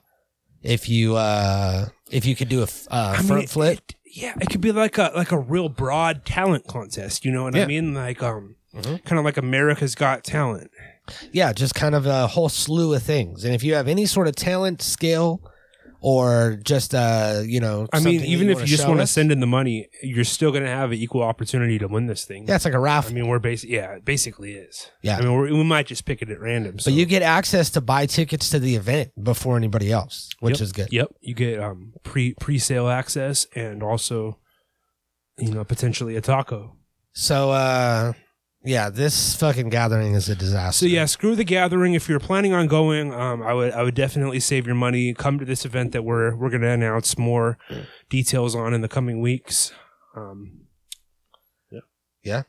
if 0.63 0.87
you 0.89 1.15
uh, 1.17 1.87
if 2.09 2.25
you 2.25 2.35
could 2.35 2.49
do 2.49 2.61
a 2.61 2.63
f- 2.63 2.87
uh, 2.89 3.15
I 3.17 3.21
front 3.21 3.29
mean, 3.41 3.47
flip. 3.47 3.77
it- 3.77 3.95
yeah, 4.13 4.33
it 4.41 4.49
could 4.49 4.59
be 4.59 4.73
like 4.73 4.97
a 4.97 5.11
like 5.15 5.31
a 5.31 5.37
real 5.39 5.69
broad 5.69 6.25
talent 6.25 6.67
contest. 6.67 7.23
You 7.23 7.31
know 7.31 7.43
what 7.43 7.55
Yeah. 7.55 7.63
I 7.63 7.67
mean? 7.67 7.93
Like 7.93 8.21
um, 8.21 8.55
Mhm. 8.75 9.03
kind 9.05 9.19
of 9.19 9.25
like 9.25 9.37
America's 9.37 9.95
Got 9.95 10.23
Talent. 10.23 10.71
yeah, 11.31 11.51
just 11.53 11.75
kind 11.75 11.93
of 11.95 12.05
a 12.05 12.27
whole 12.27 12.47
slew 12.49 12.93
of 12.93 13.03
things. 13.03 13.43
And 13.43 13.53
if 13.53 13.63
you 13.63 13.73
have 13.73 13.87
any 13.87 14.05
sort 14.05 14.27
of 14.27 14.35
talent, 14.35 14.81
skill, 14.81 15.41
or 16.03 16.57
just 16.63 16.95
uh, 16.95 17.41
you 17.45 17.59
know, 17.59 17.87
I 17.93 17.97
mean, 17.97 18.03
something 18.03 18.19
that 18.21 18.25
even 18.27 18.49
if 18.49 18.59
you 18.61 18.65
just 18.65 18.87
want 18.87 19.01
to 19.01 19.07
send 19.07 19.31
in 19.31 19.39
the 19.39 19.45
money, 19.47 19.87
you're 20.01 20.23
still 20.23 20.51
going 20.51 20.63
to 20.63 20.69
have 20.69 20.91
an 20.91 20.97
equal 20.97 21.21
opportunity 21.21 21.77
to 21.79 21.87
win 21.87 22.07
this 22.07 22.25
thing. 22.25 22.47
yeah, 22.47 22.55
it's 22.55 22.65
like 22.65 22.73
a 22.73 22.79
raffle. 22.79 23.11
I 23.11 23.15
mean, 23.15 23.27
we're 23.27 23.37
basically 23.39 23.75
yeah, 23.75 23.91
it 23.97 24.05
basically 24.05 24.53
is. 24.53 24.89
Yeah. 25.03 25.17
I 25.17 25.21
mean, 25.21 25.33
we're, 25.33 25.51
we 25.53 25.63
might 25.63 25.85
just 25.85 26.05
pick 26.05 26.21
it 26.23 26.29
at 26.29 26.39
random. 26.39 26.79
So. 26.79 26.89
but 26.89 26.97
you 26.97 27.05
get 27.05 27.21
access 27.21 27.69
to 27.71 27.81
buy 27.81 28.05
tickets 28.07 28.49
to 28.49 28.57
the 28.59 28.75
event 28.75 29.11
before 29.21 29.57
anybody 29.57 29.91
else, 29.91 30.29
which 30.39 30.55
Yep. 30.55 30.61
is 30.61 30.71
good. 30.71 30.87
Yep, 30.91 31.09
you 31.21 31.35
get 31.35 31.59
um 31.59 31.93
pre 32.03 32.33
pre 32.39 32.57
sale 32.57 32.87
access 32.89 33.45
and 33.55 33.83
also, 33.83 34.39
you 35.37 35.51
know, 35.51 35.63
potentially 35.63 36.15
a 36.15 36.21
taco. 36.21 36.77
So, 37.13 37.51
uh, 37.51 38.13
yeah, 38.63 38.89
this 38.89 39.35
fucking 39.35 39.69
gathering 39.69 40.13
is 40.13 40.29
a 40.29 40.35
disaster. 40.35 40.85
So 40.85 40.89
yeah, 40.89 41.05
screw 41.05 41.35
the 41.35 41.43
gathering. 41.43 41.93
If 41.93 42.07
you're 42.07 42.19
planning 42.19 42.53
on 42.53 42.67
going, 42.67 43.13
um, 43.13 43.41
I 43.41 43.53
would 43.53 43.73
I 43.73 43.83
would 43.83 43.95
definitely 43.95 44.39
save 44.39 44.65
your 44.65 44.75
money. 44.75 45.13
Come 45.13 45.39
to 45.39 45.45
this 45.45 45.65
event 45.65 45.91
that 45.93 46.03
we're 46.03 46.35
we're 46.35 46.49
going 46.49 46.61
to 46.61 46.69
announce 46.69 47.17
more 47.17 47.57
details 48.09 48.55
on 48.55 48.73
in 48.73 48.81
the 48.81 48.87
coming 48.89 49.19
weeks. 49.21 49.71
Um, 50.15 50.61
Yeah? 52.23 52.43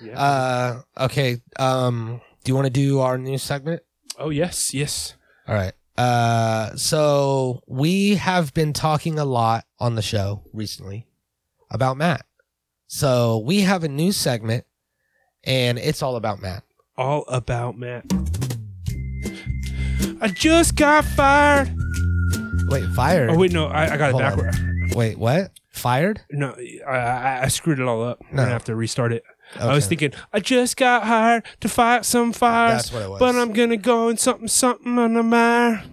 Yeah. 0.00 0.20
Uh, 0.20 0.82
okay. 1.04 1.38
Um, 1.58 2.20
do 2.44 2.50
you 2.50 2.54
want 2.54 2.66
to 2.66 2.70
do 2.70 3.00
our 3.00 3.18
new 3.18 3.38
segment? 3.38 3.82
oh 4.18 4.30
yes, 4.30 4.72
yes. 4.72 5.14
All 5.48 5.54
right. 5.54 5.72
Uh, 5.98 6.76
so 6.76 7.62
we 7.66 8.16
have 8.16 8.52
been 8.54 8.72
talking 8.72 9.18
a 9.18 9.24
lot 9.24 9.64
on 9.80 9.94
the 9.94 10.02
show 10.02 10.42
recently 10.52 11.06
about 11.70 11.96
Matt. 11.96 12.24
So 12.86 13.38
we 13.38 13.62
have 13.62 13.82
a 13.82 13.88
new 13.88 14.12
segment, 14.12 14.64
and 15.46 15.78
it's 15.78 16.02
all 16.02 16.16
about 16.16 16.42
Matt. 16.42 16.64
All 16.96 17.24
about 17.28 17.78
Matt. 17.78 18.04
I 20.20 20.28
just 20.28 20.76
got 20.76 21.04
fired. 21.04 21.74
Wait, 22.68 22.84
fired? 22.90 23.30
Oh 23.30 23.36
wait, 23.38 23.52
no, 23.52 23.66
I, 23.66 23.92
I 23.94 23.96
got 23.96 24.08
it 24.08 24.12
Hold 24.12 24.22
on. 24.22 24.36
backward. 24.36 24.94
Wait, 24.94 25.18
what? 25.18 25.52
Fired? 25.70 26.22
No, 26.30 26.54
I, 26.88 27.42
I, 27.42 27.48
screwed 27.48 27.78
it 27.78 27.86
all 27.86 28.02
up. 28.02 28.18
I'm 28.30 28.36
gonna 28.36 28.48
have 28.50 28.64
to 28.64 28.74
restart 28.74 29.12
it. 29.12 29.22
I 29.60 29.74
was 29.74 29.86
thinking, 29.86 30.12
I 30.32 30.40
just 30.40 30.76
got 30.76 31.04
hired 31.04 31.44
to 31.60 31.68
fight 31.68 32.04
some 32.04 32.32
fires, 32.32 32.90
That's 32.90 32.92
what 32.92 33.02
it 33.02 33.10
was. 33.10 33.20
but 33.20 33.36
I'm 33.36 33.52
gonna 33.52 33.76
go 33.76 34.08
in 34.08 34.16
something, 34.16 34.48
something 34.48 34.98
on 34.98 35.14
the 35.14 35.22
mire. 35.22 35.84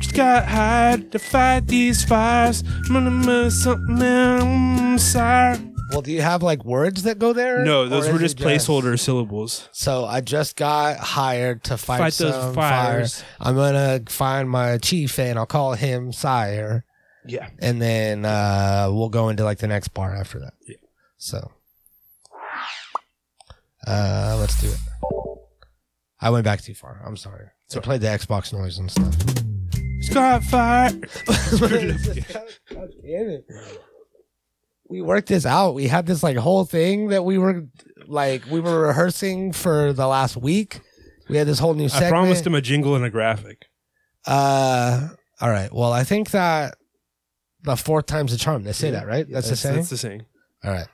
Just 0.00 0.14
got 0.14 0.46
hired 0.46 1.10
to 1.12 1.18
fight 1.18 1.66
these 1.66 2.04
fires. 2.04 2.62
I'm 2.86 2.92
gonna 2.92 3.24
do 3.24 3.50
something, 3.50 3.96
mm, 3.96 5.00
sire. 5.00 5.58
Well, 5.92 6.02
do 6.02 6.10
you 6.12 6.20
have 6.22 6.42
like 6.42 6.64
words 6.64 7.04
that 7.04 7.18
go 7.18 7.32
there? 7.32 7.64
No, 7.64 7.88
those 7.88 8.08
Or 8.08 8.12
were 8.14 8.16
is 8.22 8.34
just 8.34 8.40
it 8.40 8.44
placeholder 8.44 8.98
syllables. 8.98 9.68
So 9.72 10.04
I 10.04 10.20
just 10.20 10.56
got 10.56 10.98
hired 10.98 11.62
to 11.64 11.76
fight, 11.76 11.98
Fight 11.98 12.12
those 12.14 12.34
some 12.34 12.54
fires. 12.54 13.20
fire. 13.20 13.28
I'm 13.40 13.54
gonna 13.54 14.00
find 14.08 14.50
my 14.50 14.78
chief 14.78 15.18
and 15.18 15.38
I'll 15.38 15.46
call 15.46 15.74
him 15.74 16.12
sire, 16.12 16.84
Yeah. 17.24 17.48
and 17.60 17.80
then 17.80 18.24
uh, 18.24 18.88
we'll 18.90 19.10
go 19.10 19.28
into 19.28 19.44
like 19.44 19.58
the 19.58 19.68
next 19.68 19.88
bar 19.88 20.14
after 20.14 20.40
that. 20.40 20.54
Yeah. 20.66 20.76
So, 21.18 21.52
uh, 23.86 24.36
let's 24.40 24.60
do 24.60 24.68
it. 24.68 24.78
I 26.20 26.30
went 26.30 26.44
back 26.44 26.62
too 26.62 26.74
far. 26.74 27.00
I'm 27.06 27.16
sorry. 27.16 27.46
So 27.68 27.78
I 27.78 27.82
played 27.82 28.00
the 28.00 28.08
Xbox 28.08 28.52
noise 28.52 28.78
and 28.78 28.90
stuff. 28.90 29.16
Just 30.00 30.14
got 30.14 30.42
fired. 30.44 31.08
God 32.70 32.90
damn 33.02 33.28
it. 33.30 33.46
We 34.88 35.02
worked 35.02 35.28
this 35.28 35.44
out. 35.46 35.74
We 35.74 35.88
had 35.88 36.06
this 36.06 36.22
like 36.22 36.36
whole 36.36 36.64
thing 36.64 37.08
that 37.08 37.24
we 37.24 37.38
were 37.38 37.66
like 38.06 38.44
we 38.50 38.60
were 38.60 38.86
rehearsing 38.86 39.52
for 39.52 39.92
the 39.92 40.06
last 40.06 40.36
week. 40.36 40.80
We 41.28 41.36
had 41.36 41.46
this 41.46 41.58
whole 41.58 41.74
new 41.74 41.88
segment. 41.88 42.06
I 42.06 42.10
promised 42.10 42.46
him 42.46 42.54
a 42.54 42.60
jingle 42.60 42.94
and 42.94 43.04
a 43.04 43.10
graphic. 43.10 43.66
Uh, 44.26 45.08
all 45.40 45.50
right. 45.50 45.72
Well, 45.72 45.92
I 45.92 46.04
think 46.04 46.30
that 46.30 46.76
the 47.62 47.76
fourth 47.76 48.06
time's 48.06 48.32
a 48.32 48.36
charm. 48.38 48.62
They 48.62 48.72
say 48.72 48.90
that, 48.92 49.06
right? 49.06 49.26
That's, 49.28 49.50
the 49.50 49.56
same. 49.56 49.74
That's 49.76 49.90
the 49.90 49.96
saying. 49.96 50.24
all 50.64 50.72
right. 50.72 50.86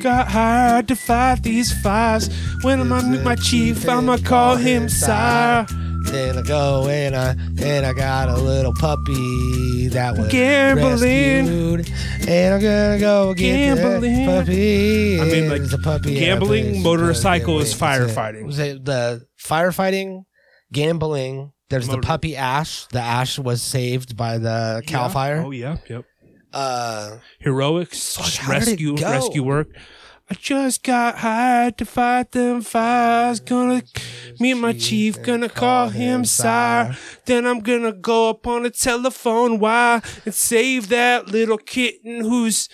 Got 0.00 0.28
hired 0.28 0.88
to 0.88 0.96
fight 0.96 1.42
these 1.42 1.72
fires. 1.82 2.30
When 2.62 2.90
I'm 2.90 3.12
meet 3.12 3.22
my 3.22 3.34
chief, 3.36 3.86
I'ma 3.86 4.16
call 4.16 4.56
him 4.56 4.88
sire. 4.88 5.66
Then 6.04 6.38
I 6.38 6.42
go 6.42 6.88
and 6.88 7.14
I 7.14 7.30
and 7.62 7.86
I 7.86 7.92
got 7.92 8.28
a 8.28 8.36
little 8.36 8.72
puppy 8.74 9.88
that 9.88 10.16
was 10.16 10.28
Gambling. 10.28 10.92
rescued. 10.92 11.90
And 12.28 12.54
I'm 12.54 12.60
gonna 12.60 12.98
go 12.98 13.34
get 13.34 13.76
Gambling. 13.76 14.26
that 14.26 14.38
puppy. 14.46 15.20
I 15.20 15.24
mean, 15.24 15.48
like, 15.50 15.62
It's 15.62 15.72
a 15.72 15.78
puppy. 15.78 16.14
gambling, 16.18 16.60
and 16.60 16.68
a 16.68 16.72
place 16.74 16.84
motorcycle 16.84 17.58
to 17.58 17.64
is 17.64 17.74
firefighting. 17.74 18.44
Was 18.46 18.58
it 18.58 18.84
the 18.84 19.26
firefighting, 19.40 20.22
gambling? 20.72 21.52
There's 21.68 21.86
Motor- 21.86 22.00
the 22.00 22.06
puppy 22.06 22.36
Ash. 22.36 22.86
The 22.86 23.00
Ash 23.00 23.38
was 23.38 23.62
saved 23.62 24.16
by 24.16 24.38
the 24.38 24.82
cow 24.86 25.02
Yeah. 25.02 25.08
fire. 25.08 25.42
Oh 25.46 25.50
yeah, 25.52 25.76
yep. 25.88 26.04
Uh, 26.52 27.18
Heroics, 27.38 28.18
rescue, 28.48 28.96
rescue 28.96 29.42
work. 29.44 29.68
I 30.30 30.34
just 30.34 30.84
got 30.84 31.18
hired 31.18 31.76
to 31.78 31.84
fight 31.84 32.30
them 32.30 32.60
fires. 32.62 33.40
Gonna 33.40 33.82
meet 34.38 34.54
my 34.54 34.72
chief, 34.72 35.20
gonna 35.22 35.48
call 35.48 35.88
him 35.88 36.24
sire. 36.24 36.96
Then 37.26 37.46
I'm 37.46 37.60
gonna 37.60 37.92
go 37.92 38.30
up 38.30 38.46
on 38.46 38.64
a 38.64 38.70
telephone 38.70 39.58
wire 39.58 40.00
and 40.24 40.32
save 40.34 40.88
that 40.90 41.28
little 41.28 41.58
kitten 41.58 42.20
who's. 42.20 42.68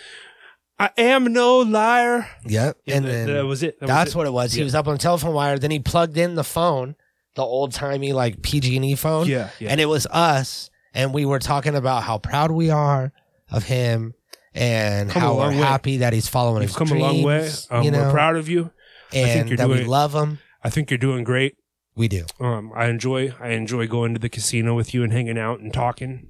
I 0.79 0.91
am 0.99 1.33
no 1.33 1.61
liar. 1.61 2.29
Yep. 2.45 2.77
Yeah, 2.85 2.97
and 2.97 3.05
that- 3.07 3.09
then 3.11 3.27
that 3.35 3.47
was 3.47 3.63
it. 3.63 3.81
That 3.81 3.87
was 3.87 3.89
that's 3.97 4.11
it. 4.11 4.17
what 4.19 4.27
it 4.27 4.33
was. 4.35 4.53
He 4.53 4.59
Yeah. 4.61 4.65
was 4.65 4.75
up 4.75 4.87
on 4.87 4.93
the 4.95 4.99
telephone 4.99 5.33
wire. 5.33 5.59
Then 5.59 5.71
he 5.71 5.79
plugged 5.79 6.19
in 6.19 6.35
the 6.35 6.45
phone, 6.45 6.97
the 7.35 7.43
old 7.43 7.73
timey 7.73 8.13
like 8.13 8.43
PG 8.43 8.77
and 8.77 8.85
E 8.85 8.95
phone. 8.95 9.27
Yeah, 9.27 9.49
yeah. 9.59 9.71
And 9.71 9.81
it 9.81 9.87
was 9.87 10.07
us, 10.11 10.69
and 10.93 11.15
we 11.15 11.25
were 11.25 11.39
talking 11.39 11.75
about 11.75 12.03
how 12.03 12.19
proud 12.19 12.51
we 12.51 12.69
are 12.69 13.13
of 13.51 13.65
him 13.65 14.13
and 14.57 15.11
Come 15.11 15.23
how 15.23 15.35
we're 15.37 15.49
way. 15.51 15.57
happy 15.57 15.97
that 15.99 16.13
he's 16.13 16.29
following 16.29 16.63
You've 16.63 16.71
his 16.71 16.77
come 16.77 16.93
a 16.93 17.01
long 17.01 17.23
way. 17.23 17.39
dreams, 17.41 17.67
Um, 17.71 17.83
you 17.85 17.91
know, 17.91 18.03
We're 18.05 18.11
proud 18.13 18.37
of 18.37 18.49
you. 18.49 18.71
I 19.13 19.25
think 19.33 19.49
you're 19.49 19.57
that 19.59 19.69
we 19.69 19.85
love 19.85 20.15
him. 20.15 20.39
I 20.65 20.71
think 20.71 20.91
you're 20.91 20.99
doing 20.99 21.23
great. 21.25 21.57
We 21.95 22.09
do. 22.09 22.25
Um, 22.41 22.73
I 22.75 22.87
enjoy 22.87 23.33
I 23.41 23.51
enjoy 23.51 23.87
going 23.87 24.13
to 24.15 24.19
the 24.21 24.29
casino 24.29 24.75
with 24.75 24.93
you 24.93 25.03
and 25.05 25.13
hanging 25.13 25.39
out 25.39 25.61
and 25.61 25.73
talking. 25.73 26.29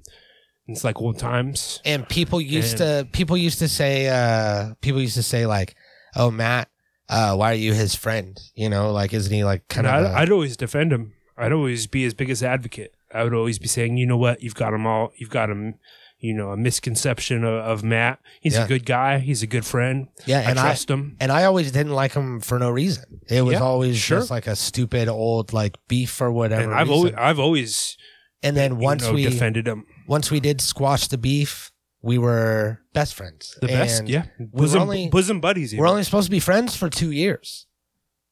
It's 0.67 0.83
like 0.83 1.01
old 1.01 1.17
times. 1.17 1.81
And 1.85 2.07
people 2.07 2.39
used 2.41 2.79
And- 2.81 3.07
to 3.07 3.11
people 3.11 3.35
used 3.37 3.59
to 3.59 3.67
say 3.67 4.07
uh 4.07 4.75
people 4.81 5.01
used 5.01 5.15
to 5.15 5.23
say 5.23 5.45
like, 5.45 5.75
"Oh, 6.15 6.29
Matt, 6.31 6.69
uh, 7.09 7.35
why 7.35 7.51
are 7.51 7.55
you 7.55 7.73
his 7.73 7.95
friend? 7.95 8.37
You 8.55 8.69
know, 8.69 8.91
like 8.91 9.13
isn't 9.13 9.33
he 9.33 9.43
like 9.43 9.67
kind 9.69 9.87
of?" 9.87 10.05
I'd, 10.13 10.29
always 10.31 10.55
defend 10.57 10.91
him. 10.93 11.13
I'd 11.37 11.51
always 11.53 11.87
be 11.87 12.03
his 12.03 12.13
biggest 12.13 12.43
advocate. 12.43 12.93
I 13.13 13.23
would 13.23 13.33
always 13.33 13.59
be 13.59 13.67
saying, 13.67 13.95
you 13.97 14.05
know 14.05 14.17
what, 14.17 14.41
you've 14.43 14.55
got 14.55 14.73
him 14.73 14.85
all. 14.85 15.11
You've 15.17 15.29
got 15.29 15.49
him. 15.49 15.75
You 16.19 16.33
know 16.33 16.51
a 16.51 16.57
misconception 16.57 17.43
of, 17.43 17.53
of 17.53 17.83
Matt. 17.83 18.19
He's 18.41 18.53
Yeah. 18.55 18.65
a 18.65 18.67
good 18.67 18.85
guy. 18.85 19.19
He's 19.19 19.43
a 19.43 19.47
good 19.47 19.65
friend. 19.65 20.07
Yeah, 20.25 20.39
I 20.39 20.49
and 20.51 20.59
I- 20.59 20.63
trust 20.63 20.89
him. 20.89 21.15
And 21.19 21.31
I 21.31 21.43
always 21.45 21.71
didn't 21.71 21.93
like 21.93 22.13
him 22.13 22.39
for 22.39 22.57
no 22.59 22.69
reason. 22.69 23.21
It 23.29 23.41
was 23.43 23.53
Yeah, 23.53 23.59
always 23.61 23.97
sure. 23.97 24.19
just 24.19 24.31
like 24.31 24.47
a 24.47 24.55
stupid 24.55 25.07
old 25.07 25.53
like 25.53 25.77
beef 25.87 26.19
or 26.21 26.31
whatever. 26.31 26.63
And 26.63 26.73
I've 26.73 26.87
reason. 26.89 26.93
always 26.97 27.13
I've 27.17 27.39
always 27.39 27.97
and 28.43 28.55
then 28.57 28.77
once 28.77 29.03
know, 29.03 29.13
we 29.13 29.23
defended 29.23 29.67
him. 29.67 29.85
once 30.07 30.29
we 30.31 30.39
did 30.39 30.61
squash 30.61 31.07
the 31.07 31.17
beef, 31.17 31.71
we 32.01 32.17
were 32.17 32.79
best 32.93 33.15
friends. 33.15 33.57
The 33.61 33.67
best, 33.67 33.99
And 34.01 34.09
yeah. 34.09 34.25
we 34.51 34.67
were 34.69 34.77
only 34.77 35.09
bosom 35.09 35.41
buddies. 35.41 35.75
we're 35.75 35.87
only 35.87 36.03
supposed 36.03 36.25
to 36.27 36.31
be 36.31 36.39
friends 36.39 36.75
for 36.75 36.89
two 36.89 37.11
years. 37.11 37.65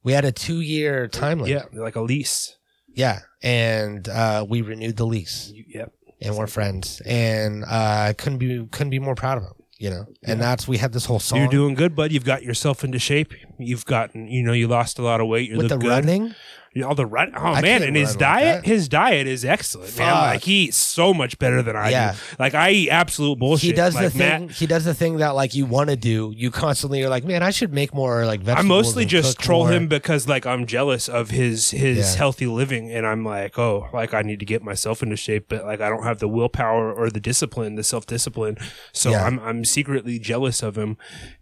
We 0.04 0.14
had 0.14 0.24
a 0.26 0.32
two 0.32 0.62
year 0.62 1.08
time 1.08 1.40
limit. 1.40 1.70
yeah, 1.74 1.82
like 1.82 1.96
a 1.96 2.02
lease. 2.02 2.56
Yeah, 2.94 3.22
and 3.42 4.08
uh, 4.08 4.46
we 4.48 4.62
renewed 4.62 4.96
the 4.98 5.06
lease, 5.06 5.52
Yep. 5.68 5.92
And 6.22 6.38
we're 6.38 6.48
friends. 6.48 7.02
And 7.06 7.64
uh, 7.64 8.08
I 8.10 8.16
couldn't 8.18 8.40
be 8.40 8.68
couldn't 8.72 8.92
be 8.92 9.00
more 9.00 9.16
proud 9.16 9.38
of 9.38 9.44
him. 9.44 9.54
You 9.78 9.90
know, 9.90 10.06
and 10.24 10.40
that's 10.40 10.70
we 10.70 10.78
had 10.78 10.94
this 10.94 11.04
whole 11.04 11.20
song 11.20 11.40
You're 11.40 11.50
doing 11.50 11.76
good, 11.76 11.98
bud. 11.98 12.14
You've 12.14 12.24
got 12.24 12.44
yourself 12.44 12.86
into 12.86 12.98
shape. 12.98 13.34
You've 13.60 13.84
gotten, 13.84 14.30
you 14.30 14.42
know, 14.42 14.54
you 14.54 14.70
lost 14.70 15.00
a 15.00 15.02
lot 15.02 15.20
of 15.20 15.28
weight. 15.28 15.50
You 15.50 15.58
with 15.58 15.68
the 15.68 15.78
good. 15.78 15.90
running. 15.90 16.34
You 16.76 16.82
know, 16.82 16.90
all 16.90 16.96
the 16.96 17.06
run. 17.06 17.32
Oh 17.34 17.40
I 17.40 17.62
man, 17.62 17.84
and 17.84 17.96
his 17.96 18.18
diet, 18.18 18.64
that. 18.64 18.70
his 18.70 18.90
diet 18.90 19.28
is 19.28 19.46
excellent, 19.46 19.98
man. 19.98 20.12
Like 20.12 20.44
he 20.44 20.66
eats 20.66 20.76
so 20.76 21.14
much 21.14 21.40
better 21.40 21.62
than 21.62 21.74
I 21.74 21.90
Yeah. 21.90 22.12
do. 22.12 22.18
Like 22.38 22.54
I 22.54 22.72
eat 22.72 22.90
absolute 22.90 23.40
bullshit. 23.40 23.68
He 23.70 23.72
does 23.72 23.96
like, 23.96 24.12
the 24.12 24.20
Matt, 24.20 24.40
thing. 24.42 24.50
He 24.50 24.66
does 24.68 24.84
the 24.84 24.94
thing 24.94 25.16
that 25.20 25.36
like 25.36 25.56
you 25.56 25.66
want 25.66 25.90
to 25.90 25.96
do. 25.96 26.34
You 26.36 26.52
constantly 26.52 27.02
are 27.04 27.08
like, 27.08 27.24
man, 27.24 27.42
I 27.44 27.52
should 27.52 27.72
make 27.74 27.94
more 27.94 28.26
like 28.26 28.42
vegetables. 28.42 28.66
I 28.66 28.68
mostly 28.68 29.06
just 29.06 29.40
troll 29.40 29.64
more." 29.64 29.72
him 29.72 29.88
because 29.88 30.28
like 30.28 30.46
I'm 30.46 30.66
jealous 30.66 31.08
of 31.08 31.30
his 31.30 31.72
his 31.72 31.98
Yeah. 31.98 32.18
healthy 32.18 32.46
living, 32.46 32.92
and 32.92 33.08
I'm 33.08 33.24
like, 33.24 33.58
oh, 33.58 33.88
like 33.94 34.14
I 34.14 34.22
need 34.22 34.42
to 34.42 34.46
get 34.46 34.62
myself 34.62 35.02
into 35.02 35.16
shape, 35.16 35.46
but 35.48 35.64
like 35.64 35.80
I 35.80 35.88
don't 35.88 36.04
have 36.04 36.20
the 36.20 36.28
willpower 36.28 36.92
or 36.92 37.10
the 37.10 37.22
discipline, 37.22 37.76
the 37.76 37.86
self 37.86 38.06
discipline. 38.06 38.58
So 38.92 39.12
Yeah. 39.12 39.24
I'm 39.24 39.40
I'm 39.40 39.64
secretly 39.64 40.20
jealous 40.20 40.62
of 40.62 40.78
him, 40.78 40.98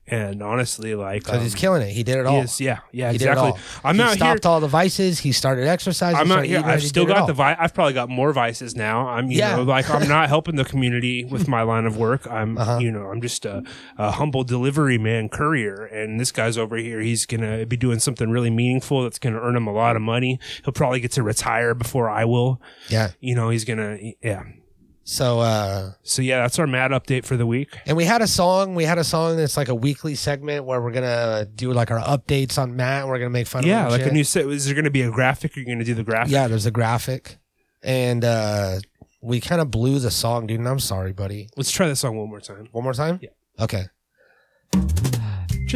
and 0.07 0.43
honestly, 0.43 0.95
like 0.95 1.23
because 1.23 1.41
he's 1.43 1.53
um, 1.55 1.59
killing 1.59 1.81
it. 1.81 1.89
He 1.91 2.03
did 2.03 2.17
it 2.17 2.25
all. 2.25 2.41
is- 2.41 2.59
yeah, 2.59 2.79
yeah, 2.91 3.11
He 3.11 3.17
did 3.17 3.27
it 3.27 3.31
exactly. 3.31 3.51
all. 3.51 3.59
I'm 3.85 3.95
he 3.95 4.01
out 4.01 4.07
here. 4.09 4.15
stopped 4.17 4.45
all 4.45 4.59
the 4.59 4.67
vices. 4.67 5.19
He 5.19 5.31
started 5.31 5.65
exercising. 5.67 6.19
I'm 6.19 6.31
out 6.31 6.43
here. 6.45 6.61
I've 6.63 6.83
still 6.83 7.05
got 7.05 7.27
the 7.27 7.33
vi- 7.33 7.55
I've 7.57 7.73
probably 7.73 7.93
got 7.93 8.09
more 8.09 8.33
vices 8.33 8.75
now. 8.75 9.07
I'm 9.07 9.31
you 9.31 9.37
Yeah. 9.37 9.55
know 9.55 9.63
like 9.63 9.89
I'm 9.89 10.07
not 10.09 10.27
helping 10.35 10.55
the 10.57 10.65
community 10.65 11.23
with 11.23 11.47
my 11.47 11.61
line 11.61 11.85
of 11.85 11.95
work. 11.97 12.27
I'm 12.29 12.57
Uh-huh. 12.57 12.79
you 12.79 12.91
know 12.91 13.05
I'm 13.07 13.21
just 13.21 13.45
a, 13.45 13.63
a 13.97 14.11
humble 14.11 14.43
delivery 14.43 14.97
man 14.97 15.29
courier, 15.29 15.85
and 15.85 16.19
this 16.19 16.31
guy's 16.31 16.57
over 16.57 16.75
here. 16.75 16.99
He's 16.99 17.25
gonna 17.25 17.65
be 17.65 17.77
doing 17.77 17.99
something 17.99 18.29
really 18.29 18.49
meaningful 18.49 19.03
that's 19.03 19.19
gonna 19.19 19.39
earn 19.39 19.55
him 19.55 19.67
a 19.67 19.73
lot 19.73 19.95
of 19.95 20.01
money. 20.01 20.39
He'll 20.65 20.73
probably 20.73 20.99
get 20.99 21.11
to 21.13 21.23
retire 21.23 21.73
before 21.73 22.09
I 22.09 22.25
will. 22.25 22.61
Yeah. 22.89 23.11
You 23.21 23.35
know 23.35 23.49
he's 23.49 23.63
gonna 23.63 23.97
yeah. 24.21 24.43
So 25.05 25.41
uh 25.41 25.91
So 26.03 26.21
yeah, 26.21 26.41
that's 26.41 26.57
our 26.59 26.67
mad 26.67 26.91
update 26.91 27.25
for 27.25 27.35
the 27.35 27.45
week. 27.45 27.77
and 27.85 27.97
we 27.97 28.05
had 28.05 28.21
a 28.21 28.27
song. 28.27 28.73
We 28.75 28.85
had 28.85 28.97
a 28.97 29.03
song 29.03 29.35
that's 29.37 29.57
like 29.57 29.67
a 29.67 29.75
weekly 29.75 30.15
segment 30.15 30.63
where 30.65 30.81
we're 30.81 30.91
gonna 30.93 31.45
do 31.53 31.73
like 31.73 31.91
our 31.91 31.99
updates 31.99 32.57
on 32.57 32.75
Matt. 32.75 33.01
And 33.01 33.09
we're 33.09 33.17
gonna 33.19 33.29
make 33.29 33.47
fun 33.47 33.63
of 33.63 33.67
Yeah, 33.69 33.87
like 33.89 34.01
shit. 34.03 34.11
a 34.11 34.13
new 34.13 34.23
set. 34.23 34.45
Is 34.47 34.65
there 34.65 34.75
gonna 34.75 34.89
be 34.89 35.01
a 35.01 35.11
graphic? 35.11 35.57
Are 35.57 35.59
you 35.59 35.65
gonna 35.65 35.83
do 35.83 35.93
the 35.93 36.03
graphic? 36.03 36.31
Yeah, 36.31 36.47
there's 36.47 36.65
a 36.65 36.71
graphic, 36.71 37.37
and 37.83 38.23
uh 38.23 38.79
we 39.21 39.39
kind 39.41 39.61
of 39.61 39.71
blew 39.71 39.99
the 39.99 40.11
song, 40.11 40.47
dude. 40.47 40.59
And 40.59 40.67
I'm 40.69 40.79
sorry, 40.79 41.13
buddy. 41.13 41.49
Let's 41.57 41.71
try 41.71 41.87
this 41.87 41.99
song 42.01 42.17
one 42.17 42.29
more 42.29 42.41
time. 42.41 42.67
One 42.71 42.83
more 42.83 42.93
time. 42.93 43.19
Yeah. 43.21 43.29
Okay. 43.59 43.85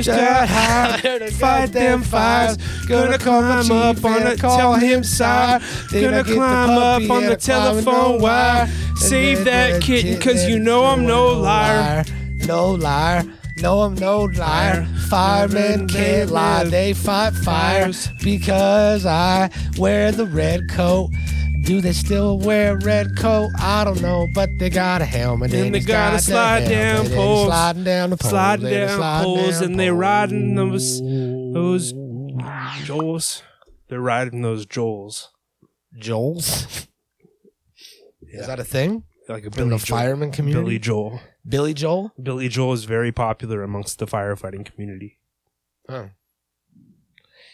Just 0.04 0.10
got 0.10 0.48
high, 0.48 1.30
fight 1.32 1.72
them 1.72 2.04
fires. 2.04 2.58
Gonna 2.88 3.18
climb 3.18 3.72
up 3.72 4.06
on 4.06 4.24
the, 4.26 4.36
tell 4.36 4.76
him 4.76 5.04
side. 5.04 5.64
Gonna 5.92 6.24
climb 6.24 6.70
up 6.70 7.10
on 7.10 7.24
the 7.26 7.36
telephone 7.36 8.22
wire. 8.22 8.68
Save 8.98 9.46
that 9.46 9.82
kitten, 9.82 10.22
cause 10.22 10.48
you 10.48 10.60
know 10.60 10.86
I'm 10.86 11.06
no 11.08 11.34
liar. 11.34 12.06
No 12.46 12.72
liar. 12.72 13.24
No, 13.60 13.82
I'm 13.82 13.96
no 13.96 14.26
liar. 14.26 14.86
Firemen 15.10 15.88
can't 15.88 16.30
lie. 16.30 16.66
They 16.66 16.94
fight 16.94 17.34
fires 17.34 18.10
because 18.24 19.04
I 19.08 19.50
wear 19.80 20.12
the 20.12 20.28
red 20.28 20.70
coat. 20.70 21.10
Do 21.68 21.82
they 21.82 21.92
still 21.92 22.40
wear 22.40 22.78
a 22.78 22.86
red 22.86 23.18
coat? 23.18 23.50
I 23.60 23.84
don't 23.84 24.02
know, 24.02 24.26
but 24.34 24.50
they 24.58 24.70
got 24.70 25.02
a 25.02 25.06
helmet 25.06 25.54
And 25.54 25.76
they 25.76 25.80
it's 25.80 25.86
gotta 25.86 26.18
slide 26.20 26.70
down 26.70 27.10
poles. 27.10 27.48
sliding 27.48 27.84
down 27.84 28.10
the 28.10 28.16
poles, 28.18 28.30
Sliding 28.32 28.66
and 28.68 28.74
down 28.74 28.98
sliding 28.98 29.26
poles 29.26 29.52
down 29.60 29.64
and 29.64 29.80
they 29.80 29.88
poles. 29.90 30.00
riding 30.00 30.56
those 30.56 31.02
those 31.02 31.94
Joels. 32.88 33.42
They're 33.90 34.00
riding 34.00 34.42
those 34.44 34.66
Joels. 34.66 35.28
Joel's. 36.00 36.88
Is 38.22 38.48
that 38.48 38.60
a 38.60 38.64
thing 38.64 39.04
Like 39.28 39.44
a 39.44 39.48
in 39.48 39.52
Billy 39.52 39.70
the 39.72 39.78
Joel. 39.78 39.98
fireman 39.98 40.32
community? 40.32 40.64
Billy 40.64 40.80
Joel. 40.80 41.20
Billy 41.46 41.74
Joel. 41.74 42.14
Billy 42.22 42.48
Joel 42.48 42.74
is 42.74 42.86
very 42.86 43.12
popular 43.12 43.62
amongst 43.62 44.00
the 44.00 44.06
firefighting 44.08 44.66
community. 44.66 45.18
Oh. 45.90 46.12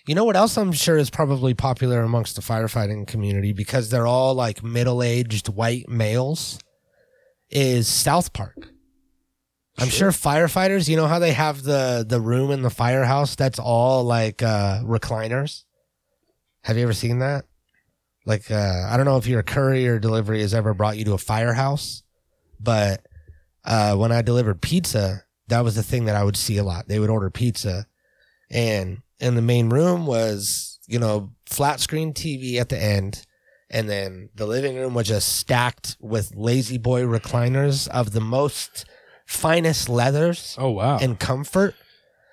You 0.05 0.15
know 0.15 0.25
what 0.25 0.35
else 0.35 0.57
I'm 0.57 0.73
sure 0.73 0.97
is 0.97 1.09
probably 1.09 1.53
popular 1.53 2.01
amongst 2.01 2.35
the 2.35 2.41
firefighting 2.41 3.07
community 3.07 3.53
because 3.53 3.89
they're 3.89 4.07
all 4.07 4.33
like 4.33 4.61
middle-aged 4.61 5.47
white 5.47 5.87
males 5.87 6.59
is 7.49 7.87
South 7.87 8.33
Park. 8.33 8.69
I'm 9.79 9.89
sure 9.89 10.11
firefighters, 10.11 10.89
you 10.89 10.97
know 10.97 11.07
how 11.07 11.19
they 11.19 11.31
have 11.31 11.63
the 11.63 12.05
the 12.07 12.19
room 12.19 12.51
in 12.51 12.61
the 12.61 12.69
firehouse 12.69 13.35
that's 13.35 13.59
all 13.59 14.03
like 14.03 14.43
uh 14.43 14.81
recliners? 14.83 15.63
Have 16.63 16.77
you 16.77 16.83
ever 16.83 16.93
seen 16.93 17.19
that? 17.19 17.45
Like 18.25 18.51
uh 18.51 18.87
I 18.89 18.97
don't 18.97 19.05
know 19.05 19.17
if 19.17 19.25
your 19.25 19.41
courier 19.41 19.99
delivery 19.99 20.41
has 20.41 20.53
ever 20.53 20.73
brought 20.73 20.97
you 20.97 21.05
to 21.05 21.13
a 21.13 21.17
firehouse, 21.17 22.03
but 22.59 23.05
uh 23.63 23.95
when 23.95 24.11
I 24.11 24.21
delivered 24.21 24.61
pizza, 24.61 25.23
that 25.47 25.63
was 25.63 25.75
the 25.75 25.83
thing 25.83 26.05
that 26.05 26.15
I 26.15 26.25
would 26.25 26.37
see 26.37 26.57
a 26.57 26.63
lot. 26.63 26.89
They 26.89 26.99
would 26.99 27.09
order 27.09 27.29
pizza 27.29 27.87
and 28.51 29.02
in 29.19 29.35
the 29.35 29.41
main 29.41 29.69
room 29.69 30.05
was 30.05 30.79
you 30.87 30.99
know 30.99 31.31
flat 31.45 31.79
screen 31.79 32.13
tv 32.13 32.55
at 32.59 32.69
the 32.69 32.77
end 32.81 33.25
and 33.69 33.89
then 33.89 34.29
the 34.35 34.45
living 34.45 34.75
room 34.75 34.93
was 34.93 35.07
just 35.07 35.37
stacked 35.37 35.95
with 35.99 36.31
lazy 36.35 36.77
boy 36.77 37.01
recliners 37.03 37.87
of 37.89 38.11
the 38.11 38.21
most 38.21 38.85
finest 39.25 39.87
leathers 39.89 40.55
Oh 40.59 40.71
wow. 40.71 40.97
and 40.99 41.19
comfort 41.19 41.75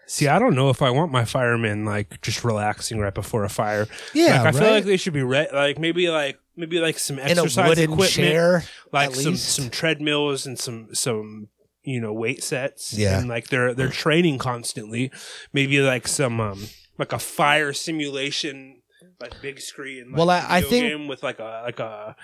See, 0.07 0.27
I 0.27 0.41
don't 0.41 0.57
know 0.57 0.71
if 0.71 0.83
I 0.83 0.91
want 0.91 1.13
my 1.13 1.25
firemen 1.25 1.85
like 1.85 2.21
just 2.21 2.43
relaxing 2.43 2.99
right 2.99 3.15
before 3.15 3.45
a 3.45 3.49
fire. 3.49 3.87
yeah 4.13 4.43
like, 4.43 4.57
I 4.57 4.59
feel 4.59 4.71
like 4.73 4.85
they 4.85 4.97
should 4.97 5.13
be 5.13 5.23
re- 5.23 5.47
like 5.53 5.79
maybe 5.79 6.09
like 6.09 6.37
maybe 6.57 6.81
like 6.81 6.99
some 6.99 7.21
exercise 7.21 7.79
equipment, 7.79 8.11
chair 8.11 8.65
like 8.93 9.15
some 9.15 9.35
least. 9.35 9.55
some 9.55 9.71
treadmills 9.71 10.47
and 10.47 10.59
some 10.59 10.93
some 10.97 11.47
you 11.83 12.01
know 12.01 12.13
weight 12.13 12.43
sets. 12.43 12.93
Yeah. 12.93 13.19
and 13.19 13.29
like 13.29 13.49
they're 13.49 13.75
they're 13.75 13.89
training 13.89 14.39
constantly. 14.39 15.11
Maybe 15.53 15.81
like 15.81 16.07
some 16.09 16.41
um 16.41 16.67
like 16.99 17.13
a 17.13 17.19
fire 17.19 17.73
simulation. 17.73 18.77
Like 19.19 19.35
big 19.43 19.61
screen, 19.61 20.13
like 20.13 20.19
Well, 20.19 20.31
I- 20.31 20.47
I 20.49 20.61
think- 20.63 21.07
with 21.09 21.23
like 21.23 21.39
a 21.41 21.63
like 21.65 21.79
a 21.79 22.17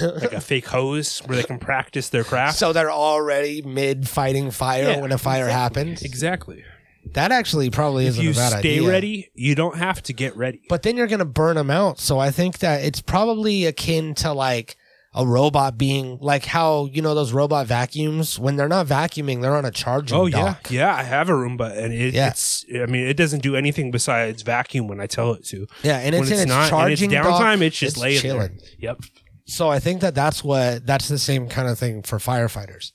like 0.00 0.32
a 0.32 0.40
fake 0.40 0.66
hose 0.66 1.18
where 1.26 1.36
they 1.36 1.42
can 1.42 1.58
practice 1.58 2.08
their 2.08 2.24
craft. 2.24 2.56
so 2.58 2.72
they're 2.72 2.90
already 2.90 3.60
mid 3.60 4.08
fighting 4.08 4.50
fire 4.50 4.84
Yeah, 4.92 5.00
when 5.00 5.12
a 5.12 5.18
fire 5.18 5.48
happens 5.48 6.00
exactly. 6.02 6.64
that 7.12 7.32
actually 7.32 7.68
probably 7.68 8.04
If 8.06 8.10
isn't 8.14 8.24
you 8.24 8.30
a 8.30 8.34
bad 8.34 8.58
stay 8.60 8.76
idea 8.78 8.88
ready, 8.88 9.30
you 9.34 9.54
don't 9.54 9.76
have 9.76 10.02
to 10.04 10.14
get 10.14 10.36
ready. 10.38 10.62
but 10.70 10.82
then 10.84 10.96
you're 10.96 11.06
gonna 11.06 11.26
burn 11.26 11.56
them 11.56 11.70
out. 11.70 11.98
So 12.00 12.18
I 12.18 12.30
think 12.30 12.58
that 12.60 12.82
it's 12.82 13.02
probably 13.02 13.66
akin 13.66 14.14
to 14.16 14.32
like 14.32 14.76
a 15.18 15.26
robot 15.26 15.76
being 15.76 16.16
like 16.20 16.44
how 16.44 16.86
you 16.92 17.02
know 17.02 17.12
those 17.12 17.32
robot 17.32 17.66
vacuums 17.66 18.38
when 18.38 18.54
they're 18.56 18.68
not 18.68 18.86
vacuuming, 18.86 19.42
they're 19.42 19.56
on 19.56 19.64
a 19.64 19.70
charging. 19.72 20.16
Oh 20.16 20.26
yeah, 20.26 20.36
dock. 20.44 20.70
yeah. 20.70 20.94
I 20.94 21.02
have 21.02 21.28
a 21.28 21.32
Roomba, 21.32 21.76
and 21.76 21.92
it, 21.92 22.14
Yeah. 22.14 22.28
it's. 22.28 22.64
I 22.72 22.86
mean, 22.86 23.06
it 23.06 23.16
doesn't 23.16 23.42
do 23.42 23.56
anything 23.56 23.90
besides 23.90 24.42
vacuum 24.42 24.86
when 24.86 25.00
I 25.00 25.06
tell 25.06 25.32
it 25.32 25.44
to. 25.46 25.66
yeah, 25.82 25.98
and 25.98 26.14
it's 26.14 26.30
when 26.30 26.32
in 26.34 26.38
its 26.44 26.48
not, 26.48 26.60
and 26.62 26.70
charging 26.70 27.10
it's 27.12 27.20
dock, 27.26 27.42
downtime, 27.42 27.60
it's 27.62 27.76
just 27.76 27.96
it's 27.96 28.02
laying 28.02 28.20
chilling. 28.20 28.56
there. 28.58 28.68
Yep. 28.78 29.00
So 29.46 29.68
I 29.68 29.80
think 29.80 30.02
that 30.02 30.14
that's 30.14 30.44
what 30.44 30.86
that's 30.86 31.08
the 31.08 31.18
same 31.18 31.48
kind 31.48 31.68
of 31.68 31.78
thing 31.78 32.02
for 32.02 32.18
firefighters, 32.18 32.92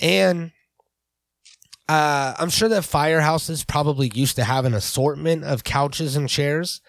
and 0.00 0.52
uh, 1.88 2.34
I'm 2.38 2.50
sure 2.50 2.68
that 2.68 2.82
firehouses 2.82 3.66
probably 3.66 4.10
used 4.14 4.36
to 4.36 4.44
have 4.44 4.64
an 4.64 4.74
assortment 4.74 5.44
of 5.44 5.64
couches 5.64 6.16
and 6.16 6.28
chairs, 6.28 6.80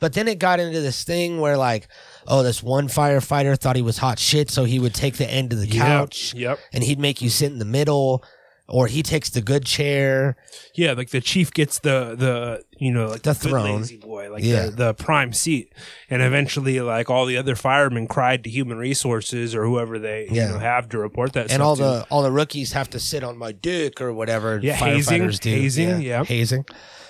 but 0.00 0.14
then 0.14 0.26
it 0.28 0.38
got 0.38 0.58
into 0.60 0.80
this 0.80 1.04
thing 1.04 1.38
where 1.40 1.56
like, 1.56 1.86
oh, 2.28 2.42
this 2.42 2.62
one 2.62 2.86
firefighter 2.88 3.58
thought 3.58 3.74
he 3.74 3.82
was 3.82 3.98
hot 3.98 4.18
shit, 4.18 4.50
so 4.50 4.64
he 4.64 4.78
would 4.78 4.94
take 4.94 5.16
the 5.16 5.28
end 5.28 5.52
of 5.52 5.60
the 5.60 5.66
couch 5.66 6.34
Yep. 6.34 6.58
and 6.72 6.84
he'd 6.84 7.00
make 7.00 7.20
you 7.22 7.30
sit 7.30 7.50
in 7.50 7.58
the 7.58 7.64
middle, 7.64 8.22
or 8.70 8.86
he 8.86 9.02
takes 9.02 9.30
the 9.30 9.40
good 9.40 9.64
chair. 9.64 10.36
Yeah, 10.74 10.92
like 10.92 11.08
the 11.08 11.22
chief 11.22 11.50
gets 11.54 11.78
the 11.78 12.14
the 12.18 12.62
you 12.78 12.92
know 12.92 13.06
like 13.08 13.22
The 13.22 13.32
good 13.32 13.48
throne. 13.50 13.76
lazy 13.80 13.96
boy, 13.96 14.30
like 14.30 14.44
Yeah. 14.44 14.66
the, 14.66 14.70
the 14.72 14.94
prime 14.94 15.32
seat, 15.32 15.72
and 16.10 16.20
eventually 16.20 16.78
like 16.82 17.08
all 17.08 17.24
the 17.24 17.38
other 17.38 17.56
firemen 17.56 18.06
cried 18.08 18.44
to 18.44 18.50
human 18.50 18.76
resources 18.76 19.54
or 19.54 19.64
whoever 19.64 19.98
they 19.98 20.28
Yeah. 20.30 20.48
you 20.48 20.52
know 20.52 20.58
have 20.58 20.90
to 20.90 20.98
report 20.98 21.32
that. 21.32 21.50
and 21.50 21.62
all 21.62 21.76
to. 21.76 21.82
the 21.82 22.06
all 22.10 22.22
the 22.22 22.30
rookies 22.30 22.72
have 22.72 22.90
to 22.90 23.00
sit 23.00 23.24
on 23.24 23.38
my 23.38 23.52
dick 23.52 24.02
or 24.02 24.12
whatever 24.12 24.60
Yeah, 24.62 24.74
hazing, 24.74 25.22
firefighters 25.22 25.40
do. 25.40 25.48
hazing, 25.50 26.02
yeah. 26.02 26.24
hazing. 26.24 26.66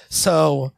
So 0.09 0.73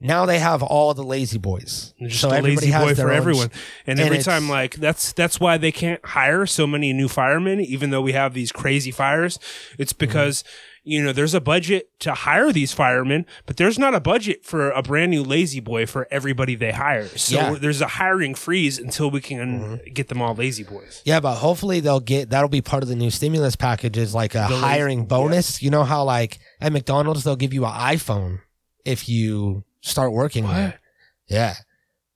now 0.00 0.26
they 0.26 0.38
have 0.38 0.62
all 0.62 0.92
the 0.94 1.02
lazy 1.02 1.38
boys. 1.38 1.94
Just 2.02 2.20
so 2.20 2.28
a 2.30 2.36
everybody 2.36 2.66
lazy 2.66 2.70
has 2.72 2.84
boy 2.84 2.94
for 3.02 3.10
everyone. 3.12 3.50
And, 3.86 3.98
and 3.98 4.00
every 4.00 4.18
time, 4.22 4.48
like 4.48 4.74
that's 4.76 5.12
that's 5.12 5.40
why 5.40 5.56
they 5.56 5.72
can't 5.72 6.04
hire 6.04 6.44
so 6.46 6.66
many 6.66 6.92
new 6.92 7.08
firemen, 7.08 7.60
even 7.60 7.90
though 7.90 8.02
we 8.02 8.12
have 8.12 8.34
these 8.34 8.52
crazy 8.52 8.90
fires. 8.90 9.38
It's 9.78 9.92
Mm-hmm. 9.92 9.98
because 10.00 10.44
you 10.88 11.02
know 11.02 11.12
there's 11.12 11.34
a 11.34 11.40
budget 11.40 11.88
to 12.00 12.12
hire 12.14 12.52
these 12.52 12.72
firemen, 12.72 13.24
but 13.46 13.56
there's 13.56 13.78
not 13.78 13.94
a 13.94 13.98
budget 14.00 14.44
for 14.44 14.70
a 14.70 14.82
brand 14.82 15.10
new 15.10 15.22
lazy 15.24 15.58
boy 15.60 15.84
for 15.86 16.06
everybody 16.12 16.54
they 16.54 16.70
hire. 16.72 17.08
So 17.08 17.34
Yeah. 17.34 17.50
Mm-hmm. 17.50 17.62
there's 17.62 17.80
a 17.80 17.86
hiring 17.88 18.34
freeze 18.34 18.78
until 18.78 19.10
we 19.10 19.20
can 19.20 19.80
get 19.94 20.08
them 20.08 20.20
all 20.22 20.34
lazy 20.34 20.62
boys. 20.62 21.02
Yeah, 21.04 21.18
but 21.20 21.36
hopefully 21.36 21.80
they'll 21.80 21.98
get 22.00 22.30
that'll 22.30 22.48
be 22.50 22.60
part 22.60 22.82
of 22.82 22.88
the 22.88 22.94
new 22.96 23.10
stimulus 23.10 23.56
package 23.56 23.96
is 23.96 24.14
like 24.14 24.34
a 24.34 24.44
hiring 24.46 25.06
bonus. 25.06 25.62
You 25.62 25.70
know 25.70 25.82
how 25.84 26.04
like 26.04 26.38
at 26.60 26.72
McDonald's 26.72 27.24
they'll 27.24 27.34
give 27.34 27.54
you 27.54 27.64
an 27.64 27.72
iPhone 27.72 28.40
if 28.84 29.08
you 29.08 29.64
start 29.86 30.12
working 30.12 30.46
there. 30.46 30.80
Yeah. 31.28 31.54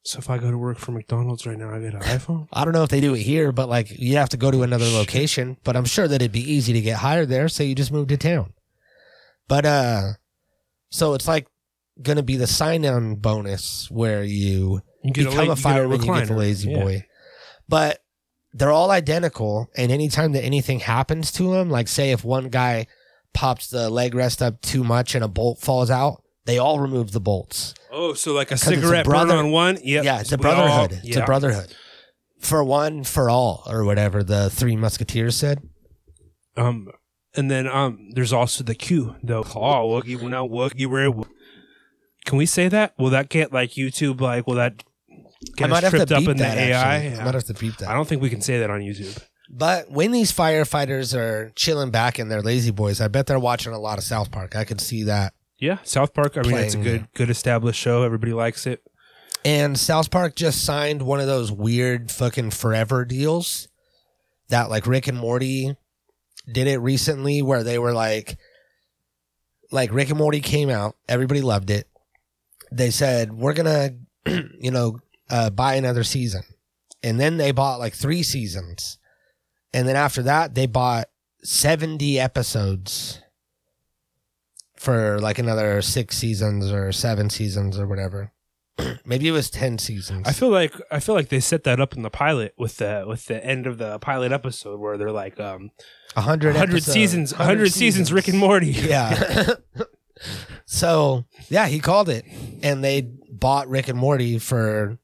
So 0.02 0.18
if 0.18 0.30
I 0.30 0.38
go 0.38 0.50
to 0.50 0.56
work 0.56 0.78
for 0.78 0.92
McDonald's 0.92 1.46
right 1.46 1.58
now, 1.58 1.74
I 1.74 1.78
get 1.78 1.94
an 1.94 2.00
iPhone. 2.00 2.48
I 2.52 2.64
don't 2.64 2.72
know 2.72 2.82
if 2.82 2.88
they 2.88 3.00
do 3.00 3.14
it 3.14 3.20
here, 3.20 3.52
but 3.52 3.68
like 3.68 3.90
you 3.98 4.16
have 4.16 4.30
to 4.30 4.36
go 4.36 4.50
to 4.50 4.62
another 4.62 4.86
location. 4.86 5.56
But 5.62 5.76
I'm 5.76 5.84
sure 5.84 6.08
that 6.08 6.16
it'd 6.16 6.32
be 6.32 6.52
easy 6.52 6.72
to 6.72 6.80
get 6.80 6.96
hired 6.98 7.28
there, 7.28 7.48
so 7.48 7.62
you 7.62 7.74
just 7.74 7.92
move 7.92 8.08
to 8.08 8.16
town. 8.16 8.54
But 9.48 9.66
uh 9.66 10.02
so 10.90 11.14
it's 11.14 11.28
like 11.28 11.46
gonna 12.02 12.22
be 12.22 12.36
the 12.36 12.46
sign 12.46 12.86
on 12.86 13.16
bonus 13.16 13.90
where 13.90 14.24
you 14.24 14.80
You 15.04 15.12
get 15.12 15.26
a, 15.26 15.30
become 15.30 15.48
a 15.48 15.52
a 15.52 15.56
fireman, 15.56 16.02
you 16.02 16.14
get 16.14 16.28
the 16.28 16.34
lazy 16.34 16.70
Yeah. 16.70 16.82
boy. 16.82 17.04
But 17.68 18.00
they're 18.52 18.72
all 18.72 18.90
identical, 18.90 19.68
and 19.76 19.92
anytime 19.92 20.32
that 20.32 20.42
anything 20.44 20.80
happens 20.80 21.30
to 21.32 21.52
them, 21.52 21.70
like 21.70 21.88
say 21.88 22.10
if 22.10 22.24
one 22.24 22.48
guy 22.48 22.86
pops 23.34 23.68
the 23.68 23.88
leg 23.90 24.14
rest 24.14 24.42
up 24.42 24.60
too 24.62 24.82
much 24.82 25.14
and 25.14 25.22
a 25.22 25.28
bolt 25.28 25.58
falls 25.60 25.90
out, 25.90 26.22
they 26.50 26.58
all 26.58 26.80
remove 26.80 27.12
the 27.12 27.20
bolts. 27.20 27.74
Oh, 27.92 28.12
so 28.14 28.32
like 28.32 28.48
a 28.48 28.50
'Cause 28.54 28.62
it's 28.62 28.72
a 28.72 28.74
cigarette 28.80 29.04
brother- 29.04 29.36
on 29.36 29.50
one? 29.50 29.78
Yep. 29.82 30.04
Yeah, 30.04 30.20
it's 30.20 30.32
a 30.32 30.36
We 30.36 30.44
all- 30.44 30.54
brotherhood. 30.54 31.00
It's 31.04 31.16
a 31.16 31.24
brotherhood. 31.24 31.74
For 32.40 32.64
one, 32.64 33.04
for 33.04 33.28
all, 33.30 33.62
or 33.68 33.84
whatever 33.84 34.22
the 34.24 34.48
three 34.50 34.74
musketeers 34.76 35.36
said. 35.36 35.60
Um, 36.56 36.88
and 37.36 37.50
then 37.50 37.66
um, 37.68 38.10
there's 38.14 38.32
also 38.32 38.64
the 38.64 38.74
Q, 38.74 39.16
the 39.22 39.42
claw. 39.42 39.84
Woogie, 39.84 40.20
no 40.28 40.48
woogie, 40.48 40.86
where? 40.86 41.10
Can 42.26 42.38
we 42.38 42.46
say 42.46 42.68
that? 42.68 42.94
Will 42.98 43.10
that 43.10 43.28
get 43.28 43.52
like 43.52 43.72
YouTube? 43.72 44.20
Like, 44.20 44.46
will 44.46 44.54
that 44.56 44.82
I 45.10 45.16
get 45.56 45.70
might 45.70 45.76
us 45.78 45.82
have 45.84 45.92
to 45.92 46.06
tripped 46.06 46.12
up 46.12 46.28
in 46.30 46.36
the 46.38 46.42
that. 46.44 46.58
AI? 46.58 46.72
actually. 46.96 47.20
I 47.20 47.24
might 47.24 47.34
have 47.34 47.44
to 47.44 47.54
beep 47.54 47.76
that. 47.78 47.88
I 47.88 47.94
don't 47.94 48.08
think 48.08 48.20
we 48.22 48.30
can 48.30 48.40
say 48.40 48.58
that 48.60 48.70
on 48.70 48.80
YouTube. 48.80 49.18
But 49.52 49.90
when 49.90 50.12
these 50.12 50.32
firefighters 50.32 51.14
are 51.16 51.50
chilling 51.56 51.90
back 51.90 52.18
in 52.18 52.28
their 52.28 52.40
lazy 52.42 52.70
boys, 52.70 53.00
I 53.00 53.08
bet 53.08 53.26
they're 53.26 53.38
watching 53.38 53.72
a 53.72 53.78
lot 53.80 53.98
of 53.98 54.04
South 54.04 54.30
Park. 54.30 54.54
I 54.56 54.64
could 54.64 54.80
see 54.80 55.02
that. 55.04 55.32
Yeah, 55.60 55.78
South 55.82 56.14
Park. 56.14 56.36
I 56.36 56.42
mean, 56.42 56.54
it's 56.56 56.74
a 56.74 56.78
Playing, 56.78 56.98
good, 56.98 57.08
good 57.14 57.30
established 57.30 57.78
show. 57.78 58.02
Everybody 58.02 58.32
likes 58.32 58.66
it. 58.66 58.82
And 59.44 59.78
South 59.78 60.10
Park 60.10 60.34
just 60.34 60.64
signed 60.64 61.02
one 61.02 61.20
of 61.20 61.26
those 61.26 61.52
weird 61.52 62.10
fucking 62.10 62.50
forever 62.50 63.04
deals 63.04 63.68
that 64.48 64.70
like 64.70 64.86
Rick 64.86 65.06
and 65.06 65.18
Morty 65.18 65.76
did 66.50 66.66
it 66.66 66.78
recently 66.78 67.42
where 67.42 67.62
they 67.62 67.78
were 67.78 67.92
like 67.92 68.38
like 69.70 69.92
Rick 69.92 70.08
and 70.10 70.18
Morty 70.18 70.40
came 70.40 70.68
out, 70.70 70.96
everybody 71.08 71.42
loved 71.42 71.70
it. 71.70 71.86
They 72.72 72.90
said, 72.90 73.32
"We're 73.32 73.52
going 73.52 74.00
to 74.26 74.48
you 74.60 74.70
know, 74.70 74.98
uh, 75.28 75.50
buy 75.50 75.74
another 75.74 76.04
season." 76.04 76.42
And 77.02 77.20
then 77.20 77.36
they 77.36 77.52
bought 77.52 77.78
like 77.78 77.94
3 77.94 78.22
seasons. 78.22 78.98
And 79.72 79.88
then 79.88 79.96
after 79.96 80.22
that, 80.24 80.54
they 80.54 80.66
bought 80.66 81.08
70 81.42 82.20
episodes 82.20 83.20
for 84.80 85.20
like 85.20 85.38
another 85.38 85.82
6 85.82 86.16
seasons 86.16 86.72
or 86.72 86.90
7 86.90 87.28
seasons 87.28 87.78
or 87.78 87.86
whatever. 87.86 88.32
Maybe 89.04 89.28
it 89.28 89.32
was 89.32 89.50
10 89.50 89.76
seasons. 89.76 90.26
I 90.26 90.32
feel 90.32 90.48
like 90.48 90.72
I 90.90 91.00
feel 91.00 91.14
like 91.14 91.28
they 91.28 91.38
set 91.38 91.64
that 91.64 91.80
up 91.80 91.94
in 91.94 92.00
the 92.00 92.08
pilot 92.08 92.54
with 92.56 92.78
the 92.78 93.04
with 93.06 93.26
the 93.26 93.44
end 93.44 93.66
of 93.66 93.76
the 93.76 93.98
pilot 93.98 94.32
episode 94.32 94.80
where 94.80 94.96
they're 94.96 95.12
like 95.12 95.38
um 95.38 95.70
100 96.14 96.54
100 96.54 96.82
seasons 96.82 97.36
100 97.36 97.70
seasons 97.70 98.10
Rick 98.10 98.28
and 98.28 98.38
Morty. 98.38 98.70
Yeah. 98.70 99.52
so, 100.64 101.26
yeah, 101.50 101.66
he 101.66 101.78
called 101.78 102.08
it 102.08 102.24
and 102.62 102.82
they 102.82 103.02
bought 103.30 103.68
Rick 103.68 103.88
and 103.88 103.98
Morty 103.98 104.38
for 104.38 104.98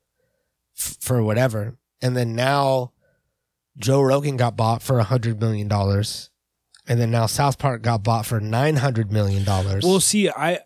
for 0.73 1.23
whatever. 1.23 1.77
And 2.01 2.17
then 2.17 2.35
now 2.35 2.93
Joe 3.77 4.01
Rogan 4.01 4.39
got 4.39 4.57
bought 4.57 4.83
for 4.83 4.95
a 4.95 5.09
100 5.13 5.39
million 5.39 5.69
dollars. 5.69 6.31
And 6.89 7.01
then 7.01 7.11
now 7.11 7.27
South 7.27 7.59
Park 7.59 7.83
got 7.83 8.05
bought 8.05 8.27
for 8.27 8.41
900 8.41 9.11
million 9.11 9.45
dollars. 9.45 9.85
Well, 9.85 10.01
see, 10.01 10.31
I 10.31 10.61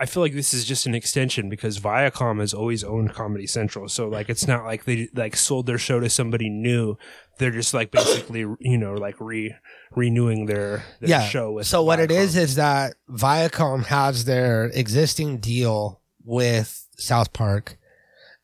I 0.00 0.06
feel 0.06 0.22
like 0.22 0.32
this 0.32 0.54
is 0.54 0.64
just 0.64 0.86
an 0.86 0.94
extension 0.94 1.50
because 1.50 1.78
Viacom 1.78 2.40
has 2.40 2.54
always 2.54 2.82
owned 2.82 3.12
Comedy 3.12 3.46
Central, 3.46 3.86
so 3.86 4.08
like 4.08 4.30
it's 4.30 4.48
not 4.48 4.64
like 4.64 4.84
they 4.84 5.10
like 5.14 5.36
sold 5.36 5.66
their 5.66 5.76
show 5.76 6.00
to 6.00 6.08
somebody 6.08 6.48
new. 6.48 6.96
They're 7.38 7.50
just 7.50 7.74
like 7.74 7.90
basically 7.90 8.46
you 8.60 8.78
know 8.78 8.94
like 8.94 9.20
re 9.20 9.54
renewing 9.94 10.46
their, 10.46 10.84
their 11.00 11.10
yeah. 11.10 11.28
show 11.28 11.52
with. 11.52 11.66
so 11.66 11.82
what 11.82 12.00
it 12.00 12.10
is 12.10 12.34
is 12.34 12.54
that 12.54 12.94
Viacom 13.10 13.84
has 13.84 14.24
their 14.24 14.70
existing 14.72 15.36
deal 15.36 16.00
with 16.24 16.88
South 16.96 17.34
Park, 17.34 17.76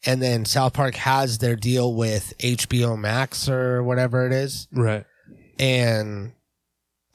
and 0.05 0.20
then 0.20 0.45
South 0.45 0.74
Park 0.74 0.97
has 0.97 1.39
their 1.39 1.57
deal 1.57 1.95
with 1.95 2.35
HBO 2.39 2.99
Max 2.99 3.49
or 3.49 3.83
whatever 3.83 4.27
it 4.27 4.33
is, 4.35 4.68
right? 4.72 5.07
and 5.59 6.33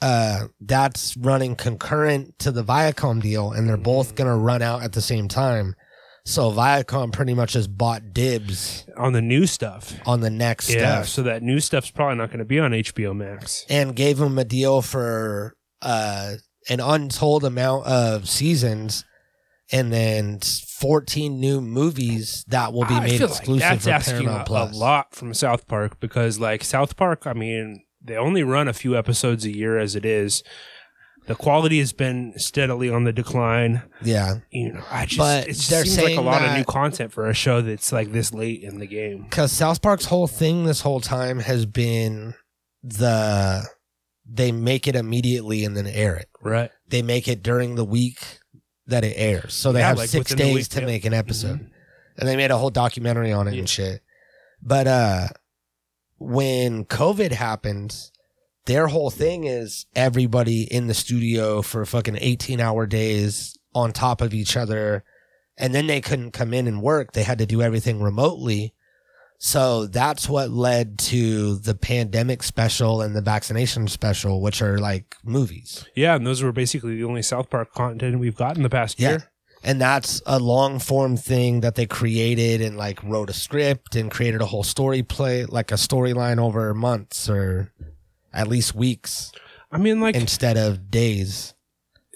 uh, 0.01 0.47
that's 0.59 1.15
running 1.17 1.55
concurrent 1.55 2.37
to 2.39 2.51
the 2.51 2.63
Viacom 2.63 3.21
deal, 3.21 3.51
and 3.51 3.67
they're 3.67 3.77
both 3.77 4.15
gonna 4.15 4.37
run 4.37 4.61
out 4.61 4.83
at 4.83 4.93
the 4.93 5.01
same 5.01 5.27
time. 5.27 5.75
So 6.23 6.51
Viacom 6.51 7.11
pretty 7.11 7.33
much 7.33 7.53
has 7.53 7.67
bought 7.67 8.13
dibs 8.13 8.85
On 8.95 9.11
the 9.11 9.21
new 9.23 9.47
stuff, 9.47 9.93
on 10.05 10.21
the 10.21 10.29
next 10.29 10.69
yeah. 10.69 10.77
stuff. 11.01 11.07
So 11.07 11.23
that 11.23 11.41
new 11.41 11.59
stuff's 11.59 11.89
probably 11.89 12.17
not 12.17 12.27
going 12.27 12.39
to 12.39 12.45
be 12.45 12.59
on 12.59 12.71
HBO 12.71 13.15
Max. 13.15 13.65
and 13.69 13.95
gave 13.95 14.19
them 14.19 14.37
a 14.37 14.45
deal 14.45 14.83
for 14.83 15.55
uh, 15.81 16.33
an 16.69 16.79
untold 16.79 17.43
amount 17.43 17.87
of 17.87 18.29
seasons 18.29 19.03
and 19.71 19.91
then 19.91 20.39
14 20.41 21.39
new 21.39 21.59
movies 21.61 22.45
that 22.49 22.71
will 22.73 22.85
be 22.85 22.93
I 22.95 22.99
made 22.99 23.17
feel 23.17 23.27
like 23.27 23.37
exclusive 23.37 23.69
that's 23.69 23.85
for 23.85 23.89
asking 23.91 24.25
Paramount 24.25 24.47
Plus. 24.47 24.75
a 24.75 24.77
lot 24.77 25.15
from 25.15 25.33
South 25.33 25.67
Park 25.67 25.99
because 25.99 26.39
like 26.39 26.63
South 26.63 26.97
Park, 26.97 27.25
I 27.25 27.33
mean, 27.33 27.83
they 28.03 28.15
only 28.17 28.43
run 28.43 28.67
a 28.67 28.73
few 28.73 28.97
episodes 28.97 29.45
a 29.45 29.55
year 29.55 29.77
as 29.77 29.95
it 29.95 30.05
is. 30.05 30.43
The 31.27 31.35
quality 31.35 31.77
has 31.79 31.93
been 31.93 32.33
steadily 32.37 32.89
on 32.89 33.03
the 33.03 33.13
decline. 33.13 33.83
Yeah. 34.01 34.39
You 34.49 34.73
know, 34.73 34.83
I 34.89 35.05
just 35.05 35.17
But 35.19 35.47
it 35.47 35.53
just 35.53 35.69
they're 35.69 35.85
seems 35.85 35.97
like 35.97 36.05
a 36.05 36.07
saying 36.15 36.25
lot 36.25 36.41
of 36.41 36.49
that- 36.49 36.57
new 36.57 36.63
content 36.63 37.13
for 37.13 37.29
a 37.29 37.33
show 37.33 37.61
that's 37.61 37.91
like 37.91 38.11
this 38.11 38.33
late 38.33 38.63
in 38.63 38.79
the 38.79 38.87
game. 38.87 39.23
Because 39.29 39.51
South 39.51 39.81
Park's 39.83 40.05
whole 40.05 40.27
thing 40.27 40.65
this 40.65 40.81
whole 40.81 40.99
time 40.99 41.39
has 41.39 41.65
been 41.67 42.33
the 42.83 43.63
they 44.27 44.51
make 44.51 44.87
it 44.87 44.95
immediately 44.95 45.63
and 45.63 45.75
then 45.77 45.85
air 45.87 46.15
it. 46.15 46.29
Right. 46.41 46.71
They 46.87 47.01
make 47.03 47.27
it 47.27 47.43
during 47.43 47.75
the 47.75 47.85
week 47.85 48.19
that 48.87 49.03
it 49.03 49.13
airs. 49.15 49.53
So 49.53 49.71
they 49.71 49.79
Yeah, 49.79 49.89
have 49.89 49.97
like 49.97 50.09
six 50.09 50.31
within 50.31 50.37
the 50.37 50.43
days 50.53 50.55
week, 50.55 50.69
to 50.69 50.79
yeah. 50.81 50.85
make 50.87 51.05
an 51.05 51.13
episode. 51.13 51.59
Mhm. 51.59 51.67
and 52.17 52.27
they 52.27 52.35
made 52.35 52.51
a 52.51 52.57
whole 52.57 52.69
documentary 52.71 53.31
on 53.31 53.47
it 53.47 53.53
Yeah. 53.53 53.59
and 53.59 53.69
shit. 53.69 54.01
But 54.61 54.87
uh 54.87 55.27
when 56.22 56.86
COVID 56.86 57.32
happened, 57.32 57.95
their 58.65 58.88
whole 58.88 59.09
thing 59.09 59.45
is 59.45 59.88
everybody 59.95 60.63
in 60.63 60.86
the 60.88 60.93
studio 60.93 61.61
for 61.63 61.84
fucking 61.86 62.17
18 62.22 62.59
hour 62.59 62.86
days 62.86 63.57
on 63.74 63.91
top 63.91 64.22
of 64.22 64.34
each 64.34 64.55
other. 64.55 65.03
And 65.57 65.74
then 65.74 65.88
they 65.88 65.99
couldn't 66.01 66.32
come 66.32 66.53
in 66.53 66.67
and 66.67 66.82
work. 66.82 67.13
They 67.13 67.24
had 67.24 67.39
to 67.39 67.45
do 67.45 67.61
everything 67.61 68.01
remotely. 68.01 68.74
So 69.39 69.88
that's 69.88 70.30
what 70.30 70.51
led 70.51 70.99
to 70.99 71.55
the 71.57 71.74
pandemic 71.74 72.43
special 72.43 73.01
and 73.01 73.15
the 73.15 73.22
vaccination 73.22 73.88
special, 73.88 74.39
which 74.41 74.61
are 74.61 74.78
like 74.78 75.15
movies. 75.24 75.84
Yeah, 75.95 76.15
and 76.15 76.28
those 76.28 76.43
were 76.43 76.51
basically 76.51 76.95
the 76.97 77.03
only 77.03 77.24
South 77.24 77.49
Park 77.49 77.74
content 77.74 78.19
we've 78.19 78.36
gotten 78.36 78.61
the 78.61 78.69
past 78.69 78.99
Yeah. 78.99 79.09
year. 79.09 79.30
And 79.64 79.80
that's 79.80 80.22
a 80.26 80.39
long 80.39 80.80
form 80.80 81.18
thing 81.18 81.62
that 81.62 81.76
they 81.76 81.86
created 81.86 82.62
and 82.62 82.78
like 82.78 83.01
wrote 83.03 83.30
a 83.30 83.34
script 83.34 83.95
and 83.95 84.09
created 84.09 84.41
a 84.41 84.45
whole 84.47 84.64
story 84.64 85.03
play, 85.03 85.45
like 85.45 85.72
a 85.72 85.76
storyline 85.76 86.39
over 86.39 86.74
months 86.74 87.30
or 87.30 87.72
at 88.34 88.47
least 88.47 88.74
weeks 88.74 89.32
I 89.72 89.78
mean, 89.78 90.01
like, 90.01 90.16
instead 90.16 90.57
of 90.57 90.91
days. 90.91 91.53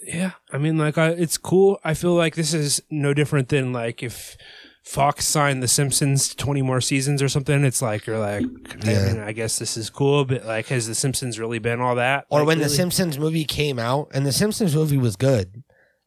yeah, 0.02 0.32
I 0.52 0.58
mean, 0.58 0.76
like, 0.76 0.98
I, 0.98 1.08
it's 1.10 1.38
cool. 1.38 1.80
I 1.82 1.94
feel 1.94 2.14
like 2.14 2.34
this 2.34 2.52
is 2.52 2.82
no 2.90 3.14
different 3.14 3.48
than 3.48 3.72
like 3.72 4.02
if 4.02 4.36
Fox 4.84 5.26
signed 5.26 5.62
The 5.62 5.68
Simpsons 5.68 6.28
to 6.28 6.36
20 6.36 6.62
more 6.62 6.80
seasons 6.80 7.22
or 7.22 7.28
something. 7.28 7.64
It's 7.64 7.82
like, 7.82 8.06
you're 8.06 8.18
like, 8.18 8.44
Yeah. 8.84 9.00
I 9.00 9.12
mean, 9.12 9.20
I 9.20 9.32
guess 9.32 9.58
this 9.58 9.76
is 9.76 9.90
cool, 9.90 10.24
but 10.24 10.44
like, 10.44 10.66
has 10.66 10.86
The 10.86 10.94
Simpsons 10.94 11.38
really 11.38 11.58
been 11.58 11.80
all 11.80 11.94
that? 11.96 12.26
Or 12.28 12.40
Like, 12.40 12.46
when 12.48 12.58
the? 12.60 12.68
Simpsons 12.68 13.18
movie 13.18 13.44
came 13.44 13.78
out, 13.78 14.08
and 14.12 14.26
the 14.26 14.32
Simpsons 14.32 14.76
movie 14.76 14.98
was 14.98 15.16
good. 15.16 15.62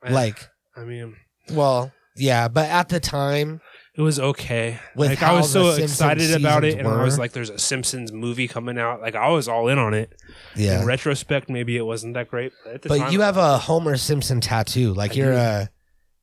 Like, 0.07 0.49
I 0.77 0.83
mean, 0.83 1.17
well, 1.51 1.91
yeah, 2.15 2.47
but 2.47 2.69
at 2.69 2.89
the 2.89 2.99
time, 2.99 3.61
it 3.95 4.01
was 4.01 4.19
okay. 4.19 4.79
With 4.95 5.09
like, 5.09 5.23
I 5.23 5.33
was 5.33 5.51
so 5.51 5.71
Simpsons 5.71 5.91
excited 5.91 6.33
about 6.39 6.63
it, 6.63 6.77
and 6.77 6.87
I 6.87 7.03
was 7.03 7.17
like, 7.19 7.31
there's 7.31 7.49
a 7.49 7.59
Simpsons 7.59 8.11
movie 8.11 8.47
coming 8.47 8.77
out. 8.77 9.01
Like, 9.01 9.15
I 9.15 9.29
was 9.29 9.47
all 9.47 9.67
in 9.67 9.77
on 9.77 9.93
it. 9.93 10.13
yeah. 10.55 10.81
In 10.81 10.85
retrospect, 10.85 11.49
maybe 11.49 11.75
it 11.77 11.85
wasn't 11.85 12.13
that 12.13 12.29
great, 12.29 12.53
but 12.63 12.75
at 12.75 12.81
the 12.83 12.89
But 12.89 12.97
time, 12.99 13.11
you 13.13 13.21
have 13.21 13.37
a 13.37 13.57
Homer 13.57 13.97
Simpson 13.97 14.41
tattoo. 14.41 14.93
Like 14.93 15.11
I 15.11 15.15
you're 15.15 15.31
do. 15.31 15.37
a 15.37 15.69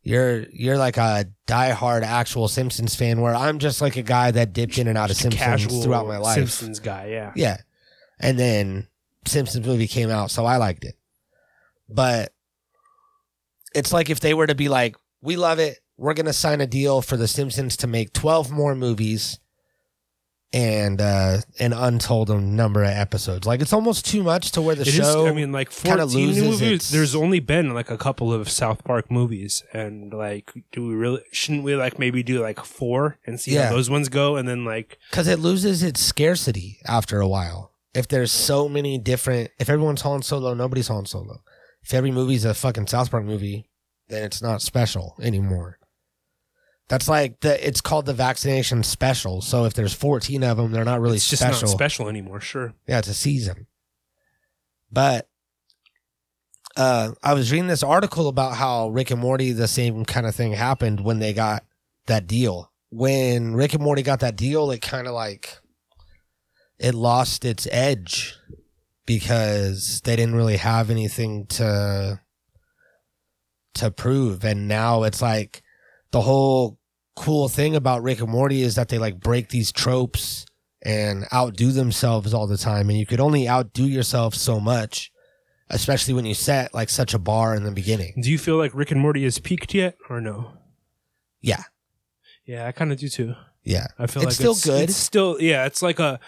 You're 0.02 0.46
you're 0.50 0.78
like 0.78 0.96
a 0.96 1.26
diehard 1.46 2.02
actual 2.02 2.48
Simpsons 2.48 2.94
fan, 2.94 3.20
where 3.20 3.34
I'm 3.34 3.58
just 3.58 3.80
like 3.80 3.96
a 3.96 4.02
guy 4.02 4.30
that 4.30 4.52
dipped 4.52 4.78
in 4.78 4.86
and 4.88 4.96
out 4.96 5.10
of 5.10 5.16
Simpsons 5.16 5.84
throughout 5.84 6.06
my 6.06 6.18
life. 6.18 6.36
Simpsons 6.36 6.78
guy, 6.80 7.06
yeah. 7.08 7.32
Yeah. 7.34 7.56
And 8.20 8.38
then 8.38 8.88
Simpsons 9.26 9.66
movie 9.66 9.88
came 9.88 10.08
out, 10.10 10.30
so 10.30 10.46
I 10.46 10.56
liked 10.56 10.84
it. 10.84 10.94
But 11.88 12.32
it's 13.74 13.92
like 13.92 14.08
if 14.08 14.20
they 14.20 14.32
were 14.32 14.46
to 14.46 14.54
be 14.54 14.68
like, 14.68 14.96
we 15.26 15.36
love 15.36 15.58
it. 15.58 15.78
We're 15.98 16.14
going 16.14 16.26
to 16.26 16.32
sign 16.32 16.60
a 16.60 16.66
deal 16.66 17.02
for 17.02 17.16
The 17.16 17.26
Simpsons 17.28 17.76
to 17.78 17.86
make 17.86 18.12
12 18.12 18.50
more 18.50 18.74
movies 18.74 19.38
and 20.52 21.00
uh 21.00 21.38
an 21.58 21.72
untold 21.72 22.28
number 22.40 22.82
of 22.84 22.90
episodes. 22.90 23.46
Like 23.46 23.60
it's 23.60 23.72
almost 23.72 24.06
too 24.06 24.22
much 24.22 24.52
to 24.52 24.62
where 24.62 24.76
the 24.76 24.82
It 24.82 24.88
is- 24.88 24.94
show 24.94 25.26
I 25.26 25.32
mean, 25.32 25.50
like 25.50 25.70
14 25.72 26.04
loses 26.06 26.42
movies. 26.44 26.62
its- 26.62 26.90
There's 26.90 27.14
only 27.16 27.40
been 27.40 27.74
like 27.74 27.90
a 27.90 27.98
couple 27.98 28.32
of 28.32 28.48
South 28.48 28.84
Park 28.84 29.10
movies, 29.10 29.64
and 29.72 30.12
like, 30.14 30.52
do 30.72 30.86
we 30.86 30.94
really? 30.94 31.20
Shouldn't 31.32 31.64
we 31.64 31.74
like 31.74 31.98
maybe 31.98 32.22
do 32.22 32.40
like 32.40 32.60
four 32.64 33.18
and 33.26 33.40
see 33.40 33.54
Yeah. 33.54 33.66
how 33.66 33.72
those 33.74 33.90
ones 33.90 34.08
go, 34.08 34.36
and 34.36 34.48
then 34.48 34.64
like, 34.64 34.98
cuz 35.10 35.26
it 35.26 35.40
loses 35.40 35.82
its 35.82 36.00
scarcity 36.00 36.78
after 36.86 37.20
a 37.20 37.28
while. 37.28 37.72
If 37.92 38.06
there's 38.08 38.30
so 38.32 38.68
many 38.68 38.98
different 38.98 39.50
if 39.58 39.68
everyone's 39.68 40.02
Han 40.02 40.22
Solo, 40.22 40.54
nobody's 40.54 40.88
Han 40.88 41.06
Solo. 41.06 41.42
If 41.82 41.92
every 41.92 42.12
movie's 42.12 42.44
a 42.44 42.54
fucking 42.54 42.86
South 42.86 43.10
Park 43.10 43.24
movie, 43.24 43.68
then 44.08 44.24
it's 44.24 44.42
not 44.42 44.62
special 44.62 45.16
anymore. 45.20 45.78
That's 46.88 47.08
like 47.08 47.40
the 47.40 47.66
it's 47.66 47.80
called 47.80 48.06
the 48.06 48.14
vaccination 48.14 48.82
special. 48.82 49.40
So 49.40 49.64
if 49.64 49.74
there's 49.74 49.92
14 49.92 50.44
of 50.44 50.56
them, 50.56 50.70
they're 50.70 50.84
not 50.84 51.00
really 51.00 51.16
it's 51.16 51.28
just 51.28 51.42
special. 51.42 51.68
not 51.68 51.74
special 51.74 52.08
anymore. 52.08 52.40
Sure. 52.40 52.74
Yeah, 52.86 52.98
it's 52.98 53.08
a 53.08 53.14
season. 53.14 53.66
But 54.92 55.28
uh, 56.76 57.12
I 57.22 57.34
was 57.34 57.50
reading 57.50 57.66
this 57.66 57.82
article 57.82 58.28
about 58.28 58.54
how 58.54 58.88
Rick 58.88 59.10
and 59.10 59.20
Morty, 59.20 59.52
the 59.52 59.66
same 59.66 60.04
kind 60.04 60.26
of 60.26 60.34
thing 60.34 60.52
happened 60.52 61.00
when 61.00 61.18
they 61.18 61.32
got 61.32 61.64
that 62.06 62.26
deal. 62.26 62.70
When 62.90 63.54
Rick 63.54 63.74
and 63.74 63.82
Morty 63.82 64.02
got 64.02 64.20
that 64.20 64.36
deal, 64.36 64.70
it 64.70 64.80
kind 64.80 65.08
of 65.08 65.14
like 65.14 65.58
it 66.78 66.94
lost 66.94 67.44
its 67.44 67.66
edge 67.72 68.36
because 69.06 70.02
they 70.04 70.14
didn't 70.16 70.34
really 70.36 70.58
have 70.58 70.90
anything 70.90 71.46
to 71.46 72.20
to 73.76 73.90
prove, 73.90 74.44
and 74.44 74.68
now 74.68 75.04
it's 75.04 75.22
like 75.22 75.62
the 76.10 76.20
whole 76.22 76.78
cool 77.14 77.48
thing 77.48 77.74
about 77.74 78.02
Rick 78.02 78.20
and 78.20 78.28
Morty 78.28 78.62
is 78.62 78.74
that 78.74 78.88
they 78.88 78.98
like 78.98 79.20
break 79.20 79.48
these 79.48 79.72
tropes 79.72 80.44
and 80.82 81.24
outdo 81.32 81.72
themselves 81.72 82.34
all 82.34 82.46
the 82.46 82.58
time. 82.58 82.90
And 82.90 82.98
you 82.98 83.06
could 83.06 83.20
only 83.20 83.48
outdo 83.48 83.84
yourself 83.84 84.34
so 84.34 84.60
much, 84.60 85.10
especially 85.70 86.14
when 86.14 86.26
you 86.26 86.34
set 86.34 86.74
like 86.74 86.90
such 86.90 87.14
a 87.14 87.18
bar 87.18 87.54
in 87.56 87.64
the 87.64 87.70
beginning. 87.70 88.14
Do 88.20 88.30
you 88.30 88.38
feel 88.38 88.56
like 88.56 88.74
Rick 88.74 88.90
and 88.90 89.00
Morty 89.00 89.24
has 89.24 89.38
peaked 89.38 89.74
yet, 89.74 89.96
or 90.10 90.20
no? 90.20 90.52
Yeah. 91.40 91.62
Yeah, 92.44 92.66
I 92.66 92.72
kind 92.72 92.92
of 92.92 92.98
do 92.98 93.08
too. 93.08 93.34
Yeah. 93.64 93.86
I 93.98 94.06
feel 94.06 94.22
It's 94.22 94.38
like 94.40 94.56
still 94.56 94.72
good. 94.72 94.90
It's 94.90 94.96
still, 94.96 95.40
yeah, 95.40 95.66
it's 95.66 95.82
like 95.82 95.98
a, 95.98 96.20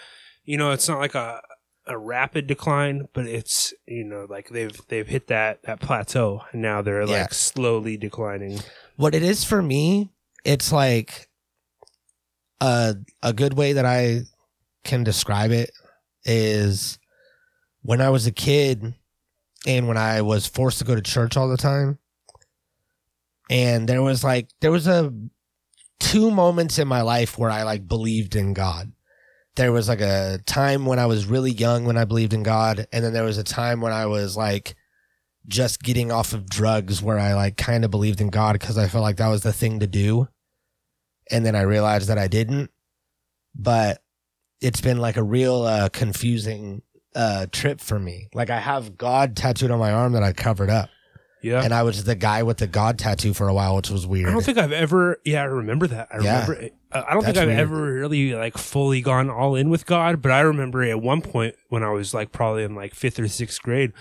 you 0.43 0.57
know, 0.57 0.71
it's 0.71 0.89
not 0.89 0.99
like 0.99 1.15
a 1.15 1.41
a 1.89 1.97
rapid 1.97 2.47
decline, 2.47 3.07
but 3.13 3.25
it's 3.25 3.73
you 3.87 4.03
know 4.05 4.25
like 4.29 4.49
they've 4.49 4.79
they've 4.87 5.07
hit 5.07 5.27
that 5.27 5.63
that 5.63 5.79
plateau, 5.81 6.41
and 6.51 6.61
now 6.61 6.81
they're 6.81 7.01
Yeah. 7.01 7.23
like 7.23 7.33
slowly 7.33 7.97
declining. 7.97 8.59
What 8.95 9.15
it 9.15 9.23
is 9.23 9.43
for 9.43 9.61
me, 9.61 10.11
it's 10.45 10.71
like 10.71 11.29
a 12.61 12.95
a 13.23 13.33
good 13.33 13.53
way 13.55 13.73
that 13.73 13.85
I 13.85 14.21
can 14.83 15.03
describe 15.03 15.51
it 15.51 15.71
is 16.23 16.99
when 17.81 18.01
I 18.01 18.09
was 18.09 18.27
a 18.27 18.31
kid 18.31 18.93
and 19.65 19.87
when 19.87 19.97
I 19.97 20.21
was 20.21 20.45
forced 20.47 20.77
to 20.79 20.85
go 20.85 20.95
to 20.95 21.01
church 21.01 21.35
all 21.35 21.49
the 21.49 21.57
time. 21.57 21.97
And 23.49 23.89
there 23.89 24.03
was 24.03 24.23
like 24.23 24.49
there 24.61 24.71
was 24.71 24.87
a 24.87 25.11
two 25.99 26.29
moments 26.31 26.77
in 26.77 26.87
my 26.87 27.01
life 27.01 27.37
where 27.37 27.49
I 27.49 27.63
like 27.63 27.87
believed 27.87 28.35
in 28.35 28.53
God. 28.53 28.91
There 29.59 29.73
was 29.73 29.89
like 29.89 29.99
a 29.99 30.39
time 30.45 30.85
when 30.85 30.99
I 30.99 31.05
was 31.05 31.25
really 31.25 31.51
young 31.51 31.83
when 31.83 31.97
I 31.97 32.05
believed 32.05 32.33
in 32.33 32.43
God, 32.43 32.87
and 32.93 33.03
then 33.03 33.11
there 33.11 33.25
was 33.25 33.37
a 33.37 33.43
time 33.43 33.81
when 33.81 33.91
I 33.91 34.05
was 34.05 34.37
like 34.37 34.73
just 35.49 35.83
getting 35.83 36.13
off 36.13 36.31
of 36.31 36.49
drugs 36.49 37.01
where 37.03 37.19
I 37.19 37.33
like 37.33 37.57
kind 37.57 37.83
of 37.83 37.91
believed 37.91 38.21
in 38.21 38.29
God 38.29 38.53
because 38.53 38.77
I 38.77 38.87
felt 38.87 39.01
like 39.01 39.17
that 39.17 39.27
was 39.27 39.43
the 39.43 39.51
thing 39.51 39.81
to 39.81 39.87
do. 39.87 40.29
And 41.29 41.45
then 41.45 41.57
I 41.57 41.63
realized 41.63 42.07
that 42.07 42.17
I 42.17 42.27
didn't. 42.29 42.71
But 43.53 44.01
it's 44.61 44.79
been 44.79 44.99
like 44.99 45.17
a 45.17 45.23
real 45.23 45.63
uh, 45.63 45.89
confusing 45.89 46.81
uh, 47.13 47.47
trip 47.51 47.81
for 47.81 47.99
me. 47.99 48.29
Like 48.33 48.49
I 48.49 48.59
have 48.59 48.97
God 48.97 49.35
tattooed 49.35 49.71
on 49.71 49.79
my 49.79 49.91
arm 49.91 50.13
that 50.13 50.23
I 50.23 50.31
covered 50.31 50.69
up. 50.69 50.89
Yeah, 51.41 51.61
And 51.63 51.73
I 51.73 51.83
was 51.83 52.05
the 52.05 52.15
guy 52.15 52.43
with 52.43 52.57
the 52.59 52.67
God 52.67 52.97
tattoo 52.97 53.33
for 53.33 53.47
a 53.49 53.53
while, 53.53 53.75
which 53.75 53.89
was 53.89 54.07
weird. 54.07 54.29
I 54.29 54.31
don't 54.31 54.43
think 54.43 54.57
I've 54.57 54.71
ever. 54.73 55.19
Yeah, 55.25 55.41
I 55.41 55.45
remember 55.45 55.87
that. 55.87 56.07
I 56.11 56.19
Yeah. 56.19 56.41
remember. 56.43 56.53
It. 56.53 56.73
Uh, 56.91 57.03
I 57.07 57.13
don't 57.13 57.23
think 57.23 57.37
I've 57.37 57.47
weird. 57.47 57.59
ever 57.59 57.93
really 57.93 58.33
like 58.33 58.57
fully 58.57 59.01
gone 59.01 59.29
all 59.29 59.55
in 59.55 59.69
with 59.69 59.85
God, 59.85 60.21
but 60.21 60.31
I 60.31 60.39
remember 60.39 60.81
at 60.83 61.01
one 61.01 61.21
point 61.21 61.55
when 61.69 61.83
I 61.83 61.89
was 61.91 62.13
like 62.15 62.31
probably 62.31 62.63
in 62.63 62.73
like 62.73 62.95
fifth 62.95 63.19
or 63.19 63.27
sixth 63.27 63.61
grade, 63.61 63.93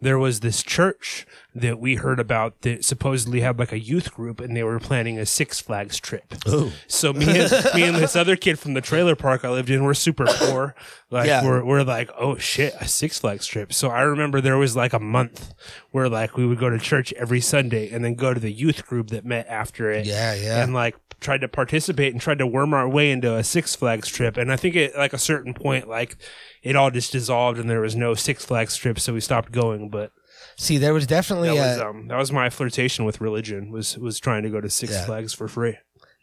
there 0.00 0.18
was 0.18 0.40
this 0.40 0.62
church 0.62 1.26
that 1.54 1.78
we 1.78 1.96
heard 1.96 2.18
about 2.18 2.62
that 2.62 2.84
supposedly 2.84 3.40
had 3.40 3.58
like 3.58 3.72
a 3.72 3.78
youth 3.78 4.14
group, 4.14 4.40
and 4.40 4.56
they 4.56 4.62
were 4.62 4.78
planning 4.78 5.18
a 5.18 5.26
Six 5.26 5.60
Flags 5.60 6.00
trip. 6.00 6.32
Ooh. 6.48 6.70
So 6.86 7.12
me 7.12 7.26
and 7.26 7.50
me 7.74 7.82
and 7.82 7.96
this 7.96 8.16
other 8.16 8.36
kid 8.36 8.58
from 8.58 8.72
the 8.72 8.80
trailer 8.80 9.14
park 9.16 9.44
I 9.44 9.50
lived 9.50 9.68
in, 9.68 9.84
we're 9.84 9.92
super 9.92 10.24
poor. 10.26 10.74
Like 11.10 11.26
Yeah. 11.26 11.44
we're 11.44 11.62
we're 11.62 11.82
like, 11.82 12.08
oh 12.18 12.38
shit, 12.38 12.72
a 12.80 12.88
Six 12.88 13.18
Flags 13.18 13.46
trip. 13.46 13.72
So 13.74 13.90
I 13.90 14.00
remember 14.02 14.40
there 14.40 14.56
was 14.56 14.74
like 14.74 14.94
a 14.94 15.00
month 15.00 15.52
where 15.90 16.08
like 16.08 16.38
we 16.38 16.46
would 16.46 16.58
go 16.58 16.70
to 16.70 16.78
church 16.78 17.12
every 17.14 17.40
Sunday 17.42 17.90
and 17.90 18.02
then 18.02 18.14
go 18.14 18.32
to 18.32 18.40
the 18.40 18.52
youth 18.52 18.86
group 18.86 19.08
that 19.08 19.26
met 19.26 19.46
after 19.48 19.90
it. 19.90 20.06
Yeah, 20.06 20.34
yeah. 20.34 20.62
And 20.62 20.72
like 20.72 20.96
tried 21.20 21.42
to 21.42 21.48
participate 21.48 22.12
and 22.14 22.22
tried 22.30 22.38
to 22.38 22.46
worm 22.46 22.72
our 22.74 22.88
way 22.88 23.10
into 23.10 23.34
a 23.36 23.42
Six 23.42 23.74
Flags 23.74 24.08
trip. 24.08 24.36
And 24.36 24.52
I 24.52 24.56
think 24.56 24.76
at 24.76 24.96
like 24.96 25.12
a 25.12 25.18
certain 25.18 25.52
point, 25.52 25.88
like 25.88 26.16
it 26.62 26.76
all 26.76 26.90
just 26.90 27.12
dissolved 27.12 27.58
and 27.58 27.68
there 27.68 27.80
was 27.80 27.96
no 27.96 28.14
Six 28.14 28.44
Flags 28.44 28.76
trip, 28.76 29.00
so 29.00 29.12
we 29.14 29.20
stopped 29.20 29.50
going. 29.52 29.88
But 29.90 30.12
See, 30.56 30.78
there 30.78 30.94
was 30.94 31.06
definitely 31.06 31.48
that 31.48 31.56
a, 31.56 31.56
was 31.56 31.80
um 31.80 32.08
that 32.08 32.18
was 32.18 32.30
my 32.30 32.48
flirtation 32.50 33.04
with 33.04 33.20
religion 33.20 33.70
was 33.72 33.98
was 33.98 34.20
trying 34.20 34.42
to 34.44 34.50
go 34.50 34.60
to 34.60 34.70
Six 34.70 34.92
Yeah. 34.92 35.06
Flags 35.06 35.34
for 35.34 35.48
free. 35.48 35.76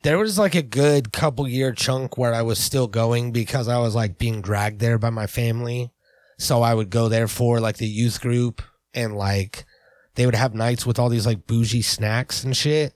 there 0.03 0.17
was 0.17 0.39
like 0.39 0.55
a 0.55 0.61
good 0.61 1.11
couple 1.11 1.47
year 1.47 1.73
chunk 1.73 2.17
where 2.17 2.33
I 2.33 2.41
was 2.43 2.57
still 2.59 2.87
going 2.87 3.31
because 3.31 3.67
I 3.67 3.79
was 3.79 3.95
like 3.95 4.17
being 4.17 4.41
dragged 4.41 4.79
there 4.79 4.97
by 4.97 5.09
my 5.09 5.27
family. 5.27 5.91
So 6.39 6.61
I 6.61 6.73
would 6.73 6.89
go 6.89 7.09
there 7.09 7.27
for 7.27 7.59
like 7.59 7.77
the 7.77 7.87
youth 7.87 8.21
group 8.21 8.61
and 8.93 9.15
like 9.17 9.65
they 10.15 10.25
would 10.25 10.35
have 10.35 10.53
nights 10.53 10.85
with 10.85 10.99
all 10.99 11.09
these 11.09 11.25
like 11.25 11.47
bougie 11.47 11.81
snacks 11.81 12.43
and 12.43 12.55
shit. 12.55 12.93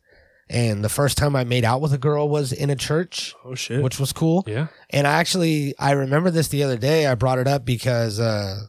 And 0.51 0.83
the 0.83 0.89
first 0.89 1.17
time 1.17 1.33
I 1.35 1.45
made 1.45 1.63
out 1.63 1.79
with 1.79 1.93
a 1.93 1.97
girl 1.97 2.27
was 2.27 2.51
in 2.51 2.69
a 2.69 2.75
church, 2.75 3.33
Oh 3.45 3.55
shit. 3.55 3.81
which 3.81 3.97
was 3.99 4.11
cool. 4.11 4.43
yeah. 4.45 4.67
And 4.89 5.07
I 5.07 5.13
actually 5.13 5.73
I 5.79 5.91
remember 5.91 6.29
this 6.29 6.49
the 6.49 6.63
other 6.63 6.77
day. 6.77 7.07
I 7.07 7.15
brought 7.15 7.39
it 7.39 7.47
up 7.47 7.63
because 7.63 8.19
uh 8.19 8.59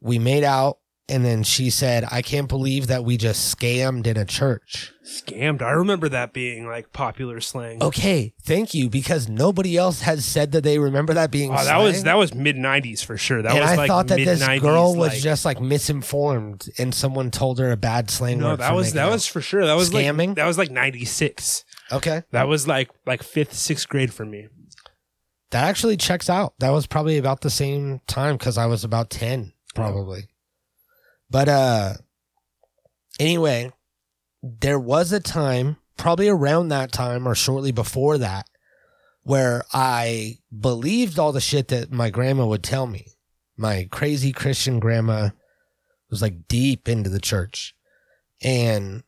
we 0.00 0.20
made 0.20 0.44
out 0.44 0.78
and 1.08 1.24
then 1.24 1.42
she 1.42 1.70
said, 1.70 2.04
I 2.10 2.20
can't 2.20 2.48
believe 2.48 2.86
that 2.88 3.04
we 3.04 3.16
just 3.16 3.56
scammed 3.56 4.06
in 4.06 4.16
a 4.16 4.24
church. 4.24 4.92
Scammed. 5.04 5.62
I 5.62 5.70
remember 5.70 6.08
that 6.10 6.34
being 6.34 6.66
like 6.66 6.92
popular 6.92 7.40
slang. 7.40 7.82
Okay, 7.82 8.34
thank 8.42 8.74
you, 8.74 8.90
because 8.90 9.26
nobody 9.28 9.76
else 9.76 10.02
has 10.02 10.24
said 10.26 10.52
that 10.52 10.64
they 10.64 10.78
remember 10.78 11.14
that 11.14 11.30
being. 11.30 11.50
Oh, 11.50 11.64
that 11.64 11.78
was 11.78 12.02
that 12.02 12.18
was 12.18 12.34
mid 12.34 12.56
'90s 12.56 13.02
for 13.02 13.16
sure. 13.16 13.40
That 13.40 13.52
and 13.52 13.60
was 13.60 13.70
I 13.70 13.76
like 13.76 13.88
thought 13.88 14.08
that 14.08 14.16
this 14.16 14.40
mid-90s, 14.40 14.60
girl 14.60 14.94
was 14.94 15.12
like- 15.12 15.18
just 15.20 15.44
like 15.44 15.60
misinformed, 15.60 16.68
and 16.76 16.94
someone 16.94 17.30
told 17.30 17.58
her 17.58 17.70
a 17.72 17.76
bad 17.76 18.10
slang 18.10 18.40
no. 18.40 18.50
word. 18.50 18.60
That 18.60 18.74
was 18.74 18.92
that 18.92 19.06
out. 19.06 19.12
was 19.12 19.26
for 19.26 19.40
sure. 19.40 19.64
That 19.64 19.74
was 19.74 19.90
Scamming? 19.90 20.28
like 20.28 20.36
that 20.36 20.46
was 20.46 20.58
like 20.58 20.70
'96. 20.70 21.64
okay. 21.92 22.22
That 22.32 22.48
was 22.48 22.68
like 22.68 22.90
like 23.06 23.22
fifth, 23.22 23.54
sixth 23.54 23.88
grade 23.88 24.12
for 24.12 24.26
me. 24.26 24.48
That 25.52 25.64
actually 25.64 25.96
checks 25.96 26.28
out. 26.28 26.52
That 26.58 26.70
was 26.70 26.86
probably 26.86 27.16
about 27.16 27.40
the 27.40 27.48
same 27.48 28.00
time 28.06 28.36
because 28.36 28.58
I 28.58 28.66
was 28.66 28.84
about 28.84 29.08
ten, 29.08 29.54
probably. 29.74 30.28
But 31.30 31.48
uh, 31.48 31.94
anyway, 33.20 33.72
there 34.42 34.78
was 34.78 35.12
a 35.12 35.20
time, 35.20 35.76
probably 35.96 36.28
around 36.28 36.68
that 36.68 36.92
time 36.92 37.26
or 37.26 37.34
shortly 37.34 37.72
before 37.72 38.18
that, 38.18 38.48
where 39.22 39.64
I 39.72 40.38
believed 40.58 41.18
all 41.18 41.32
the 41.32 41.40
shit 41.40 41.68
that 41.68 41.92
my 41.92 42.10
grandma 42.10 42.46
would 42.46 42.62
tell 42.62 42.86
me. 42.86 43.12
My 43.56 43.88
crazy 43.90 44.32
Christian 44.32 44.78
grandma 44.78 45.30
was 46.10 46.22
like 46.22 46.48
deep 46.48 46.88
into 46.88 47.10
the 47.10 47.20
church. 47.20 47.74
And 48.40 49.02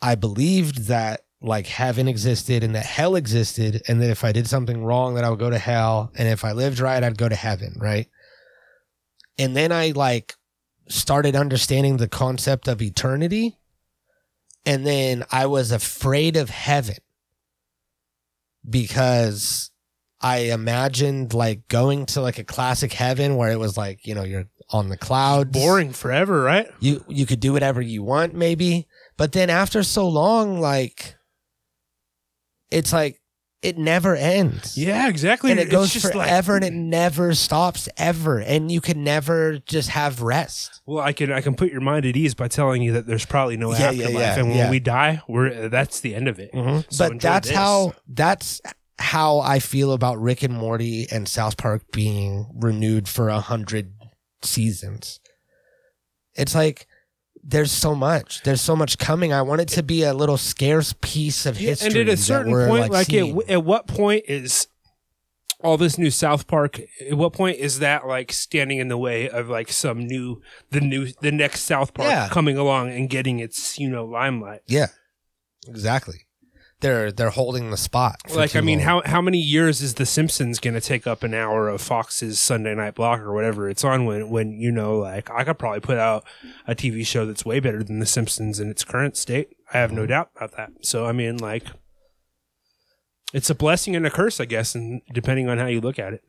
I 0.00 0.16
believed 0.16 0.88
that 0.88 1.24
like 1.40 1.66
heaven 1.66 2.08
existed 2.08 2.62
and 2.62 2.74
that 2.74 2.84
hell 2.84 3.16
existed. 3.16 3.82
And 3.88 4.02
that 4.02 4.10
if 4.10 4.24
I 4.24 4.32
did 4.32 4.46
something 4.48 4.84
wrong, 4.84 5.14
that 5.14 5.24
I 5.24 5.30
would 5.30 5.38
go 5.38 5.50
to 5.50 5.58
hell. 5.58 6.12
And 6.16 6.28
if 6.28 6.44
I 6.44 6.52
lived 6.52 6.80
right, 6.80 7.02
I'd 7.02 7.16
go 7.16 7.28
to 7.28 7.34
heaven. 7.34 7.76
Right. 7.78 8.08
And 9.38 9.56
then 9.56 9.72
I 9.72 9.92
like 9.94 10.34
started 10.92 11.34
understanding 11.34 11.96
the 11.96 12.08
concept 12.08 12.68
of 12.68 12.82
eternity. 12.82 13.56
And 14.64 14.86
then 14.86 15.24
I 15.30 15.46
was 15.46 15.72
afraid 15.72 16.36
of 16.36 16.50
heaven 16.50 16.98
because 18.68 19.70
I 20.20 20.38
imagined 20.38 21.34
like 21.34 21.66
going 21.68 22.06
to 22.06 22.20
like 22.20 22.38
a 22.38 22.44
classic 22.44 22.92
heaven 22.92 23.36
where 23.36 23.50
it 23.50 23.58
was 23.58 23.76
like, 23.76 24.06
you 24.06 24.14
know, 24.14 24.22
you're 24.22 24.48
on 24.70 24.88
the 24.88 24.96
clouds. 24.96 25.50
Boring 25.50 25.92
forever, 25.92 26.42
right? 26.42 26.68
You 26.78 27.04
you 27.08 27.26
could 27.26 27.40
do 27.40 27.52
whatever 27.52 27.80
you 27.80 28.02
want, 28.02 28.34
maybe. 28.34 28.86
But 29.16 29.32
then 29.32 29.50
after 29.50 29.82
so 29.82 30.08
long, 30.08 30.60
like 30.60 31.16
it's 32.70 32.92
like 32.92 33.20
it 33.62 33.78
never 33.78 34.16
ends. 34.16 34.76
Yeah, 34.76 35.08
exactly. 35.08 35.52
And 35.52 35.60
it 35.60 35.64
It's 35.64 35.72
goes 35.72 35.92
just 35.92 36.04
like- 36.14 36.26
forever 36.26 36.56
and 36.56 36.64
it 36.64 36.72
never 36.72 37.32
stops 37.34 37.88
ever. 37.96 38.38
And 38.40 38.70
you 38.72 38.80
can 38.80 39.04
never 39.04 39.58
just 39.60 39.88
have 39.90 40.20
rest. 40.20 40.82
Well, 40.84 41.02
I 41.04 41.12
can 41.12 41.30
I 41.32 41.40
can 41.40 41.54
put 41.54 41.70
your 41.70 41.80
mind 41.80 42.04
at 42.04 42.16
ease 42.16 42.34
by 42.34 42.48
telling 42.48 42.82
you 42.82 42.92
that 42.94 43.06
there's 43.06 43.24
probably 43.24 43.56
no 43.56 43.70
Yeah, 43.72 43.90
yeah, 43.92 44.04
afterlife, 44.06 44.14
yeah, 44.20 44.38
and 44.38 44.48
when 44.48 44.56
yeah. 44.58 44.70
we 44.70 44.80
die, 44.80 45.22
we're 45.28 45.68
that's 45.68 46.00
the 46.00 46.14
end 46.14 46.26
of 46.28 46.38
it. 46.40 46.52
Mm-hmm. 46.52 46.80
So 46.90 47.08
but 47.10 47.20
that's 47.20 47.48
this. 47.48 47.56
how 47.56 47.94
that's 48.08 48.60
how 48.98 49.38
I 49.38 49.58
feel 49.58 49.92
about 49.92 50.20
Rick 50.20 50.42
and 50.42 50.54
Morty 50.54 51.06
and 51.10 51.28
South 51.28 51.56
Park 51.56 51.82
being 51.92 52.46
renewed 52.54 53.08
for 53.08 53.28
a 53.28 53.40
hundred 53.40 53.92
seasons. 54.42 55.20
It's 56.34 56.54
like 56.54 56.86
there's 57.42 57.72
so 57.72 57.94
much. 57.94 58.42
There's 58.42 58.60
so 58.60 58.76
much 58.76 58.98
coming. 58.98 59.32
I 59.32 59.42
want 59.42 59.60
it 59.60 59.68
to 59.70 59.82
be 59.82 60.04
a 60.04 60.14
little 60.14 60.36
scarce 60.36 60.94
piece 61.00 61.44
of 61.46 61.60
Yeah, 61.60 61.70
history. 61.70 62.00
and 62.00 62.08
at 62.08 62.14
a 62.14 62.16
certain 62.16 62.52
point, 62.68 62.90
like, 62.92 63.06
seeing. 63.08 63.36
at, 63.42 63.50
at 63.50 63.64
what 63.64 63.86
point 63.86 64.24
is 64.28 64.68
all 65.60 65.76
this 65.76 65.98
new 65.98 66.10
South 66.10 66.46
Park? 66.46 66.80
At 67.08 67.16
what 67.16 67.32
point 67.32 67.58
is 67.58 67.78
that 67.80 68.06
like 68.06 68.32
standing 68.32 68.78
in 68.78 68.88
the 68.88 68.96
way 68.98 69.28
of 69.28 69.48
like 69.48 69.70
some 69.72 70.06
new 70.06 70.40
the 70.70 70.80
new 70.80 71.08
the 71.20 71.32
next 71.32 71.62
South 71.62 71.94
Park 71.94 72.10
Yeah. 72.10 72.28
coming 72.30 72.56
along 72.56 72.90
and 72.90 73.08
getting 73.10 73.38
its 73.40 73.78
you 73.78 73.88
know 73.90 74.04
limelight? 74.04 74.60
yeah, 74.66 74.86
exactly. 75.68 76.26
They're 76.82 77.10
they're 77.10 77.30
holding 77.30 77.70
the 77.70 77.76
spot. 77.76 78.16
Like, 78.34 78.54
I 78.54 78.60
mean, 78.60 78.80
long. 78.80 78.86
how 78.86 79.02
how 79.06 79.20
many 79.22 79.38
years 79.38 79.80
is 79.80 79.94
The 79.94 80.04
Simpsons 80.04 80.58
going 80.60 80.74
to 80.74 80.80
take 80.80 81.06
up 81.06 81.22
an 81.22 81.32
hour 81.32 81.68
of 81.68 81.80
Fox's 81.80 82.38
Sunday 82.38 82.74
Night 82.74 82.94
Block 82.94 83.20
or 83.20 83.32
whatever 83.32 83.70
it's 83.70 83.84
on? 83.84 84.04
When 84.04 84.28
when 84.28 84.52
you 84.60 84.70
know, 84.70 84.98
like, 84.98 85.30
I 85.30 85.44
could 85.44 85.58
probably 85.58 85.80
put 85.80 85.96
out 85.98 86.24
a 86.66 86.74
TV 86.74 87.06
show 87.06 87.24
that's 87.24 87.44
way 87.44 87.60
better 87.60 87.82
than 87.82 87.98
The 88.00 88.06
Simpsons 88.06 88.60
in 88.60 88.68
its 88.68 88.84
current 88.84 89.16
state. 89.16 89.56
I 89.72 89.78
have 89.78 89.90
Mm-hmm. 89.90 89.96
no 90.00 90.06
doubt 90.06 90.30
about 90.36 90.56
that. 90.58 90.70
So, 90.82 91.06
I 91.06 91.12
mean, 91.12 91.38
like, 91.38 91.64
it's 93.32 93.48
a 93.48 93.54
blessing 93.54 93.96
and 93.96 94.06
a 94.06 94.10
curse, 94.10 94.40
I 94.40 94.44
guess, 94.44 94.74
and 94.74 95.00
depending 95.12 95.48
on 95.48 95.58
how 95.58 95.66
you 95.66 95.80
look 95.80 95.98
at 95.98 96.12
it. 96.12 96.22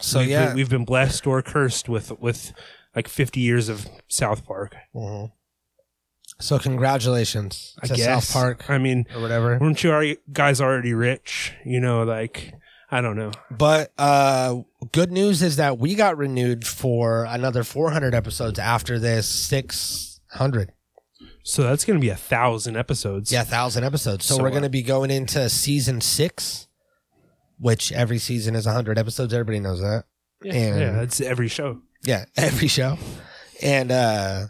So 0.00 0.18
we've 0.18 0.28
yeah, 0.28 0.52
we've 0.54 0.68
been 0.68 0.84
blessed 0.84 1.26
or 1.26 1.40
cursed 1.42 1.88
with 1.88 2.12
with 2.20 2.52
like 2.94 3.08
50 3.08 3.40
years 3.40 3.68
of 3.68 3.86
South 4.08 4.44
Park. 4.44 4.76
Mhm. 4.94 5.32
So 6.38 6.58
congratulations 6.58 7.74
I 7.82 7.86
to 7.86 7.94
guess. 7.94 8.26
South 8.28 8.32
Park 8.32 8.68
I 8.70 8.78
mean, 8.78 9.06
or 9.14 9.20
whatever. 9.22 9.58
weren't 9.58 9.82
you 9.82 9.90
already, 9.90 10.18
guys 10.32 10.60
already 10.60 10.92
rich? 10.94 11.52
You 11.64 11.80
know, 11.80 12.02
like 12.02 12.52
I 12.90 13.00
don't 13.00 13.16
know. 13.16 13.32
But 13.50 13.92
uh 13.98 14.60
good 14.92 15.10
news 15.10 15.42
is 15.42 15.56
that 15.56 15.78
we 15.78 15.94
got 15.94 16.16
renewed 16.18 16.66
for 16.66 17.24
another 17.24 17.64
400 17.64 18.14
episodes 18.14 18.58
after 18.58 18.98
this 18.98 19.26
600. 19.28 20.72
So 21.42 21.62
that's 21.62 21.84
going 21.84 21.98
to 21.98 22.00
be 22.00 22.08
a 22.10 22.16
thousand 22.16 22.76
episodes. 22.76 23.30
Yeah, 23.32 23.42
1000 23.42 23.84
episodes. 23.84 24.24
So, 24.26 24.36
So 24.36 24.42
we're 24.42 24.50
going 24.50 24.62
to 24.64 24.68
be 24.68 24.82
going 24.82 25.10
into 25.10 25.48
season 25.48 26.00
6 26.00 26.68
which 27.58 27.90
every 27.90 28.18
season 28.18 28.54
is 28.54 28.66
100 28.66 28.98
episodes. 28.98 29.32
Everybody 29.32 29.60
knows 29.60 29.80
that. 29.80 30.04
yeah, 30.42 30.52
And- 30.52 30.80
yeah, 30.80 30.92
that's 30.92 31.22
every 31.22 31.48
show. 31.48 31.80
Yeah, 32.04 32.26
every 32.36 32.68
show. 32.68 32.98
And 33.62 33.90
uh 33.90 34.48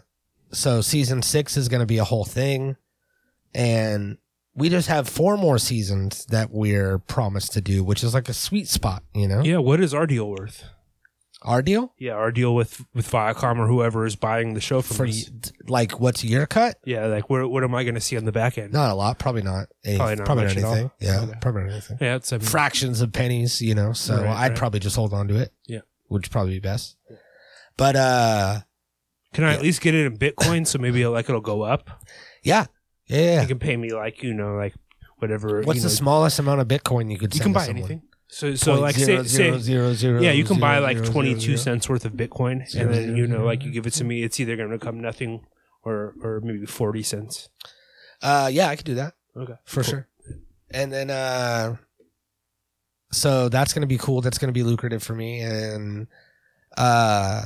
so 0.51 0.81
season 0.81 1.21
6 1.21 1.57
is 1.57 1.67
going 1.69 1.81
to 1.81 1.85
be 1.85 1.97
a 1.97 2.03
whole 2.03 2.25
thing 2.25 2.75
and 3.53 4.17
we 4.55 4.69
just 4.69 4.87
have 4.87 5.07
four 5.07 5.37
more 5.37 5.57
seasons 5.59 6.25
that 6.27 6.49
we're 6.51 6.97
promised 6.99 7.53
to 7.53 7.61
do, 7.61 7.83
which 7.83 8.03
is 8.03 8.13
like 8.13 8.27
a 8.29 8.33
sweet 8.33 8.67
spot, 8.67 9.03
you 9.13 9.27
know? 9.27 9.41
Yeah, 9.43 9.57
what 9.57 9.79
is 9.79 9.93
our 9.93 10.07
deal 10.07 10.29
worth? 10.29 10.63
Our 11.43 11.61
deal 11.61 11.93
Yeah, 11.99 12.13
our 12.13 12.31
deal 12.31 12.55
with 12.55 12.83
with 12.95 13.09
Viacom 13.11 13.59
or 13.59 13.67
whoever 13.67 14.07
is 14.07 14.15
buying 14.15 14.55
the 14.55 14.59
show 14.59 14.81
from 14.81 14.97
for 14.97 15.05
us. 15.05 15.29
y- 15.31 15.51
like 15.67 15.99
what's 15.99 16.23
your 16.23 16.47
cut? 16.47 16.77
Yeah, 16.83 17.05
like 17.05 17.29
what 17.29 17.51
what 17.51 17.63
am 17.63 17.75
I 17.75 17.83
going 17.83 17.93
to 17.93 18.01
see 18.01 18.17
on 18.17 18.25
the 18.25 18.31
back 18.31 18.57
end? 18.57 18.73
Not 18.73 18.89
a 18.89 18.95
lot, 18.95 19.19
probably 19.19 19.43
not. 19.43 19.67
Any, 19.85 19.97
Probably 19.97 20.15
probably 20.15 20.45
not 20.45 20.55
not, 20.55 20.55
much 20.55 20.57
at 20.57 20.63
all. 20.63 20.73
anything. 20.73 20.91
Yeah, 20.99 21.21
Okay. 21.21 21.33
probably 21.39 21.61
not 21.65 21.71
anything. 21.73 21.97
Yeah, 22.01 22.15
it's 22.15 22.33
I 22.33 22.37
mean, 22.39 22.47
Fractions 22.47 23.01
of 23.01 23.13
pennies, 23.13 23.61
you 23.61 23.75
know. 23.75 23.93
So 23.93 24.15
Right, 24.15 24.25
I'd 24.25 24.47
right. 24.49 24.57
probably 24.57 24.79
just 24.79 24.95
hold 24.95 25.13
on 25.13 25.27
to 25.27 25.35
it. 25.35 25.53
Yeah. 25.67 25.81
would 26.09 26.27
probably 26.31 26.53
be 26.53 26.59
best. 26.59 26.97
But 27.77 27.95
uh, 27.95 28.61
can 29.33 29.43
I 29.43 29.53
at 29.53 29.61
least 29.61 29.81
get 29.81 29.93
it 29.95 30.05
in 30.05 30.17
Bitcoin 30.17 30.65
so 30.65 30.79
maybe 30.79 31.05
like 31.05 31.29
it'll 31.29 31.41
go 31.41 31.61
up? 31.63 31.89
yeah, 32.43 32.65
yeah. 33.07 33.19
yeah. 33.35 33.41
You 33.41 33.47
can 33.47 33.59
pay 33.59 33.77
me 33.77 33.91
like 33.93 34.23
you 34.23 34.33
know 34.33 34.55
like 34.55 34.73
whatever. 35.19 35.61
What's 35.61 35.77
you 35.77 35.83
the 35.83 35.89
smallest 35.89 36.39
amount 36.39 36.61
of 36.61 36.67
Bitcoin 36.67 37.11
you 37.11 37.17
could? 37.17 37.33
You 37.33 37.39
send 37.39 37.43
can 37.43 37.53
to 37.53 37.59
buy 37.59 37.65
someone? 37.65 37.83
anything. 37.83 38.01
So 38.29 38.55
so 38.55 38.71
Point 38.71 38.81
like 38.81 38.95
zero, 38.95 39.23
say, 39.23 39.27
zero, 39.29 39.53
say 39.57 39.59
zero, 39.63 39.93
zero, 39.93 40.21
yeah, 40.21 40.31
you 40.31 40.43
can 40.43 40.59
buy 40.59 40.79
like 40.79 41.03
twenty 41.05 41.33
two 41.39 41.55
cents 41.55 41.87
worth 41.87 42.03
of 42.03 42.13
Bitcoin, 42.13 42.65
and 42.75 42.93
then 42.93 43.15
you 43.15 43.25
know 43.25 43.45
like 43.45 43.63
you 43.63 43.71
give 43.71 43.87
it 43.87 43.93
to 43.93 44.03
me, 44.03 44.23
it's 44.23 44.37
either 44.39 44.57
going 44.57 44.69
to 44.71 44.77
come 44.79 44.99
nothing 44.99 45.45
or 45.83 46.13
or 46.21 46.41
maybe 46.43 46.65
forty 46.65 47.03
cents. 47.03 47.47
Uh, 48.21 48.49
yeah, 48.51 48.67
I 48.67 48.75
could 48.75 48.85
do 48.85 48.95
that 48.95 49.13
Okay, 49.37 49.53
for 49.65 49.81
Cool. 49.83 49.89
sure. 49.91 50.07
And 50.71 50.91
then 50.91 51.09
uh, 51.09 51.77
so 53.11 53.47
that's 53.47 53.73
gonna 53.73 53.87
be 53.87 53.97
cool. 53.97 54.19
That's 54.21 54.37
gonna 54.37 54.51
be 54.51 54.63
lucrative 54.63 55.01
for 55.03 55.15
me. 55.15 55.39
And 55.41 56.07
uh, 56.77 57.43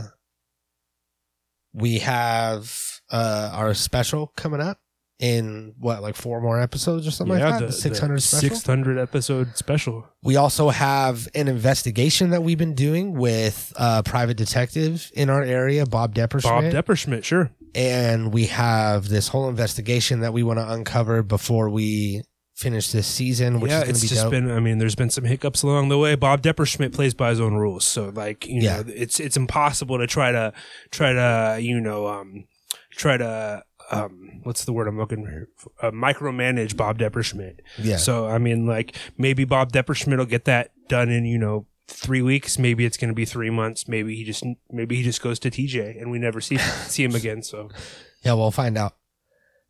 we 1.73 1.99
have 1.99 2.99
uh 3.11 3.51
our 3.53 3.73
special 3.73 4.27
coming 4.35 4.61
up 4.61 4.79
in 5.19 5.75
what 5.77 6.01
like 6.01 6.15
four 6.15 6.41
more 6.41 6.59
episodes 6.59 7.07
or 7.07 7.11
something 7.11 7.37
like 7.37 7.59
that. 7.59 7.67
The, 7.67 7.71
six 7.71 7.99
hundred 7.99 8.21
special. 8.23 8.49
six 8.49 8.65
hundred 8.65 8.97
episode 8.97 9.55
special. 9.55 10.07
We 10.23 10.35
also 10.35 10.69
have 10.69 11.27
an 11.35 11.47
investigation 11.47 12.31
that 12.31 12.41
we've 12.41 12.57
been 12.57 12.73
doing 12.73 13.13
with 13.13 13.71
a 13.75 14.01
private 14.01 14.35
detective 14.35 15.11
in 15.13 15.29
our 15.29 15.43
area, 15.43 15.85
Bob 15.85 16.15
Depperschmidt. 16.15 16.43
Bob 16.43 16.63
Depperschmidt, 16.85 17.23
sure. 17.23 17.51
and 17.75 18.33
we 18.33 18.47
have 18.47 19.09
this 19.09 19.27
whole 19.27 19.47
investigation 19.47 20.21
that 20.21 20.33
we 20.33 20.41
want 20.41 20.57
to 20.57 20.71
uncover 20.71 21.21
before 21.21 21.69
we 21.69 22.23
finish 22.61 22.91
this 22.91 23.07
season, 23.07 23.59
which 23.59 23.71
yeah, 23.71 23.79
is 23.79 23.83
going 23.83 23.95
to 23.95 24.01
be 24.01 24.07
just 24.07 24.21
dope. 24.23 24.31
been. 24.31 24.51
I 24.51 24.59
mean, 24.59 24.77
there's 24.77 24.95
been 24.95 25.09
some 25.09 25.23
hiccups 25.25 25.63
along 25.63 25.89
the 25.89 25.97
way. 25.97 26.15
Bob 26.15 26.41
Depperschmidt 26.41 26.93
plays 26.93 27.13
by 27.13 27.29
his 27.31 27.39
own 27.41 27.55
rules, 27.55 27.83
so 27.85 28.09
like 28.09 28.45
you 28.47 28.61
Yeah. 28.61 28.77
know, 28.81 28.83
it's 28.95 29.19
it's 29.19 29.35
impossible 29.37 29.97
to 29.97 30.07
try 30.07 30.31
to 30.31 30.53
try 30.91 31.13
to 31.13 31.59
you 31.61 31.79
know 31.81 32.07
um 32.07 32.45
try 32.91 33.17
to 33.17 33.63
um 33.91 34.39
what's 34.43 34.63
the 34.65 34.73
word 34.73 34.87
I'm 34.87 34.97
looking 34.97 35.25
for? 35.25 35.85
Uh, 35.87 35.91
micromanage 35.91 36.77
Bob 36.77 36.97
Depperschmidt. 36.99 37.59
yeah, 37.77 37.97
So 37.97 38.27
I 38.27 38.37
mean, 38.37 38.65
like 38.65 38.95
maybe 39.17 39.43
Bob 39.43 39.71
Depperschmidt 39.71 40.17
will 40.17 40.25
get 40.25 40.45
that 40.45 40.71
done 40.87 41.09
in 41.09 41.25
you 41.25 41.37
know 41.37 41.65
three 41.87 42.21
weeks. 42.21 42.57
Maybe 42.57 42.85
it's 42.85 42.95
going 42.95 43.09
to 43.09 43.15
be 43.15 43.25
three 43.25 43.49
months. 43.49 43.87
Maybe 43.87 44.15
he 44.15 44.23
just 44.23 44.43
maybe 44.71 44.95
he 44.95 45.03
just 45.03 45.21
goes 45.21 45.39
to 45.39 45.51
TJ 45.51 45.99
and 46.01 46.09
we 46.11 46.19
never 46.19 46.39
see 46.39 46.57
see 46.57 47.03
him 47.03 47.15
again. 47.15 47.43
So 47.43 47.69
yeah, 48.23 48.33
we'll 48.33 48.51
find 48.51 48.77
out. 48.77 48.93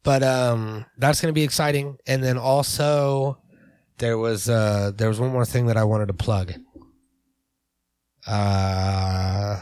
But 0.04 0.24
um, 0.24 0.86
that's 0.98 1.22
going 1.22 1.32
to 1.32 1.38
be 1.38 1.44
exciting. 1.44 1.98
And 2.08 2.24
then 2.24 2.38
also, 2.38 3.38
there 4.00 4.18
was 4.18 4.50
uh, 4.50 4.92
there 4.96 5.08
was 5.08 5.20
one 5.20 5.32
more 5.32 5.46
thing 5.46 5.68
that 5.68 5.78
I 5.78 5.84
wanted 5.84 6.08
to 6.08 6.14
plug. 6.14 6.54
Uh, 8.26 9.60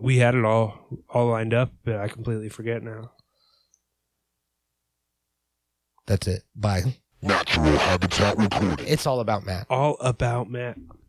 we 0.00 0.18
had 0.18 0.34
it 0.34 0.44
all 0.44 0.74
all 1.08 1.28
lined 1.28 1.54
up, 1.54 1.72
but 1.84 1.96
I 1.96 2.08
completely 2.08 2.48
forget 2.48 2.82
now. 2.82 3.10
that's 6.06 6.26
it. 6.26 6.42
Bye. 6.54 6.82
Natural 7.22 7.64
Habitat 7.78 8.36
Recording. 8.36 8.86
It's 8.86 9.06
all 9.06 9.20
about 9.20 9.46
Matt. 9.46 9.66
All 9.70 9.96
about 10.00 10.50
Matt. 10.50 10.76